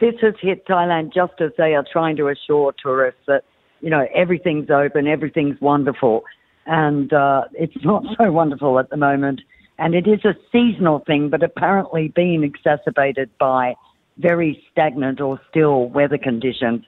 this 0.00 0.14
has 0.22 0.34
hit 0.40 0.66
Thailand 0.66 1.12
just 1.12 1.34
as 1.40 1.50
they 1.58 1.74
are 1.74 1.84
trying 1.92 2.16
to 2.16 2.28
assure 2.28 2.74
tourists 2.82 3.20
that 3.26 3.44
you 3.82 3.90
know 3.90 4.06
everything's 4.14 4.70
open, 4.70 5.06
everything's 5.06 5.60
wonderful, 5.60 6.24
and 6.64 7.12
uh, 7.12 7.44
it's 7.52 7.76
not 7.84 8.04
so 8.16 8.32
wonderful 8.32 8.78
at 8.78 8.88
the 8.88 8.96
moment. 8.96 9.42
And 9.78 9.94
it 9.94 10.08
is 10.08 10.24
a 10.24 10.34
seasonal 10.50 11.00
thing, 11.00 11.28
but 11.28 11.42
apparently 11.42 12.08
being 12.08 12.42
exacerbated 12.42 13.30
by 13.38 13.74
very 14.16 14.64
stagnant 14.72 15.20
or 15.20 15.38
still 15.50 15.84
weather 15.90 16.18
conditions. 16.18 16.84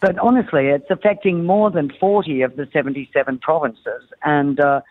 But 0.00 0.18
honestly, 0.18 0.66
it's 0.66 0.90
affecting 0.90 1.44
more 1.44 1.70
than 1.70 1.90
40 1.98 2.42
of 2.42 2.56
the 2.56 2.68
77 2.72 3.38
provinces. 3.38 4.02
And 4.24 4.60
uh, 4.60 4.82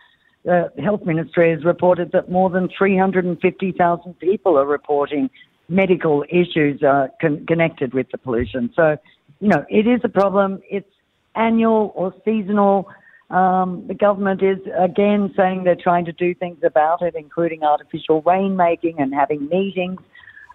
the 0.44 0.70
Health 0.82 1.04
Ministry 1.04 1.50
has 1.50 1.64
reported 1.64 2.12
that 2.12 2.30
more 2.30 2.50
than 2.50 2.68
350,000 2.76 4.18
people 4.18 4.58
are 4.58 4.66
reporting 4.66 5.30
medical 5.68 6.24
issues 6.28 6.82
uh, 6.82 7.08
con- 7.20 7.44
connected 7.46 7.94
with 7.94 8.10
the 8.10 8.18
pollution. 8.18 8.70
So, 8.74 8.96
you 9.40 9.48
know, 9.48 9.64
it 9.68 9.86
is 9.86 10.00
a 10.04 10.08
problem. 10.08 10.62
It's 10.70 10.88
annual 11.34 11.92
or 11.94 12.14
seasonal. 12.24 12.88
Um, 13.30 13.84
the 13.86 13.94
government 13.94 14.42
is 14.42 14.58
again 14.78 15.32
saying 15.36 15.64
they're 15.64 15.76
trying 15.76 16.06
to 16.06 16.12
do 16.12 16.34
things 16.34 16.58
about 16.62 17.02
it, 17.02 17.14
including 17.14 17.62
artificial 17.62 18.22
rainmaking 18.22 18.94
and 18.98 19.12
having 19.14 19.48
meetings. 19.48 20.00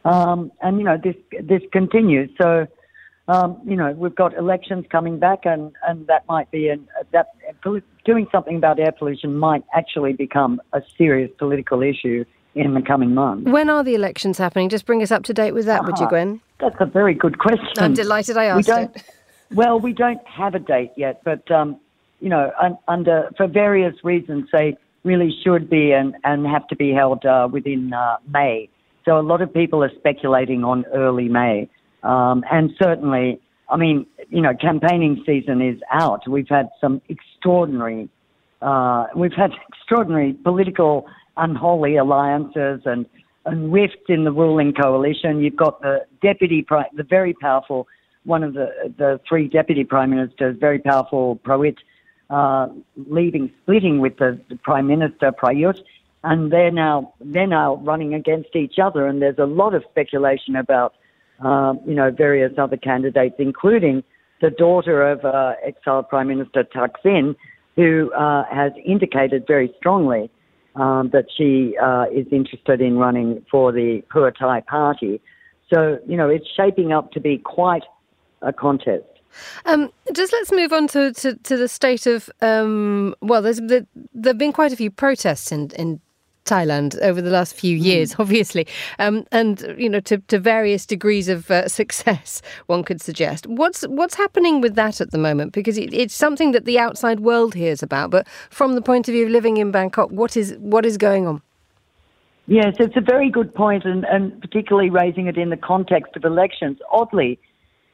Um, 0.06 0.52
and 0.62 0.80
you 0.80 0.84
know 0.84 0.98
this 1.02 1.16
this 1.40 1.62
continues. 1.72 2.32
So 2.42 2.68
um, 3.28 3.60
you 3.66 3.76
know, 3.76 3.92
we've 3.94 4.16
got 4.16 4.36
elections 4.38 4.86
coming 4.92 5.18
back, 5.18 5.46
and, 5.46 5.72
and 5.88 6.08
that 6.08 6.28
might 6.28 6.52
be 6.52 6.68
an, 6.68 6.88
that 7.12 7.28
doing 8.06 8.28
something 8.32 8.58
about 8.58 8.80
air 8.80 8.92
pollution 8.92 9.38
might 9.38 9.64
actually 9.74 10.14
become 10.14 10.62
a 10.74 10.82
serious 10.98 11.32
political 11.38 11.82
issue 11.82 12.26
in 12.56 12.74
the 12.74 12.82
coming 12.82 13.14
months. 13.14 13.50
When 13.50 13.70
are 13.70 13.84
the 13.84 13.96
elections 13.96 14.38
happening? 14.38 14.70
Just 14.70 14.86
bring 14.86 15.02
us 15.02 15.12
up 15.12 15.24
to 15.24 15.34
date 15.34 15.54
with 15.54 15.66
that, 15.66 15.82
uh-huh. 15.82 15.92
would 15.92 16.00
you, 16.00 16.10
Gwen? 16.10 16.42
That's 16.60 16.76
a 16.80 16.86
very 16.86 17.14
good 17.14 17.40
question. 17.40 17.72
I'm 17.78 17.94
delighted 17.94 18.38
I 18.38 18.46
asked 18.46 18.68
we 18.68 18.74
don't, 18.74 18.96
it. 18.96 19.04
Well, 19.52 19.80
we 19.80 19.94
don't 19.94 20.26
have 20.28 20.56
a 20.56 20.60
date 20.60 20.94
yet, 20.98 21.22
but 21.24 21.50
um, 21.52 21.80
you 22.20 22.30
know, 22.30 22.52
un, 22.60 22.78
under 22.88 23.30
for 23.38 23.46
various 23.46 23.94
reasons, 24.04 24.50
they 24.52 24.76
really 25.04 25.32
should 25.44 25.70
be 25.70 25.92
and, 25.92 26.16
and 26.24 26.48
have 26.48 26.68
to 26.70 26.76
be 26.76 26.92
held 26.92 27.24
uh, 27.26 27.48
within 27.52 27.94
uh, 27.94 28.18
May. 28.28 28.70
So 29.06 29.20
a 29.20 29.22
lot 29.22 29.42
of 29.42 29.54
people 29.54 29.84
are 29.84 29.92
speculating 30.00 30.64
on 30.64 30.86
early 30.94 31.30
May. 31.30 31.70
Um, 32.04 32.44
and 32.52 32.72
certainly, 32.82 33.40
I 33.70 33.78
mean, 33.78 34.06
you 34.30 34.42
know, 34.42 34.54
campaigning 34.54 35.24
season 35.26 35.62
is 35.62 35.80
out. 35.92 36.28
We've 36.28 36.50
had 36.50 36.70
some 36.80 37.02
extraordinary, 37.10 38.10
uh, 38.62 39.08
we've 39.16 39.34
had 39.34 39.52
extraordinary 39.70 40.34
political 40.34 41.08
unholy 41.38 41.96
alliances 41.96 42.82
and, 42.86 43.06
and 43.46 43.74
rifts 43.74 44.06
in 44.10 44.26
the 44.26 44.32
ruling 44.32 44.74
coalition. 44.74 45.40
You've 45.40 45.56
got 45.56 45.82
the 45.82 46.06
deputy, 46.22 46.66
the 46.94 47.04
very 47.04 47.34
powerful, 47.34 47.88
one 48.26 48.44
of 48.44 48.54
the 48.54 48.94
the 48.98 49.20
three 49.28 49.48
deputy 49.48 49.84
prime 49.84 50.12
ministers, 50.12 50.58
very 50.60 50.80
powerful 50.80 51.38
Prawit, 51.44 51.78
uh, 52.30 52.68
leaving, 52.96 53.52
splitting 53.62 54.00
with 54.00 54.18
the, 54.18 54.40
the 54.50 54.56
prime 54.58 54.88
minister 54.88 55.32
Prayut, 55.32 55.80
and 56.24 56.52
they're 56.52 56.72
now 56.72 57.14
they're 57.20 57.48
now 57.48 57.76
running 57.78 58.14
against 58.14 58.56
each 58.56 58.80
other. 58.80 59.08
And 59.08 59.22
there's 59.22 59.40
a 59.40 59.46
lot 59.46 59.74
of 59.74 59.84
speculation 59.90 60.56
about 60.56 60.94
um, 61.44 61.80
you 61.86 61.94
know, 61.94 62.12
various 62.12 62.54
other 62.58 62.78
candidates, 62.78 63.36
including 63.40 64.04
the 64.42 64.50
daughter 64.50 65.08
of 65.10 65.24
uh, 65.24 65.54
exiled 65.66 66.10
Prime 66.10 66.28
Minister 66.28 66.64
Thaksin, 66.64 67.36
who 67.76 68.12
uh, 68.14 68.44
has 68.52 68.72
indicated 68.86 69.46
very 69.48 69.74
strongly 69.78 70.30
um, 70.76 71.10
that 71.14 71.26
she 71.36 71.78
uh, 71.82 72.06
is 72.14 72.26
interested 72.32 72.82
in 72.82 72.98
running 72.98 73.46
for 73.50 73.72
the 73.72 74.04
Pheu 74.14 74.32
Thai 74.38 74.62
party. 74.62 75.22
So, 75.72 76.00
you 76.08 76.18
know, 76.18 76.30
it's 76.30 76.48
shaping 76.56 76.92
up 76.92 77.12
to 77.14 77.20
be 77.20 77.38
quite 77.38 77.84
a 78.42 78.54
contest. 78.54 79.06
Um, 79.66 79.92
just 80.14 80.32
let's 80.32 80.52
move 80.52 80.72
on 80.74 80.88
to, 80.90 81.12
to, 81.14 81.36
to 81.36 81.58
the 81.58 81.68
state 81.68 82.06
of 82.06 82.30
um, 82.42 83.16
well, 83.22 83.42
there's 83.42 83.60
there, 83.62 83.88
have 84.24 84.38
been 84.38 84.54
quite 84.54 84.72
a 84.72 84.76
few 84.76 84.92
protests 84.92 85.52
in, 85.52 85.72
in 85.72 86.00
Thailand 86.46 87.00
over 87.02 87.22
the 87.22 87.30
last 87.30 87.56
few 87.56 87.78
hmm. 87.78 87.84
years, 87.84 88.14
mm. 88.14 88.20
obviously, 88.20 88.68
um, 89.00 89.26
and 89.32 89.76
you 89.78 89.90
know 89.90 90.00
to, 90.02 90.18
to 90.18 90.40
various 90.40 90.86
degrees 90.86 91.30
of 91.30 91.50
uh, 91.50 91.68
success, 91.80 92.42
one 92.68 92.84
could 92.84 93.02
suggest. 93.02 93.48
What's 93.48 93.84
what's 93.84 94.16
happening 94.16 94.62
with 94.62 94.76
that 94.76 95.02
at 95.02 95.12
the 95.12 95.18
moment? 95.18 95.54
Because 95.54 95.78
it, 95.78 95.94
it's 95.94 96.14
something 96.14 96.52
that 96.52 96.66
the 96.66 96.80
outside 96.80 97.22
world 97.22 97.54
hears 97.54 97.84
about, 97.84 98.12
but 98.12 98.28
from 98.50 98.76
the 98.76 98.82
point 98.82 99.08
of 99.08 99.14
view 99.14 99.26
of 99.26 99.32
living 99.32 99.58
in 99.58 99.72
Bangkok, 99.72 100.10
what 100.10 100.36
is 100.38 100.56
what 100.60 100.86
is 100.86 100.98
going 100.98 101.28
on? 101.28 101.42
Yes, 102.46 102.76
it's 102.78 102.98
a 102.98 103.02
very 103.02 103.30
good 103.30 103.56
point, 103.56 103.86
and, 103.86 104.04
and 104.06 104.40
particularly 104.42 104.90
raising 104.90 105.28
it 105.28 105.38
in 105.38 105.50
the 105.50 105.58
context 105.58 106.18
of 106.18 106.26
elections. 106.26 106.78
Oddly, 106.92 107.40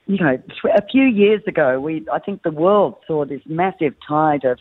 you 0.08 0.18
know, 0.18 0.42
a 0.76 0.82
few 0.90 1.04
years 1.04 1.44
ago, 1.46 1.80
we 1.80 2.06
I 2.12 2.18
think 2.18 2.42
the 2.42 2.52
world 2.52 2.96
saw 3.06 3.26
this 3.26 3.42
massive 3.46 3.94
tide 4.08 4.44
of 4.46 4.58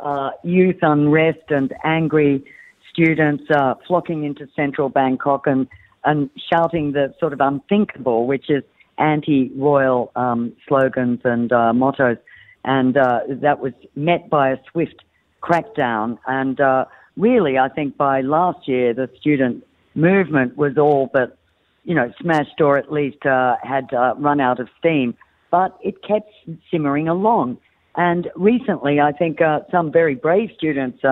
uh, 0.00 0.30
youth 0.42 0.78
unrest 0.82 1.50
and 1.50 1.72
angry 1.84 2.44
students 2.92 3.44
uh, 3.50 3.74
flocking 3.86 4.24
into 4.24 4.46
central 4.54 4.88
Bangkok 4.88 5.46
and 5.46 5.66
and 6.02 6.30
shouting 6.50 6.92
the 6.92 7.14
sort 7.20 7.32
of 7.32 7.40
unthinkable, 7.40 8.26
which 8.26 8.48
is 8.48 8.62
anti-royal 8.96 10.10
um, 10.16 10.52
slogans 10.66 11.20
and 11.24 11.52
uh, 11.52 11.72
mottos, 11.72 12.16
and 12.64 12.96
uh, 12.96 13.20
that 13.28 13.60
was 13.60 13.72
met 13.94 14.30
by 14.30 14.50
a 14.50 14.56
swift 14.70 15.04
crackdown. 15.42 16.18
And 16.26 16.60
uh, 16.60 16.84
really, 17.16 17.58
I 17.58 17.68
think 17.68 17.96
by 17.96 18.22
last 18.22 18.66
year, 18.66 18.94
the 18.94 19.10
student 19.20 19.66
movement 19.94 20.56
was 20.56 20.78
all 20.78 21.10
but, 21.12 21.36
you 21.84 21.94
know, 21.94 22.12
smashed 22.20 22.60
or 22.60 22.78
at 22.78 22.90
least 22.90 23.24
uh, 23.26 23.56
had 23.62 23.92
uh, 23.92 24.14
run 24.18 24.40
out 24.40 24.60
of 24.60 24.68
steam. 24.78 25.14
But 25.50 25.78
it 25.82 26.02
kept 26.02 26.30
simmering 26.70 27.08
along. 27.08 27.58
And 27.96 28.30
recently, 28.36 29.00
I 29.00 29.12
think 29.12 29.40
some 29.70 29.90
very 29.90 30.14
brave 30.14 30.50
students 30.56 31.02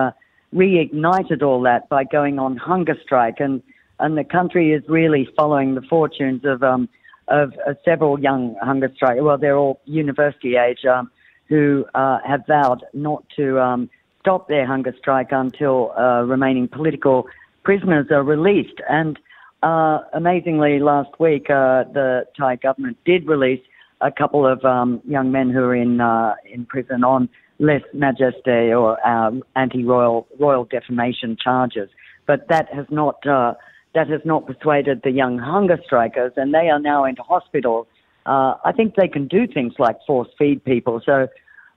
reignited 0.53 1.41
all 1.41 1.61
that 1.61 1.89
by 1.89 2.03
going 2.03 2.39
on 2.39 2.57
hunger 2.57 2.97
strike, 3.01 3.39
and 3.39 3.61
and 3.99 4.17
the 4.17 4.23
country 4.23 4.71
is 4.71 4.83
really 4.87 5.27
following 5.35 5.75
the 5.75 5.81
fortunes 5.81 6.43
of 6.45 6.63
um, 6.63 6.89
of 7.27 7.53
uh, 7.67 7.73
several 7.85 8.19
young 8.19 8.55
hunger 8.61 8.91
strike. 8.95 9.17
Well, 9.21 9.37
they're 9.37 9.57
all 9.57 9.79
university 9.85 10.55
age 10.55 10.85
um, 10.85 11.11
who 11.47 11.85
uh, 11.95 12.19
have 12.25 12.45
vowed 12.47 12.85
not 12.93 13.23
to 13.35 13.59
um, 13.59 13.89
stop 14.19 14.47
their 14.47 14.65
hunger 14.65 14.93
strike 14.97 15.31
until 15.31 15.91
uh, 15.97 16.23
remaining 16.23 16.67
political 16.67 17.27
prisoners 17.63 18.07
are 18.11 18.23
released. 18.23 18.81
And 18.89 19.19
uh, 19.63 19.99
amazingly, 20.13 20.79
last 20.79 21.19
week 21.19 21.49
uh, 21.49 21.83
the 21.83 22.25
Thai 22.37 22.55
government 22.55 22.97
did 23.05 23.27
release 23.27 23.61
a 24.01 24.11
couple 24.11 24.47
of 24.47 24.63
um, 24.63 25.01
young 25.05 25.31
men 25.31 25.49
who 25.49 25.63
are 25.63 25.75
in 25.75 25.99
uh, 25.99 26.35
in 26.45 26.65
prison 26.65 27.03
on 27.03 27.29
lèse 27.59 27.83
majesté 27.93 28.77
or 28.77 29.05
um, 29.07 29.43
anti-royal 29.55 30.27
royal 30.39 30.65
defamation 30.65 31.37
charges. 31.37 31.89
But 32.25 32.47
that 32.49 32.67
has 32.73 32.85
not 32.89 33.25
uh, 33.27 33.53
that 33.95 34.07
has 34.07 34.21
not 34.23 34.45
persuaded 34.45 35.01
the 35.03 35.11
young 35.11 35.37
hunger 35.37 35.79
strikers, 35.83 36.33
and 36.37 36.53
they 36.53 36.69
are 36.69 36.79
now 36.79 37.05
into 37.05 37.23
hospital. 37.23 37.87
Uh, 38.25 38.53
I 38.63 38.71
think 38.71 38.95
they 38.95 39.07
can 39.07 39.27
do 39.27 39.47
things 39.47 39.73
like 39.79 39.97
force 40.05 40.29
feed 40.37 40.63
people, 40.63 41.01
so 41.03 41.27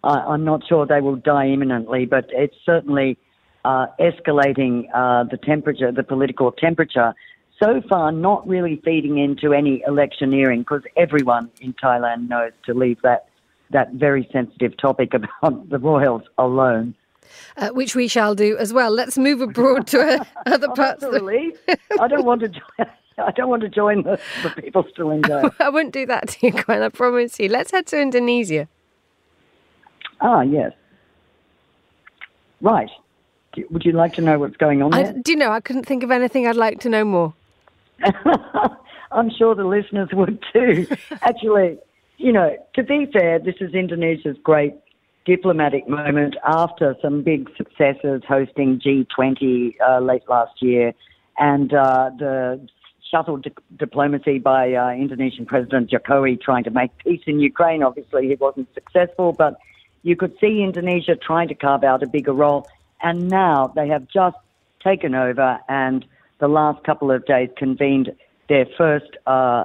I'm 0.04 0.44
not 0.44 0.66
sure 0.68 0.86
they 0.86 1.00
will 1.00 1.16
die 1.16 1.48
imminently, 1.48 2.06
but 2.06 2.26
it's 2.30 2.56
certainly 2.66 3.16
uh, 3.64 3.86
escalating 4.00 4.88
uh, 4.92 5.24
the 5.24 5.38
temperature, 5.38 5.92
the 5.92 6.02
political 6.02 6.50
temperature, 6.52 7.14
so 7.62 7.80
far 7.88 8.10
not 8.10 8.46
really 8.46 8.80
feeding 8.84 9.18
into 9.18 9.54
any 9.54 9.82
electioneering 9.86 10.60
because 10.60 10.82
everyone 10.96 11.50
in 11.60 11.72
Thailand 11.74 12.28
knows 12.28 12.52
to 12.66 12.74
leave 12.74 13.00
that 13.02 13.26
that 13.72 13.92
very 13.92 14.28
sensitive 14.32 14.76
topic 14.76 15.12
about 15.14 15.68
the 15.68 15.78
royals 15.78 16.22
alone. 16.38 16.94
Uh, 17.56 17.70
which 17.70 17.94
we 17.94 18.08
shall 18.08 18.34
do 18.34 18.56
as 18.58 18.72
well. 18.72 18.90
Let's 18.90 19.18
move 19.18 19.40
abroad 19.40 19.86
to 19.88 20.00
uh, 20.00 20.24
other 20.46 20.68
oh, 20.70 20.74
parts. 20.74 21.02
Of 21.02 21.12
the... 21.12 21.56
I 22.00 22.08
don't 22.08 22.24
want 22.24 22.42
to. 22.42 22.48
Join, 22.78 22.86
I 23.18 23.30
don't 23.30 23.50
want 23.50 23.62
to 23.62 23.68
join 23.68 24.04
the, 24.04 24.18
the 24.42 24.50
people 24.50 24.84
still 24.90 25.10
in 25.10 25.22
jail. 25.22 25.50
I 25.60 25.68
won't 25.68 25.92
do 25.92 26.06
that 26.06 26.28
to 26.28 26.46
you, 26.46 26.52
Gwen. 26.52 26.82
I 26.82 26.88
promise 26.88 27.38
you. 27.38 27.48
Let's 27.48 27.70
head 27.70 27.86
to 27.88 28.00
Indonesia. 28.00 28.68
Ah, 30.22 30.40
yes. 30.40 30.72
Right. 32.62 32.88
Would 33.70 33.84
you 33.84 33.92
like 33.92 34.14
to 34.14 34.22
know 34.22 34.38
what's 34.38 34.56
going 34.56 34.80
on 34.80 34.94
I, 34.94 35.12
do 35.12 35.32
you 35.32 35.36
know, 35.36 35.50
I 35.50 35.60
couldn't 35.60 35.84
think 35.84 36.02
of 36.02 36.10
anything 36.10 36.46
I'd 36.46 36.56
like 36.56 36.80
to 36.80 36.88
know 36.88 37.04
more. 37.04 37.34
I'm 39.12 39.30
sure 39.30 39.54
the 39.54 39.64
listeners 39.64 40.08
would 40.14 40.42
too. 40.52 40.86
Actually, 41.20 41.78
you 42.22 42.32
know, 42.32 42.56
to 42.74 42.82
be 42.84 43.06
fair, 43.12 43.40
this 43.40 43.56
is 43.60 43.74
Indonesia's 43.74 44.36
great 44.44 44.74
diplomatic 45.24 45.88
moment 45.88 46.36
after 46.44 46.96
some 47.02 47.22
big 47.22 47.50
successes 47.56 48.22
hosting 48.26 48.80
G20 48.80 49.74
uh, 49.80 49.98
late 49.98 50.22
last 50.28 50.62
year 50.62 50.94
and 51.36 51.74
uh, 51.74 52.10
the 52.16 52.64
shuttle 53.10 53.38
di- 53.38 53.50
diplomacy 53.76 54.38
by 54.38 54.72
uh, 54.72 54.90
Indonesian 54.90 55.46
President 55.46 55.90
Jokowi 55.90 56.40
trying 56.40 56.64
to 56.64 56.70
make 56.70 56.96
peace 56.98 57.22
in 57.26 57.40
Ukraine. 57.40 57.82
Obviously, 57.82 58.28
he 58.28 58.36
wasn't 58.36 58.72
successful, 58.72 59.32
but 59.32 59.58
you 60.02 60.14
could 60.14 60.34
see 60.40 60.62
Indonesia 60.62 61.16
trying 61.16 61.48
to 61.48 61.54
carve 61.54 61.82
out 61.82 62.04
a 62.04 62.06
bigger 62.06 62.32
role. 62.32 62.68
And 63.02 63.28
now 63.28 63.72
they 63.74 63.88
have 63.88 64.06
just 64.08 64.36
taken 64.82 65.14
over 65.14 65.58
and 65.68 66.04
the 66.38 66.48
last 66.48 66.84
couple 66.84 67.10
of 67.10 67.26
days 67.26 67.50
convened 67.56 68.12
their 68.48 68.66
first 68.78 69.16
uh, 69.26 69.64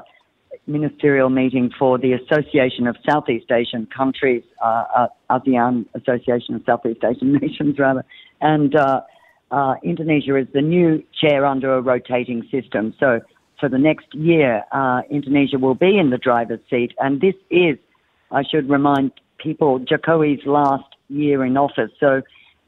ministerial 0.68 1.30
meeting 1.30 1.72
for 1.78 1.98
the 1.98 2.14
Association 2.14 2.88
of 2.88 2.96
Southeast 3.10 3.52
Asian 3.52 3.88
Countries, 3.88 4.44
uh, 4.64 4.84
uh, 4.96 5.08
ASEAN 5.30 5.86
Association 5.96 6.56
of 6.56 6.62
Southeast 6.66 7.04
Asian 7.04 7.34
Nations, 7.42 7.80
rather. 7.80 8.04
And 8.42 8.76
uh, 8.76 9.02
uh, 9.52 9.76
Indonesia 9.84 10.36
is 10.36 10.48
the 10.54 10.62
new 10.62 11.04
chair 11.20 11.46
under 11.46 11.74
a 11.76 11.82
rotating 11.82 12.48
system. 12.52 12.94
So 13.00 13.22
for 13.60 13.70
the 13.70 13.78
next 13.78 14.14
year, 14.14 14.64
uh, 14.72 15.02
Indonesia 15.10 15.58
will 15.58 15.76
be 15.76 15.98
in 15.98 16.10
the 16.10 16.18
driver's 16.18 16.60
seat. 16.70 16.94
And 17.00 17.22
this 17.22 17.36
is, 17.50 17.78
I 18.32 18.44
should 18.44 18.70
remind 18.70 19.12
people, 19.38 19.80
Jokowi's 19.80 20.46
last 20.46 20.96
year 21.10 21.46
in 21.46 21.58
office. 21.58 21.92
So 22.00 22.22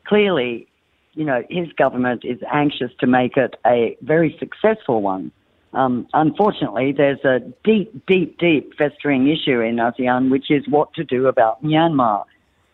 clearly, 0.07 0.67
you 1.13 1.25
know, 1.25 1.43
his 1.49 1.67
government 1.73 2.23
is 2.23 2.39
anxious 2.51 2.91
to 2.99 3.07
make 3.07 3.35
it 3.35 3.55
a 3.65 3.97
very 4.01 4.35
successful 4.39 5.01
one. 5.01 5.31
Um, 5.73 6.07
unfortunately, 6.13 6.93
there's 6.95 7.23
a 7.23 7.39
deep, 7.63 8.05
deep, 8.07 8.39
deep 8.39 8.73
festering 8.77 9.27
issue 9.27 9.59
in 9.59 9.75
ASEAN, 9.75 10.31
which 10.31 10.49
is 10.49 10.67
what 10.67 10.93
to 10.95 11.03
do 11.03 11.27
about 11.27 11.63
Myanmar, 11.63 12.25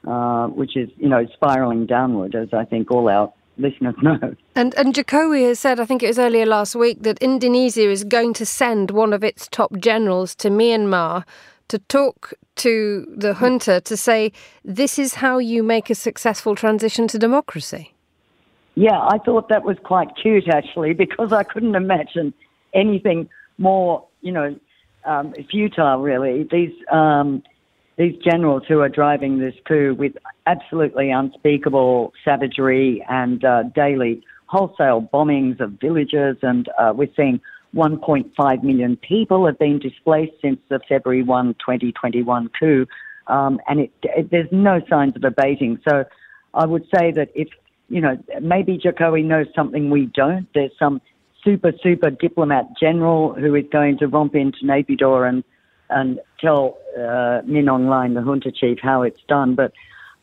uh, 0.07 0.47
which 0.47 0.77
is, 0.77 0.89
you 0.97 1.09
know, 1.09 1.25
spiraling 1.33 1.85
downward, 1.85 2.35
as 2.35 2.49
I 2.53 2.63
think 2.63 2.91
all 2.91 3.09
our 3.09 3.33
listeners 3.57 3.95
know. 4.01 4.35
And, 4.55 4.73
and 4.75 4.93
Jokowi 4.93 5.47
has 5.47 5.59
said, 5.59 5.79
I 5.79 5.85
think 5.85 6.03
it 6.03 6.07
was 6.07 6.19
earlier 6.19 6.45
last 6.45 6.75
week, 6.75 7.03
that 7.03 7.19
Indonesia 7.19 7.89
is 7.89 8.03
going 8.03 8.33
to 8.35 8.45
send 8.45 8.91
one 8.91 9.11
of 9.11 9.23
its 9.23 9.47
top 9.49 9.75
generals 9.77 10.35
to 10.35 10.49
Myanmar 10.49 11.25
to 11.67 11.79
talk 11.79 12.33
to 12.55 13.05
the 13.17 13.33
junta 13.33 13.81
to 13.81 13.97
say, 13.97 14.31
this 14.63 14.97
is 14.99 15.15
how 15.15 15.37
you 15.39 15.63
make 15.63 15.89
a 15.89 15.95
successful 15.95 16.55
transition 16.55 17.07
to 17.09 17.17
democracy? 17.17 17.93
Yeah, 18.75 18.99
I 18.99 19.17
thought 19.19 19.49
that 19.49 19.63
was 19.63 19.77
quite 19.83 20.09
cute 20.21 20.47
actually, 20.47 20.93
because 21.05 21.33
I 21.33 21.43
couldn't 21.43 21.75
imagine 21.75 22.33
anything 22.75 23.29
more, 23.57 24.05
you 24.21 24.31
know, 24.31 24.55
um, 25.05 25.33
futile 25.49 26.01
really. 26.01 26.47
These 26.51 26.73
um, 26.91 27.43
these 27.97 28.15
generals 28.17 28.63
who 28.67 28.81
are 28.81 28.89
driving 28.89 29.39
this 29.39 29.55
coup 29.65 29.95
with 29.97 30.13
absolutely 30.45 31.11
unspeakable 31.11 32.13
savagery 32.25 33.05
and 33.09 33.43
uh, 33.45 33.63
daily 33.73 34.21
wholesale 34.47 35.07
bombings 35.13 35.59
of 35.59 35.71
villages, 35.79 36.37
and 36.41 36.69
uh, 36.77 36.93
we're 36.95 37.09
seeing 37.15 37.39
1.5 37.75 38.63
million 38.63 38.95
people 38.97 39.45
have 39.45 39.57
been 39.59 39.79
displaced 39.79 40.33
since 40.41 40.59
the 40.69 40.79
February 40.87 41.23
1, 41.23 41.55
2021 41.55 42.49
coup, 42.59 42.85
um, 43.27 43.59
and 43.67 43.79
it, 43.81 43.91
it, 44.03 44.29
there's 44.29 44.51
no 44.51 44.81
signs 44.89 45.15
of 45.15 45.23
abating. 45.23 45.79
So 45.87 46.05
I 46.53 46.65
would 46.65 46.85
say 46.95 47.11
that 47.11 47.29
if, 47.33 47.49
you 47.89 48.01
know, 48.01 48.17
maybe 48.41 48.77
Jokowi 48.77 49.25
knows 49.25 49.47
something 49.55 49.89
we 49.89 50.05
don't, 50.05 50.47
there's 50.53 50.71
some 50.77 51.01
super, 51.45 51.71
super 51.81 52.09
diplomat 52.09 52.65
general 52.79 53.33
who 53.33 53.55
is 53.55 53.65
going 53.71 53.97
to 53.99 54.07
romp 54.07 54.35
into 54.35 54.57
Naypyidaw 54.63 55.29
and, 55.29 55.43
and 55.89 56.19
tell 56.41 56.77
uh, 56.97 57.41
Min 57.45 57.65
Hlaing, 57.65 58.15
the 58.15 58.21
junta 58.21 58.51
chief, 58.51 58.79
how 58.81 59.03
it's 59.03 59.21
done. 59.29 59.55
But 59.55 59.71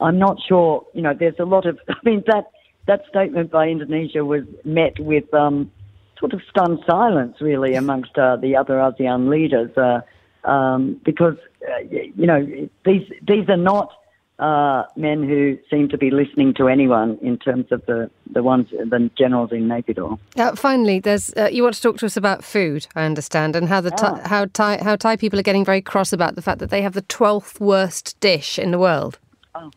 I'm 0.01 0.19
not 0.19 0.37
sure, 0.47 0.85
you 0.93 1.01
know, 1.01 1.15
there's 1.19 1.39
a 1.39 1.45
lot 1.45 1.65
of, 1.65 1.79
I 1.89 1.95
mean, 2.05 2.25
that, 2.27 2.51
that 2.87 3.07
statement 3.09 3.51
by 3.51 3.69
Indonesia 3.69 4.25
was 4.25 4.43
met 4.65 4.99
with, 4.99 5.33
um, 5.33 5.71
sort 6.19 6.33
of 6.35 6.41
stunned 6.49 6.79
silence, 6.87 7.37
really, 7.41 7.75
amongst 7.75 8.17
uh, 8.17 8.37
the 8.37 8.57
other 8.57 8.75
ASEAN 8.75 9.29
leaders, 9.29 9.77
uh, 9.77 10.01
um, 10.49 11.01
because 11.05 11.37
uh, 11.69 11.79
you 11.91 12.27
know 12.27 12.69
these 12.85 13.11
these 13.27 13.49
are 13.49 13.57
not 13.57 13.93
uh, 14.39 14.85
men 14.97 15.23
who 15.23 15.59
seem 15.71 15.89
to 15.89 15.99
be 15.99 16.11
listening 16.11 16.55
to 16.55 16.69
anyone 16.69 17.19
in 17.23 17.39
terms 17.39 17.71
of 17.71 17.85
the 17.87 18.11
the 18.31 18.43
ones 18.43 18.69
the 18.71 19.11
generals 19.17 19.53
in 19.53 19.69
Naypyidaw. 19.69 20.19
Uh, 20.37 20.57
finally, 20.57 20.99
there's 20.99 21.33
uh, 21.37 21.49
you 21.53 21.63
want 21.63 21.75
to 21.75 21.83
talk 21.83 21.99
to 21.99 22.07
us 22.07 22.17
about 22.17 22.43
food, 22.43 22.87
I 22.97 23.05
understand, 23.05 23.55
and 23.55 23.69
how 23.69 23.81
the 23.81 23.93
ah. 24.01 24.21
how 24.29 24.47
Thai 24.47 24.83
how 24.83 24.97
Thai 24.97 25.17
people 25.17 25.39
are 25.39 25.45
getting 25.45 25.65
very 25.65 25.83
cross 25.83 26.13
about 26.13 26.35
the 26.35 26.43
fact 26.43 26.59
that 26.61 26.71
they 26.71 26.83
have 26.83 26.95
the 26.95 27.03
twelfth 27.03 27.61
worst 27.61 28.19
dish 28.21 28.59
in 28.59 28.71
the 28.71 28.79
world. 28.79 29.19
Oh. 29.55 29.71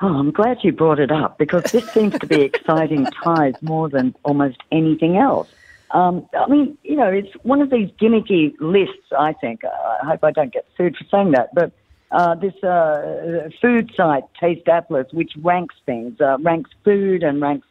Oh, 0.00 0.14
I'm 0.14 0.30
glad 0.30 0.58
you 0.62 0.70
brought 0.72 1.00
it 1.00 1.10
up 1.10 1.38
because 1.38 1.64
this 1.72 1.90
seems 1.90 2.16
to 2.20 2.26
be 2.26 2.40
exciting 2.52 3.04
Thais 3.22 3.54
more 3.62 3.88
than 3.88 4.14
almost 4.22 4.58
anything 4.70 5.16
else. 5.16 5.52
Um, 5.90 6.28
I 6.38 6.48
mean, 6.48 6.78
you 6.84 6.96
know, 6.96 7.08
it's 7.08 7.32
one 7.42 7.60
of 7.60 7.70
these 7.70 7.90
gimmicky 8.00 8.54
lists, 8.60 9.12
I 9.18 9.32
think. 9.32 9.62
I 9.64 10.06
hope 10.06 10.22
I 10.22 10.30
don't 10.30 10.52
get 10.52 10.66
sued 10.76 10.96
for 10.96 11.04
saying 11.10 11.32
that, 11.32 11.52
but 11.54 11.72
uh, 12.10 12.34
this 12.34 12.54
uh, 12.62 13.48
food 13.60 13.92
site, 13.96 14.24
Taste 14.40 14.68
Atlas, 14.68 15.06
which 15.12 15.32
ranks 15.42 15.74
things, 15.84 16.20
uh, 16.20 16.38
ranks 16.40 16.70
food 16.84 17.22
and 17.22 17.40
ranks 17.40 17.66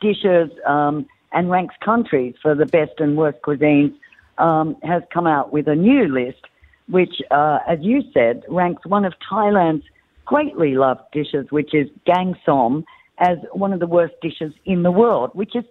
dishes 0.00 0.50
um, 0.66 1.06
and 1.32 1.50
ranks 1.50 1.74
countries 1.84 2.34
for 2.40 2.54
the 2.54 2.66
best 2.66 2.92
and 2.98 3.16
worst 3.16 3.40
cuisines, 3.42 3.94
um, 4.38 4.76
has 4.82 5.02
come 5.12 5.26
out 5.26 5.52
with 5.52 5.68
a 5.68 5.76
new 5.76 6.08
list, 6.08 6.42
which, 6.88 7.20
uh, 7.30 7.58
as 7.66 7.78
you 7.80 8.02
said, 8.12 8.42
ranks 8.48 8.84
one 8.86 9.04
of 9.04 9.14
Thailand's 9.30 9.84
greatly 10.24 10.74
loved 10.74 11.02
dishes, 11.12 11.50
which 11.50 11.74
is 11.74 11.88
gang 12.04 12.34
som, 12.44 12.84
as 13.18 13.38
one 13.52 13.72
of 13.72 13.80
the 13.80 13.86
worst 13.86 14.14
dishes 14.22 14.52
in 14.64 14.82
the 14.82 14.90
world, 14.90 15.30
which 15.34 15.54
is 15.54 15.64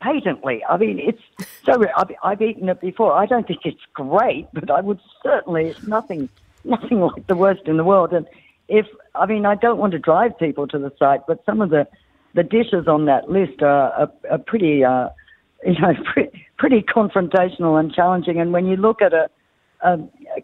patently. 0.00 0.62
I 0.68 0.76
mean, 0.76 0.98
it's 0.98 1.22
so. 1.64 1.84
I've, 1.96 2.10
I've 2.22 2.42
eaten 2.42 2.68
it 2.68 2.80
before. 2.80 3.12
I 3.12 3.26
don't 3.26 3.46
think 3.46 3.60
it's 3.64 3.80
great, 3.92 4.48
but 4.52 4.70
I 4.70 4.80
would 4.80 5.00
certainly. 5.22 5.66
It's 5.68 5.86
nothing, 5.86 6.28
nothing 6.64 7.00
like 7.00 7.26
the 7.26 7.36
worst 7.36 7.62
in 7.66 7.76
the 7.76 7.84
world. 7.84 8.12
And 8.12 8.26
if 8.68 8.86
I 9.14 9.26
mean, 9.26 9.46
I 9.46 9.54
don't 9.54 9.78
want 9.78 9.92
to 9.92 9.98
drive 9.98 10.38
people 10.38 10.66
to 10.68 10.78
the 10.78 10.92
site, 10.98 11.20
but 11.26 11.44
some 11.44 11.60
of 11.60 11.70
the 11.70 11.86
the 12.34 12.42
dishes 12.42 12.88
on 12.88 13.04
that 13.04 13.30
list 13.30 13.62
are, 13.62 13.92
are, 13.92 14.12
are 14.28 14.38
pretty, 14.38 14.82
uh, 14.82 15.08
you 15.64 15.80
know, 15.80 15.94
pretty, 16.12 16.46
pretty 16.58 16.82
confrontational 16.82 17.78
and 17.78 17.92
challenging. 17.92 18.40
And 18.40 18.52
when 18.52 18.66
you 18.66 18.76
look 18.76 19.00
at 19.00 19.12
a, 19.12 19.28
a 19.82 19.98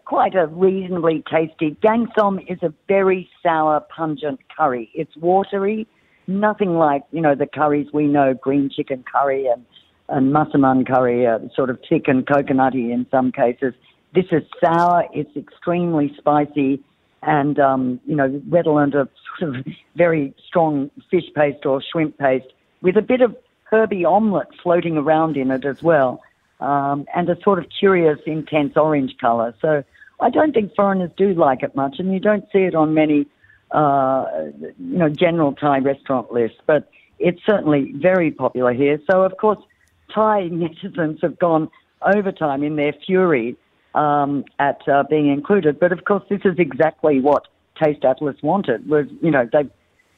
quite 0.05 0.35
a 0.35 0.47
reasonably 0.47 1.23
tasty 1.29 1.75
gangsom, 1.83 2.39
is 2.49 2.59
a 2.63 2.73
very 2.87 3.29
sour, 3.43 3.81
pungent 3.93 4.39
curry. 4.55 4.89
It's 4.93 5.15
watery 5.17 5.87
nothing 6.27 6.75
like 6.77 7.03
you 7.11 7.21
know 7.21 7.35
the 7.35 7.47
curries 7.47 7.87
we 7.93 8.05
know, 8.07 8.33
green 8.33 8.69
chicken 8.69 9.03
curry 9.11 9.47
and 9.47 9.65
and 10.09 10.33
massaman 10.33 10.85
curry, 10.85 11.25
uh, 11.25 11.39
sort 11.55 11.69
of 11.69 11.79
thick 11.87 12.07
and 12.07 12.25
coconutty 12.25 12.91
in 12.91 13.05
some 13.09 13.31
cases. 13.31 13.73
This 14.13 14.25
is 14.31 14.43
sour. 14.63 15.05
It's 15.13 15.35
extremely 15.35 16.13
spicy, 16.17 16.83
and 17.21 17.59
um, 17.59 17.99
you 18.05 18.15
know 18.15 18.41
redolent 18.49 18.95
of 18.95 19.09
sort 19.39 19.55
of 19.55 19.65
very 19.95 20.33
strong 20.47 20.91
fish 21.09 21.29
paste 21.35 21.65
or 21.65 21.81
shrimp 21.81 22.17
paste 22.17 22.47
with 22.81 22.97
a 22.97 23.01
bit 23.01 23.21
of 23.21 23.35
herby 23.63 24.03
omelette 24.03 24.49
floating 24.61 24.97
around 24.97 25.37
in 25.37 25.49
it 25.51 25.65
as 25.65 25.81
well, 25.81 26.21
um, 26.59 27.05
and 27.15 27.29
a 27.29 27.41
sort 27.41 27.59
of 27.59 27.65
curious, 27.79 28.19
intense 28.25 28.75
orange 28.75 29.15
colour. 29.19 29.55
So 29.61 29.83
I 30.19 30.29
don't 30.29 30.53
think 30.53 30.75
foreigners 30.75 31.11
do 31.15 31.33
like 31.33 31.63
it 31.63 31.75
much, 31.75 31.95
and 31.99 32.13
you 32.13 32.19
don't 32.19 32.45
see 32.51 32.59
it 32.59 32.75
on 32.75 32.93
many 32.93 33.27
uh, 33.71 34.25
you 34.57 34.97
know, 34.97 35.09
general 35.09 35.53
Thai 35.53 35.79
restaurant 35.79 36.31
lists. 36.31 36.57
but 36.65 36.89
it's 37.19 37.39
certainly 37.45 37.93
very 37.95 38.31
popular 38.31 38.73
here. 38.73 38.99
So, 39.09 39.21
of 39.21 39.37
course, 39.37 39.59
Thai 40.13 40.49
netizens 40.51 41.21
have 41.21 41.37
gone 41.37 41.69
overtime 42.01 42.63
in 42.63 42.75
their 42.75 42.93
fury 42.93 43.55
um, 43.95 44.45
at 44.59 44.87
uh, 44.87 45.03
being 45.09 45.31
included. 45.31 45.79
But 45.79 45.91
of 45.91 46.05
course, 46.05 46.23
this 46.29 46.41
is 46.45 46.55
exactly 46.57 47.19
what 47.19 47.47
Taste 47.81 48.03
Atlas 48.05 48.37
wanted. 48.41 48.87
Was 48.89 49.07
you 49.21 49.31
know 49.31 49.47
they've 49.51 49.69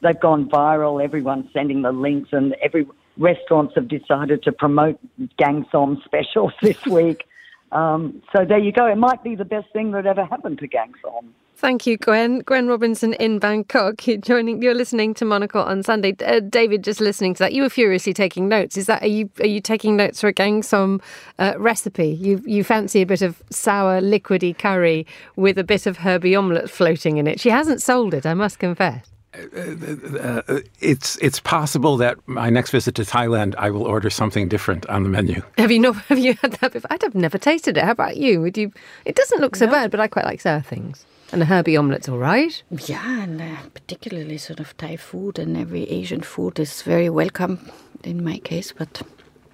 they've 0.02 0.20
gone 0.20 0.48
viral. 0.48 1.02
Everyone's 1.02 1.50
sending 1.52 1.82
the 1.82 1.92
links, 1.92 2.30
and 2.32 2.54
every 2.62 2.86
restaurants 3.16 3.74
have 3.76 3.88
decided 3.88 4.42
to 4.42 4.52
promote 4.52 4.98
Gangsom 5.38 6.02
specials 6.04 6.52
this 6.62 6.84
week. 6.86 7.24
Um, 7.72 8.22
so 8.34 8.44
there 8.44 8.58
you 8.58 8.72
go. 8.72 8.86
It 8.86 8.96
might 8.96 9.22
be 9.24 9.34
the 9.34 9.44
best 9.44 9.72
thing 9.72 9.92
that 9.92 10.06
ever 10.06 10.24
happened 10.24 10.58
to 10.60 10.68
Gangsom. 10.68 11.26
Thank 11.56 11.86
you, 11.86 11.96
Gwen. 11.96 12.40
Gwen 12.40 12.66
Robinson 12.66 13.14
in 13.14 13.38
Bangkok. 13.38 14.06
You're 14.06 14.16
joining. 14.16 14.60
You're 14.60 14.74
listening 14.74 15.14
to 15.14 15.24
Monocle 15.24 15.62
on 15.62 15.82
Sunday. 15.82 16.14
Uh, 16.24 16.40
David, 16.40 16.82
just 16.82 17.00
listening 17.00 17.34
to 17.34 17.38
that, 17.38 17.52
you 17.52 17.62
were 17.62 17.70
furiously 17.70 18.12
taking 18.12 18.48
notes. 18.48 18.76
Is 18.76 18.86
that 18.86 19.02
are 19.02 19.08
you 19.08 19.30
are 19.40 19.46
you 19.46 19.60
taking 19.60 19.96
notes 19.96 20.20
for 20.20 20.28
a 20.28 20.34
gangsom 20.34 21.00
uh, 21.38 21.54
recipe? 21.56 22.08
You 22.08 22.42
you 22.44 22.64
fancy 22.64 23.02
a 23.02 23.06
bit 23.06 23.22
of 23.22 23.42
sour 23.50 24.00
liquidy 24.00 24.56
curry 24.56 25.06
with 25.36 25.56
a 25.56 25.64
bit 25.64 25.86
of 25.86 25.98
herby 25.98 26.34
omelette 26.34 26.68
floating 26.68 27.18
in 27.18 27.26
it. 27.26 27.38
She 27.40 27.50
hasn't 27.50 27.80
sold 27.80 28.14
it, 28.14 28.26
I 28.26 28.34
must 28.34 28.58
confess. 28.58 29.10
Uh, 29.34 30.42
uh, 30.46 30.60
it's 30.80 31.16
it's 31.16 31.40
possible 31.40 31.96
that 31.96 32.16
my 32.26 32.50
next 32.50 32.70
visit 32.70 32.94
to 32.96 33.02
Thailand, 33.02 33.54
I 33.56 33.70
will 33.70 33.84
order 33.84 34.10
something 34.10 34.48
different 34.48 34.86
on 34.86 35.02
the 35.02 35.08
menu. 35.08 35.42
Have 35.58 35.70
you 35.70 35.78
not? 35.78 35.96
Have 36.08 36.18
you 36.18 36.34
had 36.42 36.52
that 36.54 36.72
before? 36.72 36.92
I'd 36.92 37.02
have 37.02 37.14
never 37.14 37.38
tasted 37.38 37.76
it. 37.76 37.84
How 37.84 37.92
about 37.92 38.16
you? 38.16 38.40
Would 38.42 38.56
you? 38.56 38.72
It 39.04 39.14
doesn't 39.14 39.40
look 39.40 39.56
so 39.56 39.66
no. 39.66 39.72
bad, 39.72 39.90
but 39.90 40.00
I 40.00 40.08
quite 40.08 40.24
like 40.24 40.40
sour 40.40 40.60
things. 40.60 41.04
And 41.32 41.42
a 41.42 41.46
herby 41.46 41.76
omelet's 41.76 42.08
all 42.08 42.18
right. 42.18 42.62
Yeah, 42.70 43.22
and 43.22 43.40
uh, 43.40 43.56
particularly 43.72 44.38
sort 44.38 44.60
of 44.60 44.76
Thai 44.76 44.96
food 44.96 45.38
and 45.38 45.56
every 45.56 45.84
Asian 45.84 46.20
food 46.20 46.60
is 46.60 46.82
very 46.82 47.10
welcome 47.10 47.70
in 48.04 48.22
my 48.22 48.38
case, 48.38 48.72
but. 48.72 49.02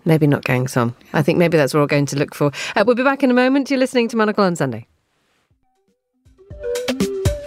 Maybe 0.04 0.26
not 0.26 0.44
gangsom. 0.44 0.94
I 1.12 1.22
think 1.22 1.38
maybe 1.38 1.56
that's 1.56 1.74
what 1.74 1.80
we're 1.80 1.86
going 1.86 2.06
to 2.06 2.16
look 2.16 2.34
for. 2.34 2.52
Uh, 2.74 2.84
we'll 2.86 2.96
be 2.96 3.02
back 3.02 3.22
in 3.22 3.30
a 3.30 3.34
moment. 3.34 3.70
You're 3.70 3.78
listening 3.78 4.08
to 4.08 4.16
Monocle 4.16 4.44
on 4.44 4.56
Sunday. 4.56 4.86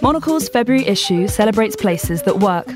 Monocle's 0.01 0.49
February 0.49 0.85
issue 0.85 1.27
celebrates 1.27 1.75
places 1.75 2.23
that 2.23 2.39
work, 2.39 2.67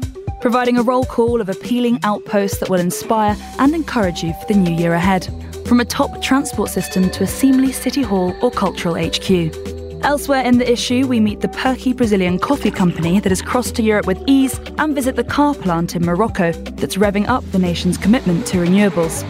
providing 0.41 0.77
a 0.77 0.81
roll 0.81 1.03
call 1.03 1.41
of 1.41 1.49
appealing 1.49 1.99
outposts 2.03 2.59
that 2.59 2.69
will 2.69 2.79
inspire 2.79 3.35
and 3.59 3.75
encourage 3.75 4.23
you 4.23 4.33
for 4.33 4.45
the 4.47 4.55
new 4.55 4.73
year 4.73 4.93
ahead. 4.93 5.27
From 5.67 5.79
a 5.79 5.85
top 5.85 6.21
transport 6.21 6.69
system 6.69 7.09
to 7.11 7.23
a 7.23 7.27
seemly 7.27 7.71
city 7.71 8.01
hall 8.01 8.33
or 8.41 8.49
cultural 8.49 8.95
HQ. 8.95 9.86
Elsewhere 10.03 10.41
in 10.41 10.57
the 10.57 10.71
issue, 10.71 11.07
we 11.07 11.19
meet 11.19 11.41
the 11.41 11.47
perky 11.49 11.91
Brazilian 11.91 12.39
coffee 12.39 12.71
company 12.71 13.19
that 13.19 13.29
has 13.29 13.41
crossed 13.41 13.75
to 13.75 13.83
Europe 13.83 14.05
with 14.05 14.21
ease 14.27 14.59
and 14.77 14.93
visit 14.93 15.15
the 15.15 15.23
car 15.23 15.53
plant 15.53 15.95
in 15.95 16.05
Morocco 16.05 16.51
that's 16.51 16.95
revving 16.95 17.27
up 17.27 17.43
the 17.51 17.59
nation's 17.59 17.97
commitment 17.97 18.45
to 18.47 18.57
renewables. 18.57 19.23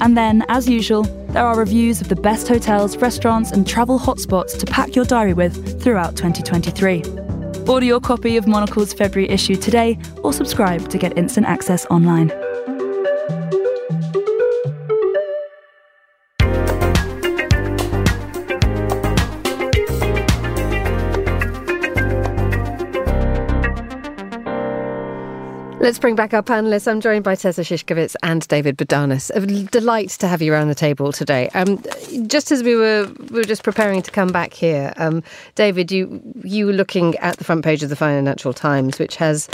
And 0.00 0.16
then, 0.16 0.44
as 0.48 0.68
usual, 0.68 1.02
there 1.32 1.44
are 1.44 1.58
reviews 1.58 2.00
of 2.00 2.08
the 2.08 2.16
best 2.16 2.46
hotels, 2.46 2.96
restaurants, 2.98 3.50
and 3.50 3.66
travel 3.66 3.98
hotspots 3.98 4.58
to 4.58 4.66
pack 4.66 4.94
your 4.94 5.04
diary 5.04 5.34
with 5.34 5.82
throughout 5.82 6.16
2023. 6.16 7.02
Order 7.66 7.86
your 7.86 8.00
copy 8.00 8.36
of 8.36 8.46
Monocle's 8.46 8.94
February 8.94 9.28
issue 9.28 9.56
today 9.56 9.98
or 10.22 10.32
subscribe 10.32 10.88
to 10.90 10.98
get 10.98 11.18
instant 11.18 11.46
access 11.46 11.84
online. 11.86 12.32
Let's 25.88 25.98
bring 25.98 26.16
back 26.16 26.34
our 26.34 26.42
panelists. 26.42 26.86
I'm 26.86 27.00
joined 27.00 27.24
by 27.24 27.34
Tessa 27.34 27.62
Szyszkowitz 27.62 28.14
and 28.22 28.46
David 28.48 28.76
Bodanis. 28.76 29.30
A 29.34 29.40
delight 29.70 30.10
to 30.10 30.28
have 30.28 30.42
you 30.42 30.52
around 30.52 30.68
the 30.68 30.74
table 30.74 31.12
today. 31.12 31.48
Um, 31.54 31.82
just 32.26 32.52
as 32.52 32.62
we 32.62 32.76
were 32.76 33.10
we 33.30 33.38
were 33.38 33.44
just 33.44 33.64
preparing 33.64 34.02
to 34.02 34.10
come 34.10 34.28
back 34.28 34.52
here, 34.52 34.92
um, 34.98 35.22
David, 35.54 35.90
you 35.90 36.20
you 36.44 36.66
were 36.66 36.74
looking 36.74 37.16
at 37.20 37.38
the 37.38 37.44
front 37.44 37.64
page 37.64 37.82
of 37.82 37.88
the 37.88 37.96
Financial 37.96 38.52
Times, 38.52 38.98
which 38.98 39.16
has 39.16 39.48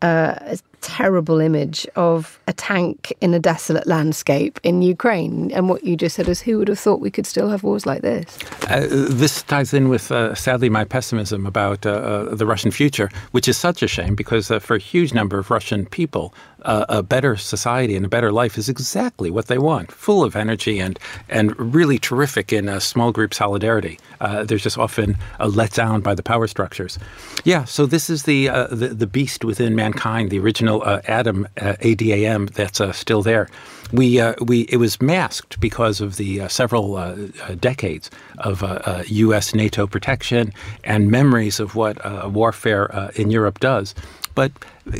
uh, 0.00 0.54
terrible 0.80 1.40
image 1.40 1.86
of 1.96 2.38
a 2.46 2.52
tank 2.52 3.12
in 3.20 3.34
a 3.34 3.38
desolate 3.38 3.86
landscape 3.86 4.58
in 4.62 4.82
Ukraine. 4.82 5.50
And 5.52 5.68
what 5.68 5.84
you 5.84 5.96
just 5.96 6.16
said 6.16 6.28
is, 6.28 6.40
who 6.40 6.58
would 6.58 6.68
have 6.68 6.78
thought 6.78 7.00
we 7.00 7.10
could 7.10 7.26
still 7.26 7.48
have 7.48 7.62
wars 7.62 7.86
like 7.86 8.02
this? 8.02 8.38
Uh, 8.68 8.86
this 8.90 9.42
ties 9.42 9.74
in 9.74 9.88
with, 9.88 10.10
uh, 10.10 10.34
sadly, 10.34 10.68
my 10.68 10.84
pessimism 10.84 11.46
about 11.46 11.86
uh, 11.86 11.90
uh 11.90 12.34
the 12.34 12.46
Russian 12.46 12.70
future, 12.70 13.10
which 13.32 13.48
is 13.48 13.56
such 13.56 13.82
a 13.82 13.88
shame 13.88 14.14
because 14.14 14.50
uh, 14.50 14.58
for 14.58 14.76
a 14.76 14.78
huge 14.78 15.12
number 15.12 15.38
of 15.38 15.50
Russian 15.50 15.86
people, 15.86 16.34
uh, 16.62 16.84
a 16.88 17.02
better 17.02 17.36
society 17.36 17.96
and 17.96 18.04
a 18.04 18.08
better 18.08 18.30
life 18.30 18.58
is 18.58 18.68
exactly 18.68 19.30
what 19.30 19.46
they 19.46 19.58
want, 19.58 19.90
full 19.90 20.22
of 20.22 20.36
energy 20.36 20.78
and, 20.78 20.98
and 21.28 21.58
really 21.58 21.98
terrific 21.98 22.52
in 22.52 22.68
a 22.68 22.80
small 22.80 23.12
group 23.12 23.32
solidarity. 23.32 23.98
there's 24.44 24.62
just 24.62 24.78
often 24.78 25.16
a 25.38 25.48
let 25.48 25.72
down 25.72 26.00
by 26.02 26.14
the 26.14 26.22
power 26.22 26.46
structures. 26.46 26.98
Yeah, 27.44 27.64
so 27.64 27.86
this 27.86 28.10
is 28.10 28.24
the, 28.24 28.48
the, 28.70 28.88
the 29.02 29.06
beast 29.06 29.44
within 29.44 29.74
mankind, 29.74 30.30
the 30.30 30.38
original 30.38 30.69
original 30.70 30.82
uh, 30.88 31.00
Adam 31.06 31.48
uh, 31.60 31.74
ADAM 31.80 32.46
that's 32.52 32.80
uh, 32.80 32.92
still 32.92 33.22
there. 33.22 33.48
We 33.92 34.20
uh, 34.20 34.34
we 34.40 34.62
it 34.62 34.76
was 34.76 35.00
masked 35.02 35.58
because 35.60 36.00
of 36.00 36.16
the 36.16 36.42
uh, 36.42 36.48
several 36.48 36.96
uh, 36.96 37.16
decades 37.58 38.10
of 38.38 38.62
U.S. 39.08 39.54
NATO 39.54 39.86
protection 39.86 40.52
and 40.84 41.10
memories 41.10 41.60
of 41.60 41.74
what 41.74 41.98
warfare 42.32 43.10
in 43.16 43.30
Europe 43.30 43.58
does 43.60 43.94
but 44.36 44.52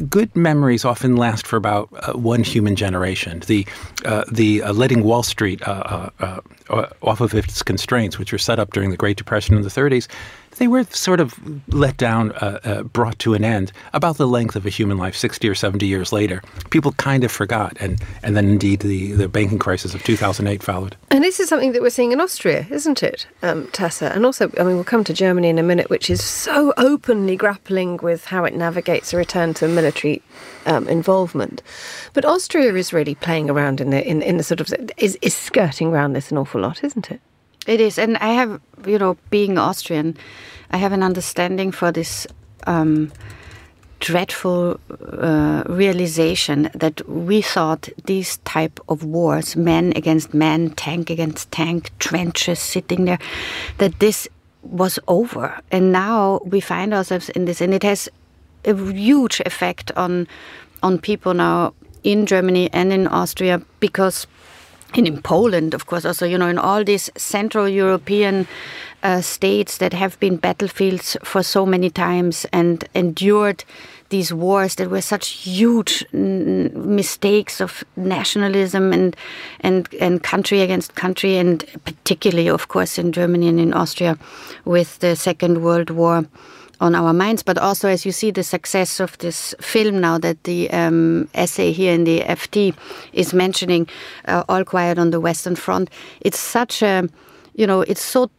good 0.09 0.35
memories 0.37 0.85
often 0.85 1.17
last 1.17 1.47
for 1.47 1.57
about 1.57 1.89
uh, 1.93 2.13
one 2.13 2.43
human 2.43 2.77
generation. 2.77 3.41
The 3.41 3.67
uh, 4.05 4.25
the 4.31 4.63
uh, 4.63 4.73
letting 4.73 5.03
Wall 5.03 5.23
Street 5.23 5.67
off 5.67 7.21
of 7.21 7.35
its 7.35 7.63
constraints, 7.63 8.19
which 8.19 8.33
were 8.33 8.39
set 8.39 8.59
up 8.59 8.73
during 8.73 8.91
the 8.91 8.97
Great 8.97 9.17
Depression 9.17 9.57
in 9.57 9.63
the 9.63 9.69
30s, 9.69 10.09
they 10.61 10.69
were 10.69 10.85
sort 10.85 11.21
of 11.21 11.35
let 11.73 11.97
down, 11.97 12.33
uh, 12.33 12.61
uh, 12.65 12.83
brought 12.83 13.19
to 13.21 13.35
an 13.35 13.45
end 13.45 13.73
about 13.95 14.19
the 14.19 14.27
length 14.27 14.57
of 14.57 14.67
a 14.67 14.69
human 14.69 14.99
life, 14.99 15.17
60 15.17 15.49
or 15.49 15.55
70 15.55 15.87
years 15.87 16.13
later. 16.13 16.43
People 16.69 16.93
kind 16.93 17.25
of 17.25 17.33
forgot, 17.33 17.77
and, 17.81 17.99
and 18.23 18.37
then 18.37 18.49
indeed 18.49 18.81
the, 18.81 19.13
the 19.13 19.27
banking 19.27 19.59
crisis 19.59 19.95
of 19.95 20.03
2008 20.03 20.63
followed. 20.63 20.97
And 21.11 21.25
this 21.25 21.41
is 21.41 21.49
something 21.49 21.73
that 21.73 21.81
we're 21.81 21.89
seeing 21.91 22.13
in 22.13 22.21
Austria, 22.21 22.67
isn't 22.71 23.03
it, 23.03 23.27
um, 23.43 23.69
Tessa? 23.69 24.13
And 24.13 24.27
also, 24.27 24.51
I 24.59 24.65
mean, 24.65 24.75
we'll 24.75 24.85
come 24.85 25.03
to 25.05 25.15
Germany 25.15 25.49
in 25.49 25.59
a 25.59 25.63
minute, 25.63 25.89
which 25.89 26.11
is 26.11 26.23
so 26.23 26.75
openly 26.77 27.37
grappling 27.37 27.99
with 28.03 28.27
how 28.27 28.45
it 28.45 28.55
navigates 28.55 29.15
a 29.15 29.17
return 29.17 29.55
to 29.55 29.67
military 29.71 30.23
um, 30.67 30.89
involvement. 30.89 31.63
But 32.13 32.25
Austria 32.25 32.75
is 32.75 32.93
really 32.93 33.15
playing 33.15 33.51
around 33.51 33.81
in 33.81 33.91
the, 33.91 34.07
in, 34.07 34.23
in 34.23 34.37
the 34.37 34.45
sort 34.45 34.61
of, 34.61 34.73
is, 34.97 35.19
is 35.23 35.35
skirting 35.35 35.89
around 35.89 36.13
this 36.13 36.31
an 36.31 36.39
awful 36.39 36.61
lot, 36.61 36.85
isn't 36.85 37.11
it? 37.11 37.21
It 37.67 37.81
is, 37.81 37.99
and 37.99 38.17
I 38.19 38.29
have, 38.29 38.61
you 38.87 38.99
know, 38.99 39.17
being 39.29 39.59
Austrian, 39.59 40.17
I 40.71 40.79
have 40.79 40.93
an 40.93 41.03
understanding 41.03 41.73
for 41.73 41.93
this 41.93 42.27
um, 42.67 43.13
dreadful 44.01 44.81
uh, 44.91 45.63
realization 45.67 46.71
that 46.75 47.07
we 47.09 47.43
thought 47.43 47.89
these 48.07 48.39
type 48.39 48.81
of 48.89 49.05
wars, 49.05 49.57
man 49.57 49.93
against 49.95 50.33
man, 50.33 50.71
tank 50.71 51.11
against 51.11 51.51
tank, 51.53 51.91
trenches 51.99 52.59
sitting 52.59 53.05
there, 53.05 53.19
that 53.77 53.99
this 54.01 54.27
was 54.63 54.99
over, 55.07 55.61
and 55.71 55.93
now 55.93 56.41
we 56.45 56.61
find 56.61 56.95
ourselves 56.95 57.29
in 57.31 57.45
this, 57.45 57.61
and 57.61 57.75
it 57.75 57.83
has 57.83 58.09
a 58.65 58.75
huge 58.75 59.41
effect 59.47 59.93
on 59.97 60.27
on 60.83 60.99
people 60.99 61.35
now 61.35 61.73
in 62.03 62.27
Germany 62.27 62.71
and 62.73 62.93
in 62.93 63.07
Austria 63.07 63.63
because 63.81 64.27
and 64.95 65.07
in 65.07 65.23
Poland, 65.23 65.73
of 65.75 65.87
course, 65.87 66.05
also, 66.05 66.27
you 66.27 66.37
know, 66.37 66.49
in 66.49 66.59
all 66.59 66.83
these 66.83 67.11
Central 67.17 67.69
European 67.69 68.49
uh, 69.03 69.21
states 69.21 69.79
that 69.79 69.93
have 69.93 70.19
been 70.19 70.37
battlefields 70.37 71.17
for 71.23 71.43
so 71.43 71.65
many 71.65 71.91
times 71.91 72.45
and 72.53 72.85
endured 72.95 73.65
these 74.09 74.35
wars 74.35 74.75
that 74.75 74.91
were 74.91 75.01
such 75.01 75.29
huge 75.29 76.05
mistakes 76.13 77.61
of 77.61 77.85
nationalism 77.95 78.93
and 78.93 79.17
and 79.61 79.89
and 80.01 80.25
country 80.25 80.61
against 80.61 80.97
country, 80.97 81.37
and 81.37 81.65
particularly, 81.85 82.49
of 82.49 82.67
course, 82.67 82.99
in 82.99 83.13
Germany 83.13 83.49
and 83.49 83.61
in 83.61 83.73
Austria, 83.73 84.19
with 84.65 84.99
the 84.99 85.15
Second 85.15 85.63
World 85.63 85.91
War 85.91 86.27
on 86.81 86.95
our 86.95 87.13
minds, 87.13 87.43
but 87.43 87.59
also 87.59 87.89
as 87.89 88.07
you 88.07 88.13
see 88.13 88.31
the 88.31 88.43
success 88.43 89.01
of 89.01 89.17
this 89.19 89.55
film 89.61 90.01
now 90.01 90.19
that 90.19 90.43
the 90.45 90.71
um, 90.71 91.29
essay 91.35 91.73
here 91.73 91.93
in 91.93 92.05
the 92.05 92.21
FT 92.21 92.75
is 93.13 93.35
mentioning, 93.35 93.89
uh, 94.27 94.45
All 94.49 94.65
Quiet 94.65 94.99
on 94.99 95.11
the 95.11 95.21
Western 95.21 95.57
Front. 95.57 95.91
It's 96.21 96.39
such 96.39 96.83
a, 96.83 97.09
you 97.55 97.67
know, 97.67 97.83
it's 97.83 98.03
so 98.03 98.31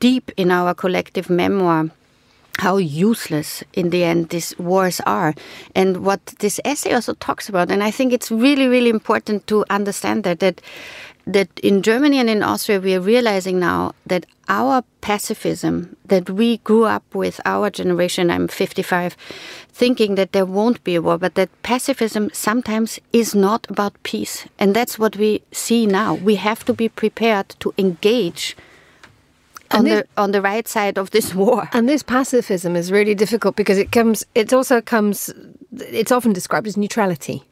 deep 0.00 0.30
in 0.36 0.50
our 0.50 0.74
collective 0.74 1.28
memoir 1.28 1.90
how 2.58 2.76
useless 2.76 3.64
in 3.72 3.90
the 3.90 4.04
end 4.04 4.28
these 4.28 4.58
wars 4.58 5.00
are 5.06 5.34
and 5.74 6.04
what 6.04 6.24
this 6.40 6.60
essay 6.64 6.92
also 6.92 7.14
talks 7.14 7.48
about 7.48 7.70
and 7.70 7.82
i 7.82 7.90
think 7.90 8.12
it's 8.12 8.30
really 8.30 8.66
really 8.66 8.90
important 8.90 9.46
to 9.46 9.64
understand 9.70 10.24
that 10.24 10.40
that 10.40 10.60
that 11.26 11.48
in 11.60 11.82
Germany 11.82 12.18
and 12.18 12.30
in 12.30 12.42
Austria, 12.42 12.80
we 12.80 12.94
are 12.94 13.00
realizing 13.00 13.58
now 13.58 13.94
that 14.06 14.26
our 14.48 14.82
pacifism 15.00 15.96
that 16.04 16.28
we 16.28 16.58
grew 16.58 16.84
up 16.84 17.04
with, 17.14 17.40
our 17.44 17.70
generation, 17.70 18.30
I'm 18.30 18.48
55, 18.48 19.16
thinking 19.68 20.16
that 20.16 20.32
there 20.32 20.46
won't 20.46 20.82
be 20.82 20.96
a 20.96 21.02
war, 21.02 21.18
but 21.18 21.34
that 21.34 21.50
pacifism 21.62 22.30
sometimes 22.32 22.98
is 23.12 23.34
not 23.34 23.68
about 23.70 24.02
peace. 24.02 24.46
And 24.58 24.74
that's 24.74 24.98
what 24.98 25.16
we 25.16 25.42
see 25.52 25.86
now. 25.86 26.14
We 26.14 26.36
have 26.36 26.64
to 26.64 26.74
be 26.74 26.88
prepared 26.88 27.50
to 27.60 27.72
engage 27.78 28.56
on 29.72 29.84
this, 29.84 30.02
the 30.02 30.20
on 30.20 30.32
the 30.32 30.42
right 30.42 30.66
side 30.66 30.98
of 30.98 31.10
this 31.12 31.32
war. 31.42 31.68
And 31.72 31.88
this 31.88 32.02
pacifism 32.02 32.74
is 32.74 32.90
really 32.90 33.14
difficult 33.14 33.54
because 33.54 33.78
it 33.78 33.92
comes 33.92 34.24
it 34.34 34.52
also 34.52 34.80
comes 34.80 35.32
it's 35.72 36.10
often 36.10 36.32
described 36.32 36.66
as 36.66 36.76
neutrality 36.76 37.44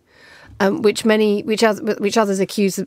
um, 0.60 0.82
which 0.82 1.04
many, 1.04 1.42
which, 1.42 1.62
which 1.98 2.16
others 2.16 2.40
accuse, 2.40 2.80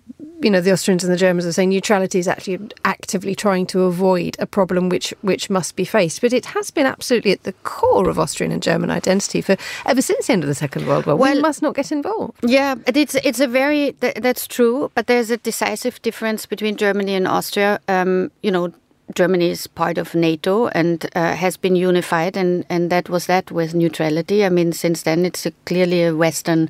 you 0.43 0.49
know, 0.49 0.61
the 0.61 0.71
Austrians 0.71 1.03
and 1.03 1.13
the 1.13 1.17
Germans 1.17 1.45
are 1.45 1.51
saying 1.51 1.69
neutrality 1.69 2.19
is 2.19 2.27
actually 2.27 2.59
actively 2.85 3.35
trying 3.35 3.65
to 3.67 3.83
avoid 3.83 4.35
a 4.39 4.45
problem 4.45 4.89
which 4.89 5.13
which 5.21 5.49
must 5.49 5.75
be 5.75 5.85
faced. 5.85 6.21
But 6.21 6.33
it 6.33 6.47
has 6.47 6.71
been 6.71 6.85
absolutely 6.85 7.31
at 7.31 7.43
the 7.43 7.53
core 7.63 8.09
of 8.09 8.19
Austrian 8.19 8.51
and 8.51 8.61
German 8.61 8.89
identity 8.89 9.41
for 9.41 9.55
ever 9.85 10.01
since 10.01 10.27
the 10.27 10.33
end 10.33 10.43
of 10.43 10.47
the 10.47 10.55
Second 10.55 10.87
World 10.87 11.05
War. 11.05 11.15
Well, 11.15 11.35
we 11.35 11.41
must 11.41 11.61
not 11.61 11.75
get 11.75 11.91
involved. 11.91 12.39
Yeah, 12.43 12.75
it's 12.87 13.15
it's 13.15 13.39
a 13.39 13.47
very 13.47 13.91
that's 13.99 14.47
true, 14.47 14.91
but 14.95 15.07
there's 15.07 15.31
a 15.31 15.37
decisive 15.37 16.01
difference 16.01 16.45
between 16.45 16.75
Germany 16.75 17.15
and 17.15 17.27
Austria. 17.27 17.79
Um, 17.87 18.31
you 18.41 18.51
know, 18.51 18.73
Germany 19.15 19.49
is 19.49 19.67
part 19.67 19.97
of 19.97 20.15
NATO 20.15 20.67
and 20.67 21.05
uh, 21.15 21.35
has 21.35 21.57
been 21.57 21.75
unified, 21.75 22.37
and, 22.37 22.65
and 22.69 22.89
that 22.89 23.09
was 23.09 23.25
that 23.25 23.51
with 23.51 23.73
neutrality. 23.73 24.45
I 24.45 24.49
mean, 24.49 24.73
since 24.73 25.03
then 25.03 25.25
it's 25.25 25.45
a, 25.45 25.51
clearly 25.65 26.03
a 26.03 26.15
Western 26.15 26.69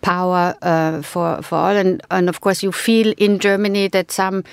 power 0.00 0.54
uh, 0.62 1.02
for 1.02 1.42
for 1.42 1.56
all, 1.56 1.76
and 1.76 2.02
and 2.10 2.28
of 2.28 2.40
course 2.40 2.62
you 2.62 2.72
feel 2.72 3.14
in 3.16 3.38
Germany 3.38 3.88
that 3.88 4.10
some 4.10 4.44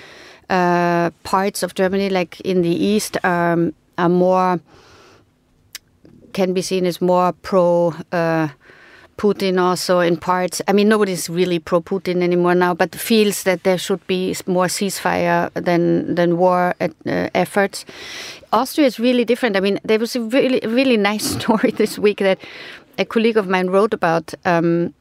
uh, 0.50 1.10
parts 1.24 1.64
of 1.64 1.76
Germany, 1.76 2.10
like 2.10 2.40
in 2.42 2.62
the 2.62 2.76
east, 2.76 3.18
are 3.24 3.72
are 3.98 4.10
more 4.10 4.60
can 6.34 6.54
be 6.54 6.62
seen 6.62 6.86
as 6.86 7.02
more 7.02 7.34
pro 7.34 7.94
uh, 8.12 8.48
Putin 9.18 9.60
also 9.60 10.00
in 10.00 10.18
parts. 10.18 10.62
I 10.68 10.74
mean, 10.74 10.88
nobody's 10.88 11.30
really 11.30 11.60
pro 11.60 11.82
Putin 11.82 12.22
anymore 12.22 12.56
now, 12.56 12.74
but 12.74 12.96
feels 12.96 13.44
that 13.44 13.64
there 13.64 13.78
should 13.78 14.06
be 14.08 14.36
more 14.46 14.68
ceasefire 14.68 15.52
than 15.54 16.16
than 16.16 16.38
war 16.38 16.76
uh, 16.80 16.90
efforts. 17.34 17.86
Austria 18.54 18.88
is 18.88 19.00
really 19.00 19.26
different. 19.26 19.58
I 19.58 19.60
mean, 19.60 19.80
there 19.84 20.00
was 20.00 20.16
a 20.16 20.22
really 20.22 20.62
really 20.68 20.98
nice 20.98 21.26
story 21.38 21.72
this 21.72 21.98
week 22.00 22.20
that 22.20 22.40
a 22.98 23.06
colleague 23.06 23.38
of 23.38 23.48
mine 23.48 23.68
wrote 23.68 23.94
about 23.94 24.34
um, 24.46 24.94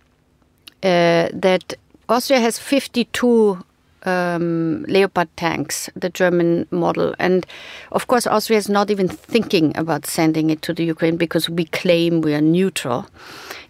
uh, 0.82 1.28
that 1.32 1.74
Austria 2.08 2.40
has 2.40 2.58
52 2.58 3.64
um, 4.06 4.84
Leopard 4.88 5.28
tanks, 5.36 5.90
the 5.96 6.08
German 6.08 6.66
model. 6.70 7.14
And 7.18 7.46
of 7.92 8.06
course, 8.06 8.26
Austria 8.26 8.58
is 8.58 8.68
not 8.68 8.90
even 8.90 9.08
thinking 9.08 9.76
about 9.76 10.06
sending 10.06 10.50
it 10.50 10.62
to 10.62 10.72
the 10.72 10.84
Ukraine 10.84 11.16
because 11.16 11.50
we 11.50 11.64
claim 11.66 12.20
we 12.20 12.34
are 12.34 12.40
neutral. 12.40 13.06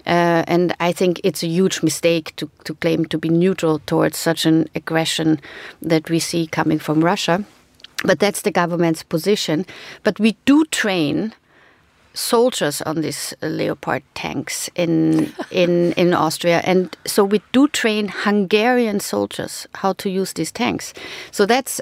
Uh, 0.07 0.45
and 0.47 0.75
I 0.79 0.93
think 0.93 1.21
it's 1.25 1.43
a 1.43 1.49
huge 1.49 1.83
mistake 1.83 2.35
to, 2.37 2.49
to 2.65 2.75
claim 2.75 3.07
to 3.07 3.19
be 3.19 3.29
neutral 3.29 3.81
towards 3.81 4.17
such 4.17 4.47
an 4.47 4.69
aggression 4.75 5.41
that 5.83 6.09
we 6.09 6.19
see 6.21 6.47
coming 6.47 6.79
from 6.79 7.05
Russia. 7.05 7.45
But 8.05 8.21
that's 8.21 8.43
the 8.43 8.53
government's 8.53 9.03
position. 9.03 9.67
But 10.05 10.21
we 10.21 10.37
do 10.45 10.65
train 10.67 11.35
soldiers 12.15 12.81
on 12.83 13.03
these 13.03 13.35
Leopard 13.43 14.03
tanks 14.15 14.71
in 14.75 15.33
in 15.51 15.93
in 15.93 16.15
Austria, 16.15 16.63
and 16.65 16.97
so 17.07 17.25
we 17.25 17.43
do 17.53 17.69
train 17.69 18.09
Hungarian 18.09 19.01
soldiers 19.01 19.67
how 19.75 19.93
to 19.95 20.11
use 20.11 20.33
these 20.33 20.53
tanks. 20.53 20.95
So 21.31 21.47
that's 21.47 21.81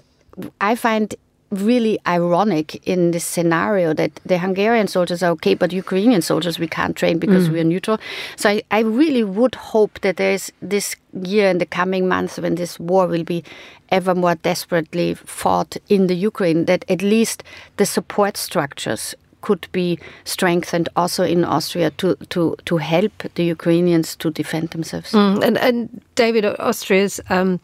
I 0.60 0.74
find 0.74 1.14
really 1.54 1.98
ironic 2.06 2.86
in 2.86 3.10
this 3.10 3.24
scenario 3.24 3.94
that 3.94 4.12
the 4.26 4.38
Hungarian 4.38 4.88
soldiers 4.88 5.22
are 5.22 5.30
okay, 5.32 5.54
but 5.54 5.72
Ukrainian 5.72 6.22
soldiers 6.22 6.58
we 6.58 6.68
can't 6.68 6.96
train 6.96 7.18
because 7.18 7.48
mm. 7.48 7.52
we 7.52 7.60
are 7.60 7.64
neutral. 7.64 7.98
So 8.36 8.50
I, 8.50 8.62
I 8.70 8.80
really 8.80 9.24
would 9.24 9.54
hope 9.54 10.00
that 10.00 10.16
there 10.16 10.32
is 10.32 10.52
this 10.60 10.96
year 11.22 11.48
and 11.48 11.60
the 11.60 11.66
coming 11.66 12.08
months 12.08 12.38
when 12.38 12.56
this 12.56 12.78
war 12.78 13.06
will 13.06 13.24
be 13.24 13.44
ever 13.90 14.14
more 14.14 14.34
desperately 14.34 15.14
fought 15.14 15.76
in 15.88 16.06
the 16.06 16.16
Ukraine, 16.16 16.64
that 16.64 16.84
at 16.88 17.02
least 17.02 17.44
the 17.76 17.86
support 17.86 18.36
structures 18.36 19.14
could 19.42 19.68
be 19.72 19.98
strengthened 20.24 20.88
also 20.96 21.22
in 21.22 21.44
Austria 21.44 21.90
to, 21.90 22.16
to, 22.30 22.56
to 22.64 22.78
help 22.78 23.12
the 23.34 23.44
Ukrainians 23.44 24.16
to 24.16 24.30
defend 24.30 24.70
themselves. 24.70 25.12
Mm. 25.12 25.44
And, 25.44 25.58
and 25.58 26.00
David, 26.14 26.46
Austria's 26.46 27.20
um, 27.28 27.60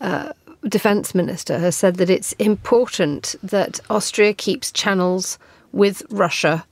uh, 0.00 0.32
defense 0.68 1.14
minister 1.14 1.58
has 1.58 1.76
said 1.76 1.96
that 1.96 2.10
it's 2.10 2.32
important 2.34 3.34
that 3.42 3.80
Austria 3.88 4.34
keeps 4.34 4.70
channels 4.70 5.38
with 5.72 6.02
Russia 6.10 6.64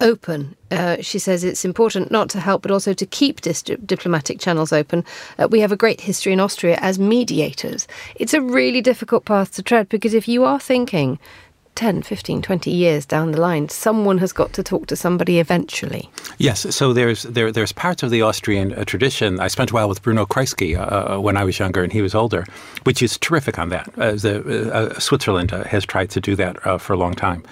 open. 0.00 0.56
Uh, 0.70 0.96
she 1.00 1.18
says 1.18 1.44
it's 1.44 1.64
important 1.64 2.10
not 2.10 2.28
to 2.30 2.40
help, 2.40 2.62
but 2.62 2.70
also 2.70 2.92
to 2.92 3.06
keep 3.06 3.40
dis- 3.40 3.62
diplomatic 3.62 4.40
channels 4.40 4.72
open. 4.72 5.04
Uh, 5.38 5.48
we 5.48 5.60
have 5.60 5.72
a 5.72 5.76
great 5.76 6.00
history 6.00 6.32
in 6.32 6.40
Austria 6.40 6.78
as 6.80 6.98
mediators. 6.98 7.86
It's 8.16 8.34
a 8.34 8.40
really 8.40 8.80
difficult 8.80 9.24
path 9.24 9.54
to 9.54 9.62
tread 9.62 9.88
because 9.88 10.14
if 10.14 10.26
you 10.26 10.44
are 10.44 10.58
thinking 10.58 11.18
10, 11.74 12.02
15, 12.02 12.42
20 12.42 12.70
years 12.70 13.06
down 13.06 13.32
the 13.32 13.40
line, 13.40 13.68
someone 13.68 14.18
has 14.18 14.32
got 14.32 14.52
to 14.52 14.62
talk 14.62 14.86
to 14.86 14.96
somebody 14.96 15.38
eventually. 15.38 16.10
Yes, 16.38 16.74
so 16.74 16.92
there's 16.92 17.24
there, 17.24 17.50
there's 17.50 17.72
parts 17.72 18.02
of 18.02 18.10
the 18.10 18.22
Austrian 18.22 18.72
uh, 18.72 18.84
tradition. 18.84 19.40
I 19.40 19.48
spent 19.48 19.70
a 19.70 19.74
while 19.74 19.88
with 19.88 20.02
Bruno 20.02 20.26
Kreisky 20.26 20.78
uh, 20.78 21.14
uh 21.14 21.20
when 21.20 21.36
I 21.36 21.44
was 21.44 21.58
younger 21.58 21.82
and 21.82 21.92
he 21.92 22.02
was 22.02 22.14
older, 22.14 22.44
which 22.84 23.02
is 23.02 23.18
terrific 23.18 23.58
on 23.58 23.68
that. 23.70 23.88
Uh, 23.98 24.12
the, 24.12 24.72
uh, 24.72 24.98
Switzerland 24.98 25.52
uh, 25.52 25.64
has 25.64 25.84
tried 25.84 26.10
to 26.10 26.20
do 26.20 26.36
that 26.36 26.80
for 26.80 26.92
a 26.92 26.96
long 26.96 27.14
time. 27.14 27.42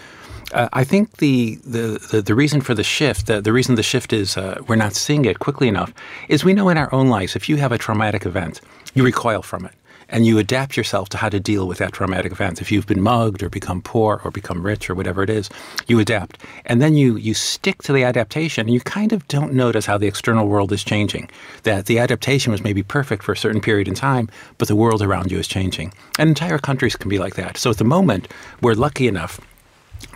I 0.55 0.85
think 0.85 1.17
the, 1.17 1.55
the, 1.65 1.99
the, 2.11 2.21
the, 2.21 2.35
reason 2.35 2.61
for 2.61 2.75
the 2.75 2.85
shift, 2.85 3.27
the, 3.27 3.41
the 3.41 3.55
reason 3.55 3.77
the 3.77 3.83
shift 3.83 4.13
is 4.13 4.37
we're 4.69 4.77
not 4.77 4.93
seeing 4.93 5.25
it 5.25 5.39
quickly 5.39 5.67
enough, 5.67 5.95
is 6.29 6.45
we 6.45 6.53
know 6.53 6.69
in 6.69 6.77
our 6.77 6.93
own 6.93 7.09
lives 7.09 7.35
if 7.35 7.49
you 7.49 7.57
have 7.57 7.73
a 7.73 7.79
traumatic 7.79 8.27
event, 8.27 8.61
you 8.93 9.03
recoil 9.03 9.41
from 9.41 9.65
it 9.65 9.73
and 10.13 10.27
you 10.27 10.39
adapt 10.39 10.77
yourself 10.77 11.09
to 11.09 11.17
how 11.17 11.31
to 11.31 11.41
deal 11.41 11.67
with 11.67 11.79
that 11.79 11.93
traumatic 11.93 12.31
event. 12.31 12.61
If 12.61 12.71
you've 12.71 12.87
been 12.87 13.01
mugged 13.01 13.43
or 13.43 13.49
become 13.49 13.81
poor 13.81 14.21
or 14.25 14.31
become 14.31 14.63
rich 14.63 14.89
or 14.89 14.95
whatever 14.95 15.23
it 15.23 15.31
is, 15.31 15.49
you 15.89 15.99
adapt. 15.99 16.39
And 16.67 16.81
then 16.81 16.95
you, 16.95 17.17
you 17.17 17.35
stick 17.35 17.83
to 17.83 17.93
the 17.93 18.05
adaptation 18.05 18.67
and 18.67 18.75
you 18.75 18.81
kind 18.81 19.13
of 19.13 19.27
don't 19.27 19.55
notice 19.55 19.87
how 19.87 19.99
the 19.99 20.07
external 20.07 20.47
world 20.47 20.71
is 20.71 20.85
changing. 20.85 21.31
That 21.63 21.87
the 21.87 21.99
adaptation 21.99 22.53
was 22.53 22.63
maybe 22.63 22.83
perfect 22.83 23.23
for 23.25 23.33
a 23.33 23.37
certain 23.37 23.63
period 23.63 23.89
in 23.89 23.95
time, 23.95 24.29
but 24.59 24.69
the 24.69 24.77
world 24.77 25.03
around 25.03 25.33
you 25.33 25.39
is 25.39 25.49
changing. 25.49 25.93
And 26.19 26.29
entire 26.29 26.59
countries 26.59 26.95
can 26.95 27.09
be 27.09 27.19
like 27.19 27.35
that. 27.37 27.57
So 27.57 27.71
at 27.71 27.79
the 27.79 27.85
moment, 27.85 28.29
we're 28.61 28.75
lucky 28.75 29.09
enough 29.09 29.41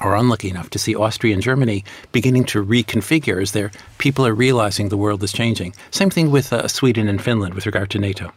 or 0.02 0.14
unlucky 0.14 0.50
enough 0.50 0.68
to 0.70 0.78
see 0.78 0.94
Austria 0.94 1.32
and 1.32 1.42
Germany 1.42 1.84
beginning 2.12 2.44
to 2.44 2.62
reconfigure 2.62 3.40
as 3.40 3.52
their 3.52 3.70
people 3.96 4.26
are 4.26 4.34
realizing 4.34 4.88
the 4.88 4.96
world 4.96 5.22
is 5.22 5.32
changing. 5.32 5.74
Same 5.90 6.10
thing 6.10 6.30
with 6.30 6.52
uh, 6.52 6.68
Sweden 6.68 7.08
and 7.08 7.22
Finland 7.22 7.54
with 7.54 7.64
regard 7.64 7.88
to 7.90 7.98
NATO. 7.98 8.32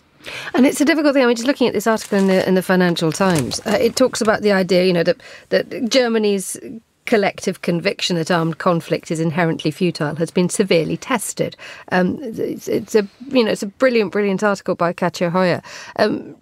And 0.53 0.65
it's 0.65 0.81
a 0.81 0.85
difficult 0.85 1.13
thing. 1.13 1.23
I 1.23 1.27
mean, 1.27 1.35
just 1.35 1.47
looking 1.47 1.67
at 1.67 1.73
this 1.73 1.87
article 1.87 2.17
in 2.17 2.27
the 2.27 2.47
in 2.47 2.55
the 2.55 2.61
Financial 2.61 3.11
Times, 3.11 3.59
uh, 3.65 3.77
it 3.79 3.95
talks 3.95 4.21
about 4.21 4.41
the 4.41 4.51
idea, 4.51 4.85
you 4.85 4.93
know, 4.93 5.03
that 5.03 5.21
that 5.49 5.89
Germany's 5.89 6.57
collective 7.09 7.63
conviction 7.63 8.15
that 8.17 8.29
armed 8.29 8.59
conflict 8.59 9.09
is 9.09 9.19
inherently 9.19 9.71
futile 9.71 10.13
has 10.13 10.29
been 10.29 10.47
severely 10.47 10.95
tested. 10.95 11.57
Um, 11.91 12.19
it's, 12.21 12.67
it's, 12.67 12.93
a 12.93 13.07
you 13.29 13.43
know 13.43 13.49
it's 13.49 13.63
a 13.63 13.67
brilliant, 13.67 14.11
brilliant 14.11 14.43
article 14.43 14.75
by 14.75 14.93
Katja 14.93 15.31
Hoyer. 15.31 15.63
Um, 15.95 16.35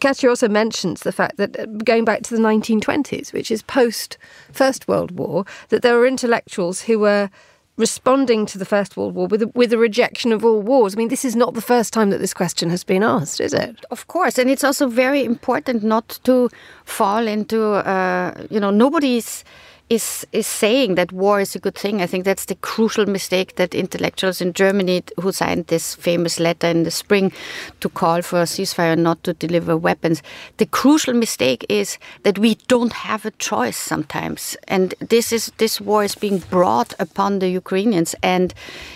Katja 0.00 0.30
also 0.30 0.48
mentions 0.48 1.00
the 1.00 1.12
fact 1.12 1.36
that 1.36 1.58
uh, 1.60 1.66
going 1.66 2.06
back 2.06 2.22
to 2.22 2.34
the 2.34 2.40
1920s, 2.40 3.34
which 3.34 3.50
is 3.50 3.60
post 3.62 4.16
First 4.52 4.88
World 4.88 5.10
War, 5.10 5.44
that 5.68 5.82
there 5.82 5.98
were 5.98 6.06
intellectuals 6.06 6.80
who 6.80 6.98
were 6.98 7.28
responding 7.76 8.46
to 8.46 8.58
the 8.58 8.64
First 8.64 8.96
World 8.96 9.14
War 9.14 9.26
with 9.26 9.42
a, 9.42 9.48
with 9.48 9.72
a 9.72 9.78
rejection 9.78 10.32
of 10.32 10.44
all 10.44 10.62
wars. 10.62 10.94
I 10.94 10.98
mean, 10.98 11.08
this 11.08 11.24
is 11.24 11.36
not 11.36 11.54
the 11.54 11.60
first 11.60 11.92
time 11.92 12.10
that 12.10 12.18
this 12.18 12.34
question 12.34 12.70
has 12.70 12.84
been 12.84 13.02
asked, 13.02 13.40
is 13.40 13.52
it? 13.52 13.84
Of 13.90 14.06
course, 14.06 14.38
and 14.38 14.50
it's 14.50 14.64
also 14.64 14.88
very 14.88 15.24
important 15.24 15.82
not 15.82 16.18
to 16.24 16.48
fall 16.84 17.26
into, 17.26 17.62
uh, 17.62 18.46
you 18.50 18.60
know, 18.60 18.70
nobody's 18.70 19.44
is 19.88 20.26
is 20.32 20.46
saying 20.46 20.96
that 20.96 21.12
war 21.12 21.40
is 21.40 21.54
a 21.54 21.60
good 21.60 21.76
thing. 21.76 22.02
I 22.02 22.06
think 22.06 22.24
that's 22.24 22.46
the 22.46 22.56
crucial 22.56 23.06
mistake 23.06 23.54
that 23.54 23.74
intellectuals 23.74 24.40
in 24.40 24.52
Germany 24.52 25.02
who 25.20 25.30
signed 25.30 25.68
this 25.68 25.94
famous 25.94 26.40
letter 26.40 26.66
in 26.66 26.82
the 26.82 26.90
spring 26.90 27.32
to 27.80 27.88
call 27.88 28.22
for 28.22 28.40
a 28.40 28.46
ceasefire 28.46 28.92
and 28.94 29.04
not 29.04 29.22
to 29.22 29.32
deliver 29.32 29.76
weapons. 29.76 30.22
The 30.56 30.66
crucial 30.66 31.14
mistake 31.14 31.64
is 31.68 31.98
that 32.24 32.38
we 32.38 32.56
don't 32.66 32.92
have 32.92 33.24
a 33.24 33.30
choice 33.32 33.76
sometimes, 33.76 34.56
and 34.66 34.94
this 34.98 35.32
is 35.32 35.52
this 35.58 35.80
war 35.80 36.02
is 36.02 36.16
being 36.16 36.38
brought 36.50 36.92
upon 36.98 37.38
the 37.38 37.48
Ukrainians 37.48 38.14
and, 38.22 38.54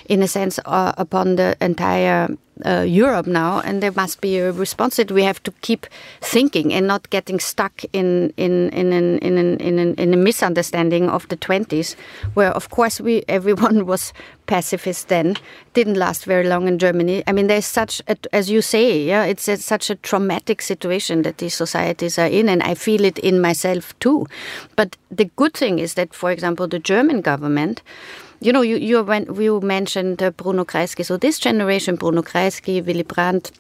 in 0.09 0.23
a 0.23 0.29
sense, 0.29 0.59
uh, 0.65 0.93
upon 0.97 1.37
the 1.37 1.57
entire 1.61 2.37
uh, 2.65 2.83
Europe 2.83 3.27
now, 3.27 3.61
and 3.61 3.83
there 3.83 3.93
must 3.93 4.21
be 4.21 4.39
a 4.39 4.53
response 4.53 4.97
that 4.97 5.11
we 5.11 5.23
have 5.25 5.43
to 5.43 5.53
keep 5.61 5.87
thinking 6.21 6.73
and 6.73 6.87
not 6.87 7.11
getting 7.11 7.41
stuck 7.41 7.83
in 7.93 8.33
in 8.37 8.71
in 8.71 8.93
in 8.93 9.19
in, 9.19 9.39
in, 9.39 9.79
in, 9.79 9.95
in 9.95 10.15
a 10.15 10.17
misunderstanding 10.17 11.09
of 11.09 11.29
the 11.29 11.37
twenties, 11.37 11.97
where 12.35 12.51
of 12.51 12.71
course 12.71 13.01
we 13.01 13.25
everyone 13.29 13.87
was 13.87 14.13
pacifist 14.47 15.09
then. 15.09 15.37
Didn't 15.75 15.95
last 15.95 16.25
very 16.25 16.49
long 16.49 16.67
in 16.67 16.79
Germany. 16.79 17.23
I 17.27 17.33
mean, 17.33 17.47
there's 17.47 17.67
such 17.67 18.03
a, 18.09 18.17
as 18.33 18.51
you 18.51 18.61
say, 18.61 19.05
yeah, 19.05 19.25
it's 19.25 19.47
a, 19.47 19.57
such 19.57 19.91
a 19.91 19.95
traumatic 19.95 20.61
situation 20.61 21.23
that 21.23 21.39
these 21.39 21.55
societies 21.55 22.19
are 22.19 22.27
in, 22.27 22.49
and 22.49 22.63
I 22.63 22.75
feel 22.75 23.05
it 23.05 23.19
in 23.21 23.41
myself 23.41 23.97
too. 24.01 24.27
But 24.75 24.97
the 25.11 25.27
good 25.37 25.55
thing 25.55 25.79
is 25.79 25.95
that, 25.95 26.13
for 26.13 26.33
example, 26.33 26.67
the 26.67 26.81
German 26.81 27.21
government 27.21 27.83
you 28.41 28.53
know, 28.53 28.63
you 28.63 28.77
you, 28.77 29.03
when, 29.03 29.35
you 29.35 29.61
mentioned 29.61 30.23
uh, 30.23 30.31
Bruno 30.31 30.65
Kreisky. 30.65 31.05
So 31.05 31.17
this 31.17 31.39
generation, 31.39 31.97
Bruno 31.97 32.23
Kreisky, 32.23 32.85
Willy 32.85 33.03
Brandt, 33.03 33.53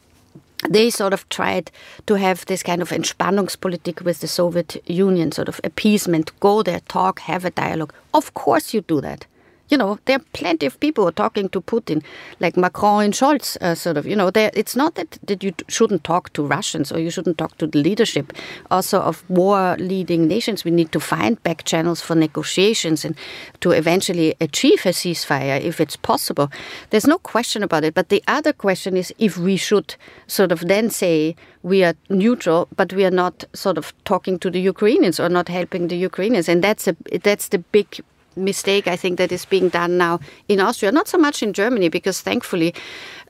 they 0.69 0.91
sort 0.91 1.13
of 1.13 1.29
tried 1.29 1.71
to 2.07 2.15
have 2.15 2.45
this 2.47 2.63
kind 2.63 2.83
of 2.83 2.91
Entspannungspolitik 2.91 4.03
with 4.03 4.21
the 4.21 4.29
Soviet 4.29 4.77
Union, 4.87 5.33
sort 5.33 5.49
of 5.49 5.61
appeasement, 5.65 6.39
go 6.41 6.63
there, 6.63 6.81
talk, 6.81 7.21
have 7.21 7.45
a 7.45 7.51
dialogue. 7.51 7.95
Of 8.13 8.35
course 8.35 8.75
you 8.75 8.83
do 8.83 9.01
that 9.01 9.27
you 9.71 9.79
know, 9.79 9.99
there 10.05 10.17
are 10.17 10.25
plenty 10.33 10.67
of 10.67 10.79
people 10.81 11.11
talking 11.13 11.49
to 11.51 11.61
Putin, 11.61 12.03
like 12.41 12.57
Macron 12.57 13.05
and 13.05 13.15
Scholz, 13.15 13.57
uh, 13.61 13.75
sort 13.75 13.97
of. 13.97 14.07
You 14.07 14.17
know, 14.17 14.31
it's 14.35 14.75
not 14.75 14.97
that, 14.97 15.19
that 15.25 15.43
you 15.45 15.55
shouldn't 15.69 16.03
talk 16.03 16.33
to 16.33 16.45
Russians 16.45 16.91
or 16.91 16.99
you 16.99 17.11
shouldn't 17.11 17.39
talk 17.39 17.57
to 17.59 17.67
the 17.67 17.79
leadership, 17.81 18.33
also 18.71 19.01
of 19.01 19.29
war 19.31 19.77
leading 19.79 20.27
nations. 20.27 20.65
We 20.65 20.73
need 20.73 20.91
to 20.93 21.01
find 21.01 21.41
back 21.45 21.65
channels 21.65 22.01
for 22.01 22.17
negotiations 22.17 23.05
and 23.05 23.17
to 23.61 23.71
eventually 23.71 24.35
achieve 24.41 24.85
a 24.85 24.91
ceasefire 24.91 25.61
if 25.61 25.81
it's 25.81 25.97
possible. 25.97 26.51
There's 26.91 27.07
no 27.07 27.19
question 27.19 27.63
about 27.63 27.85
it. 27.85 27.95
But 27.95 28.09
the 28.09 28.23
other 28.27 28.53
question 28.53 28.97
is 28.97 29.15
if 29.19 29.39
we 29.39 29.57
should 29.57 29.95
sort 30.27 30.51
of 30.51 30.67
then 30.67 30.91
say 30.91 31.37
we 31.63 31.85
are 31.85 31.95
neutral, 32.09 32.69
but 32.77 32.93
we 32.93 33.05
are 33.05 33.11
not 33.11 33.45
sort 33.53 33.79
of 33.79 33.93
talking 34.05 34.39
to 34.39 34.51
the 34.51 34.61
Ukrainians 34.61 35.21
or 35.21 35.29
not 35.29 35.49
helping 35.49 35.89
the 35.89 35.97
Ukrainians. 35.97 36.49
And 36.49 36.65
that's 36.65 36.89
a 36.89 36.97
that's 37.23 37.49
the 37.49 37.59
big 37.59 38.01
mistake 38.37 38.87
I 38.87 38.97
think 38.97 39.19
that 39.19 39.33
is 39.33 39.45
being 39.45 39.69
done 39.69 39.99
now 39.99 40.21
in 40.49 40.61
Austria, 40.61 40.93
not 40.93 41.09
so 41.09 41.19
much 41.19 41.43
in 41.43 41.53
Germany, 41.53 41.89
because 41.89 42.21
thankfully 42.21 42.75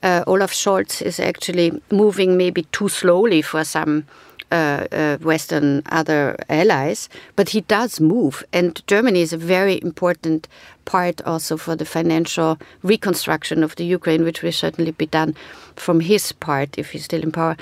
uh, 0.03 0.23
Olaf 0.27 0.53
Scholz 0.53 1.01
is 1.01 1.19
actually 1.19 1.81
moving 1.91 2.37
maybe 2.37 2.63
too 2.71 2.89
slowly 2.89 3.41
for 3.41 3.63
some. 3.63 4.05
Uh, 4.53 4.85
uh, 4.91 5.17
Western 5.19 5.81
other 5.93 6.35
allies, 6.49 7.07
but 7.37 7.47
he 7.47 7.61
does 7.61 8.01
move, 8.01 8.43
and 8.51 8.85
Germany 8.85 9.21
is 9.21 9.31
a 9.31 9.37
very 9.37 9.79
important 9.81 10.45
part 10.83 11.21
also 11.21 11.55
for 11.55 11.73
the 11.73 11.85
financial 11.85 12.57
reconstruction 12.83 13.63
of 13.63 13.77
the 13.77 13.85
Ukraine, 13.85 14.25
which 14.25 14.41
will 14.41 14.51
certainly 14.51 14.91
be 14.91 15.05
done 15.05 15.35
from 15.77 16.01
his 16.01 16.33
part 16.33 16.77
if 16.77 16.91
he's 16.91 17.05
still 17.05 17.23
in 17.23 17.31
power. 17.31 17.55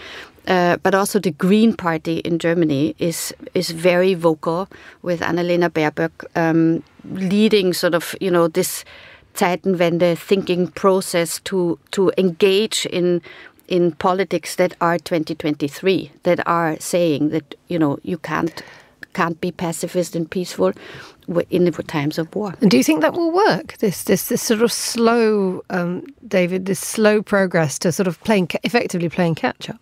Uh, 0.50 0.78
but 0.78 0.95
also 0.95 1.20
the 1.20 1.32
Green 1.32 1.76
Party 1.76 2.18
in 2.20 2.39
Germany 2.39 2.95
is 2.97 3.34
is 3.54 3.70
very 3.70 4.16
vocal 4.16 4.68
with 5.04 5.22
Annalena 5.22 5.70
Baerbock 5.70 6.26
um, 6.36 6.84
leading 7.06 7.72
sort 7.72 7.93
of 7.93 8.16
you 8.20 8.32
know 8.32 8.47
this 8.47 8.84
Zeitenwende 9.36 10.18
thinking 10.18 10.68
process 10.68 11.39
to 11.41 11.78
to 11.91 12.12
engage 12.18 12.88
in 12.88 13.22
in 13.68 13.91
politics 13.91 14.56
that 14.56 14.74
are 14.82 14.97
2023 14.97 16.12
that 16.24 16.39
are 16.47 16.76
saying 16.80 17.30
that 17.30 17.56
you 17.68 17.78
know 17.78 18.00
you 18.02 18.18
can't 18.18 18.64
can't 19.14 19.39
be 19.39 19.52
pacifist 19.52 20.16
and 20.16 20.30
peaceful 20.30 20.74
in 21.50 21.72
times 21.72 22.18
of 22.18 22.34
war. 22.36 22.56
And 22.62 22.72
do 22.72 22.78
you 22.78 22.84
think 22.84 23.02
that 23.02 23.14
will 23.14 23.32
work? 23.32 23.78
This 23.78 24.04
this 24.04 24.30
this 24.30 24.41
sort 24.41 24.62
of 24.62 24.72
slow, 24.72 25.64
um, 25.70 26.06
David, 26.28 26.66
this 26.66 26.80
slow 26.80 27.22
progress 27.22 27.80
to 27.80 27.91
sort 27.91 28.08
of 28.08 28.20
playing 28.24 28.50
effectively 28.64 29.10
playing 29.10 29.36
catch 29.36 29.70
up. 29.70 29.80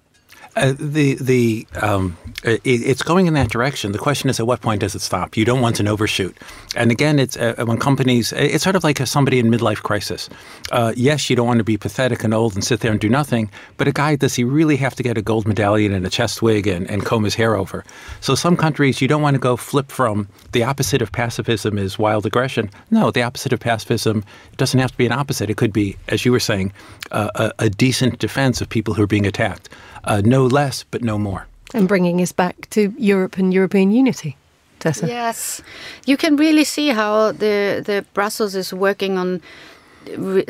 Uh, 0.58 0.74
the 0.80 1.14
the 1.16 1.68
um, 1.84 2.18
it, 2.44 2.62
it's 2.64 3.04
going 3.04 3.28
in 3.28 3.36
that 3.36 3.50
direction. 3.50 3.92
The 3.92 4.00
question 4.00 4.28
is, 4.28 4.40
at 4.40 4.48
what 4.48 4.60
point 4.62 4.82
does 4.82 4.96
it 4.96 5.02
stop? 5.02 5.38
You 5.38 5.46
don't 5.46 5.62
want 5.62 5.80
an 5.80 5.88
overshoot. 5.88 6.36
And 6.76 6.90
again, 6.90 7.20
it's 7.20 7.38
uh, 7.38 7.64
when 7.66 7.78
companies. 7.78 8.34
It's 8.34 8.64
sort 8.64 8.76
of 8.76 8.84
like 8.84 8.98
somebody 9.06 9.38
in 9.38 9.52
midlife 9.52 9.84
crisis. 9.84 10.30
Uh, 10.72 10.94
yes, 10.96 11.30
you 11.30 11.36
don't 11.36 11.46
want 11.46 11.60
to 11.60 11.64
be 11.64 11.78
pathetic 11.78 12.24
and 12.24 12.34
old 12.34 12.56
and 12.56 12.64
sit 12.64 12.80
there 12.80 12.92
and 12.92 13.00
do 13.00 13.08
nothing. 13.08 13.52
But 13.78 13.88
a 13.88 13.92
guy, 13.92 14.16
does 14.16 14.34
he 14.34 14.44
really 14.44 14.78
have 14.78 14.96
to 14.96 15.04
get 15.04 15.16
a 15.16 15.22
gold 15.22 15.48
medallion 15.48 15.94
and 15.94 16.06
a 16.06 16.10
chest 16.10 16.42
wig 16.42 16.66
and, 16.66 16.90
and 16.90 17.06
comb 17.06 17.24
his 17.24 17.36
hair 17.36 17.56
over? 17.56 17.86
So 18.22 18.34
some 18.34 18.58
countries, 18.58 19.00
you 19.00 19.08
don't 19.08 19.22
want 19.22 19.36
to 19.36 19.40
go 19.40 19.58
flip 19.58 19.92
from 19.92 20.28
the 20.54 20.64
opposite 20.64 21.04
of 21.04 21.12
pacifism 21.12 21.78
is 21.78 22.00
wild 22.00 22.26
aggression. 22.26 22.72
No, 22.90 23.12
the 23.12 23.22
opposite 23.22 23.54
of 23.54 23.60
pacifism 23.60 24.24
doesn't 24.58 24.80
have 24.80 24.92
to 24.92 24.98
be 24.98 25.06
an 25.06 25.12
opposite. 25.12 25.52
It 25.52 25.58
could 25.58 25.74
be, 25.74 25.98
as 26.08 26.26
you 26.26 26.32
were 26.32 26.40
saying, 26.40 26.74
uh, 27.12 27.30
a, 27.36 27.66
a 27.66 27.70
decent 27.70 28.18
defense 28.18 28.60
of 28.60 28.70
people 28.70 28.96
who 28.96 29.04
are 29.04 29.08
being 29.08 29.28
attacked 29.28 29.70
uh, 30.08 30.22
no 30.26 30.46
less, 30.46 30.84
but 30.92 31.04
no 31.04 31.18
more. 31.18 31.48
And 31.74 31.88
bringing 31.88 32.22
us 32.22 32.32
back 32.32 32.70
to 32.70 32.94
Europe 32.98 33.38
and 33.38 33.54
European 33.54 33.92
unity. 33.92 34.36
Tessa. 34.80 35.08
Yes, 35.08 35.62
you 36.06 36.18
can 36.18 36.38
really 36.38 36.64
see 36.64 36.90
how 36.90 37.32
the 37.32 37.82
the 37.84 38.06
Brussels 38.14 38.56
is 38.56 38.74
working 38.74 39.18
on 39.18 39.42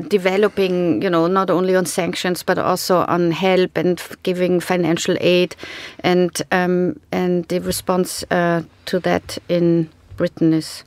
developing, 0.09 1.01
you 1.01 1.09
know, 1.09 1.27
not 1.27 1.49
only 1.49 1.75
on 1.75 1.85
sanctions 1.85 2.43
but 2.43 2.57
also 2.57 3.05
on 3.07 3.31
help 3.31 3.77
and 3.77 4.01
giving 4.23 4.59
financial 4.59 5.15
aid, 5.21 5.55
and 6.03 6.41
um, 6.51 6.99
and 7.11 7.47
the 7.47 7.59
response 7.59 8.25
uh, 8.31 8.61
to 8.85 8.99
that 8.99 9.37
in 9.47 9.89
Britain 10.17 10.53
is 10.53 10.83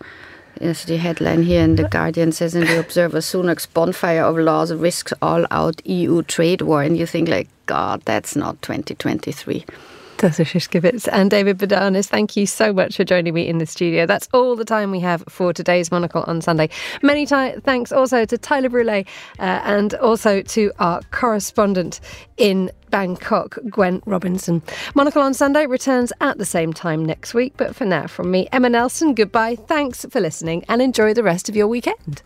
Yes, 0.61 0.84
the 0.84 0.98
headline 0.98 1.42
here 1.44 1.62
in 1.62 1.76
The 1.76 1.88
Guardian 1.88 2.32
says 2.32 2.54
in 2.54 2.66
The 2.66 2.78
Observer, 2.78 3.20
Sunak's 3.20 3.64
bonfire 3.64 4.24
of 4.24 4.36
laws 4.36 4.70
risks 4.74 5.14
all-out 5.22 5.80
EU 5.86 6.22
trade 6.22 6.61
war. 6.61 6.82
And 6.82 6.98
you 6.98 7.06
think 7.06 7.30
like, 7.30 7.48
God, 7.64 8.02
that's 8.04 8.36
not 8.36 8.61
2023. 8.61 9.64
Tessa 10.21 10.45
Szyszkowitz 10.45 11.09
and 11.11 11.31
David 11.31 11.57
Bodanis, 11.57 12.07
thank 12.07 12.37
you 12.37 12.45
so 12.45 12.75
much 12.75 12.99
for 12.99 13.05
joining 13.05 13.33
me 13.33 13.49
in 13.49 13.57
the 13.57 13.64
studio. 13.64 14.05
That's 14.05 14.29
all 14.35 14.55
the 14.55 14.66
time 14.66 14.91
we 14.91 15.01
have 15.01 15.25
for 15.31 15.55
today's 15.55 15.91
Monocle 15.91 16.25
on 16.27 16.43
Sunday. 16.43 16.68
Many 17.01 17.25
thanks 17.25 17.91
also 17.91 18.27
to 18.27 18.37
Tyler 18.37 18.68
Brûlé 18.68 19.07
uh, 19.39 19.43
and 19.64 19.95
also 19.95 20.43
to 20.43 20.73
our 20.79 21.01
correspondent 21.11 22.01
in 22.37 22.71
Bangkok, 22.91 23.57
Gwen 23.71 24.03
Robinson. 24.05 24.61
Monocle 24.95 25.23
on 25.23 25.33
Sunday 25.33 25.64
returns 25.64 26.12
at 26.21 26.37
the 26.37 26.45
same 26.45 26.75
time 26.75 27.03
next 27.03 27.33
week, 27.33 27.55
but 27.57 27.75
for 27.75 27.87
now, 27.87 28.07
from 28.07 28.31
me, 28.31 28.47
Emma 28.53 28.68
Nelson, 28.68 29.14
goodbye, 29.14 29.57
thanks 29.57 30.05
for 30.11 30.21
listening, 30.21 30.66
and 30.68 30.83
enjoy 30.83 31.14
the 31.14 31.23
rest 31.23 31.49
of 31.49 31.57
your 31.57 31.66
weekend. 31.66 32.23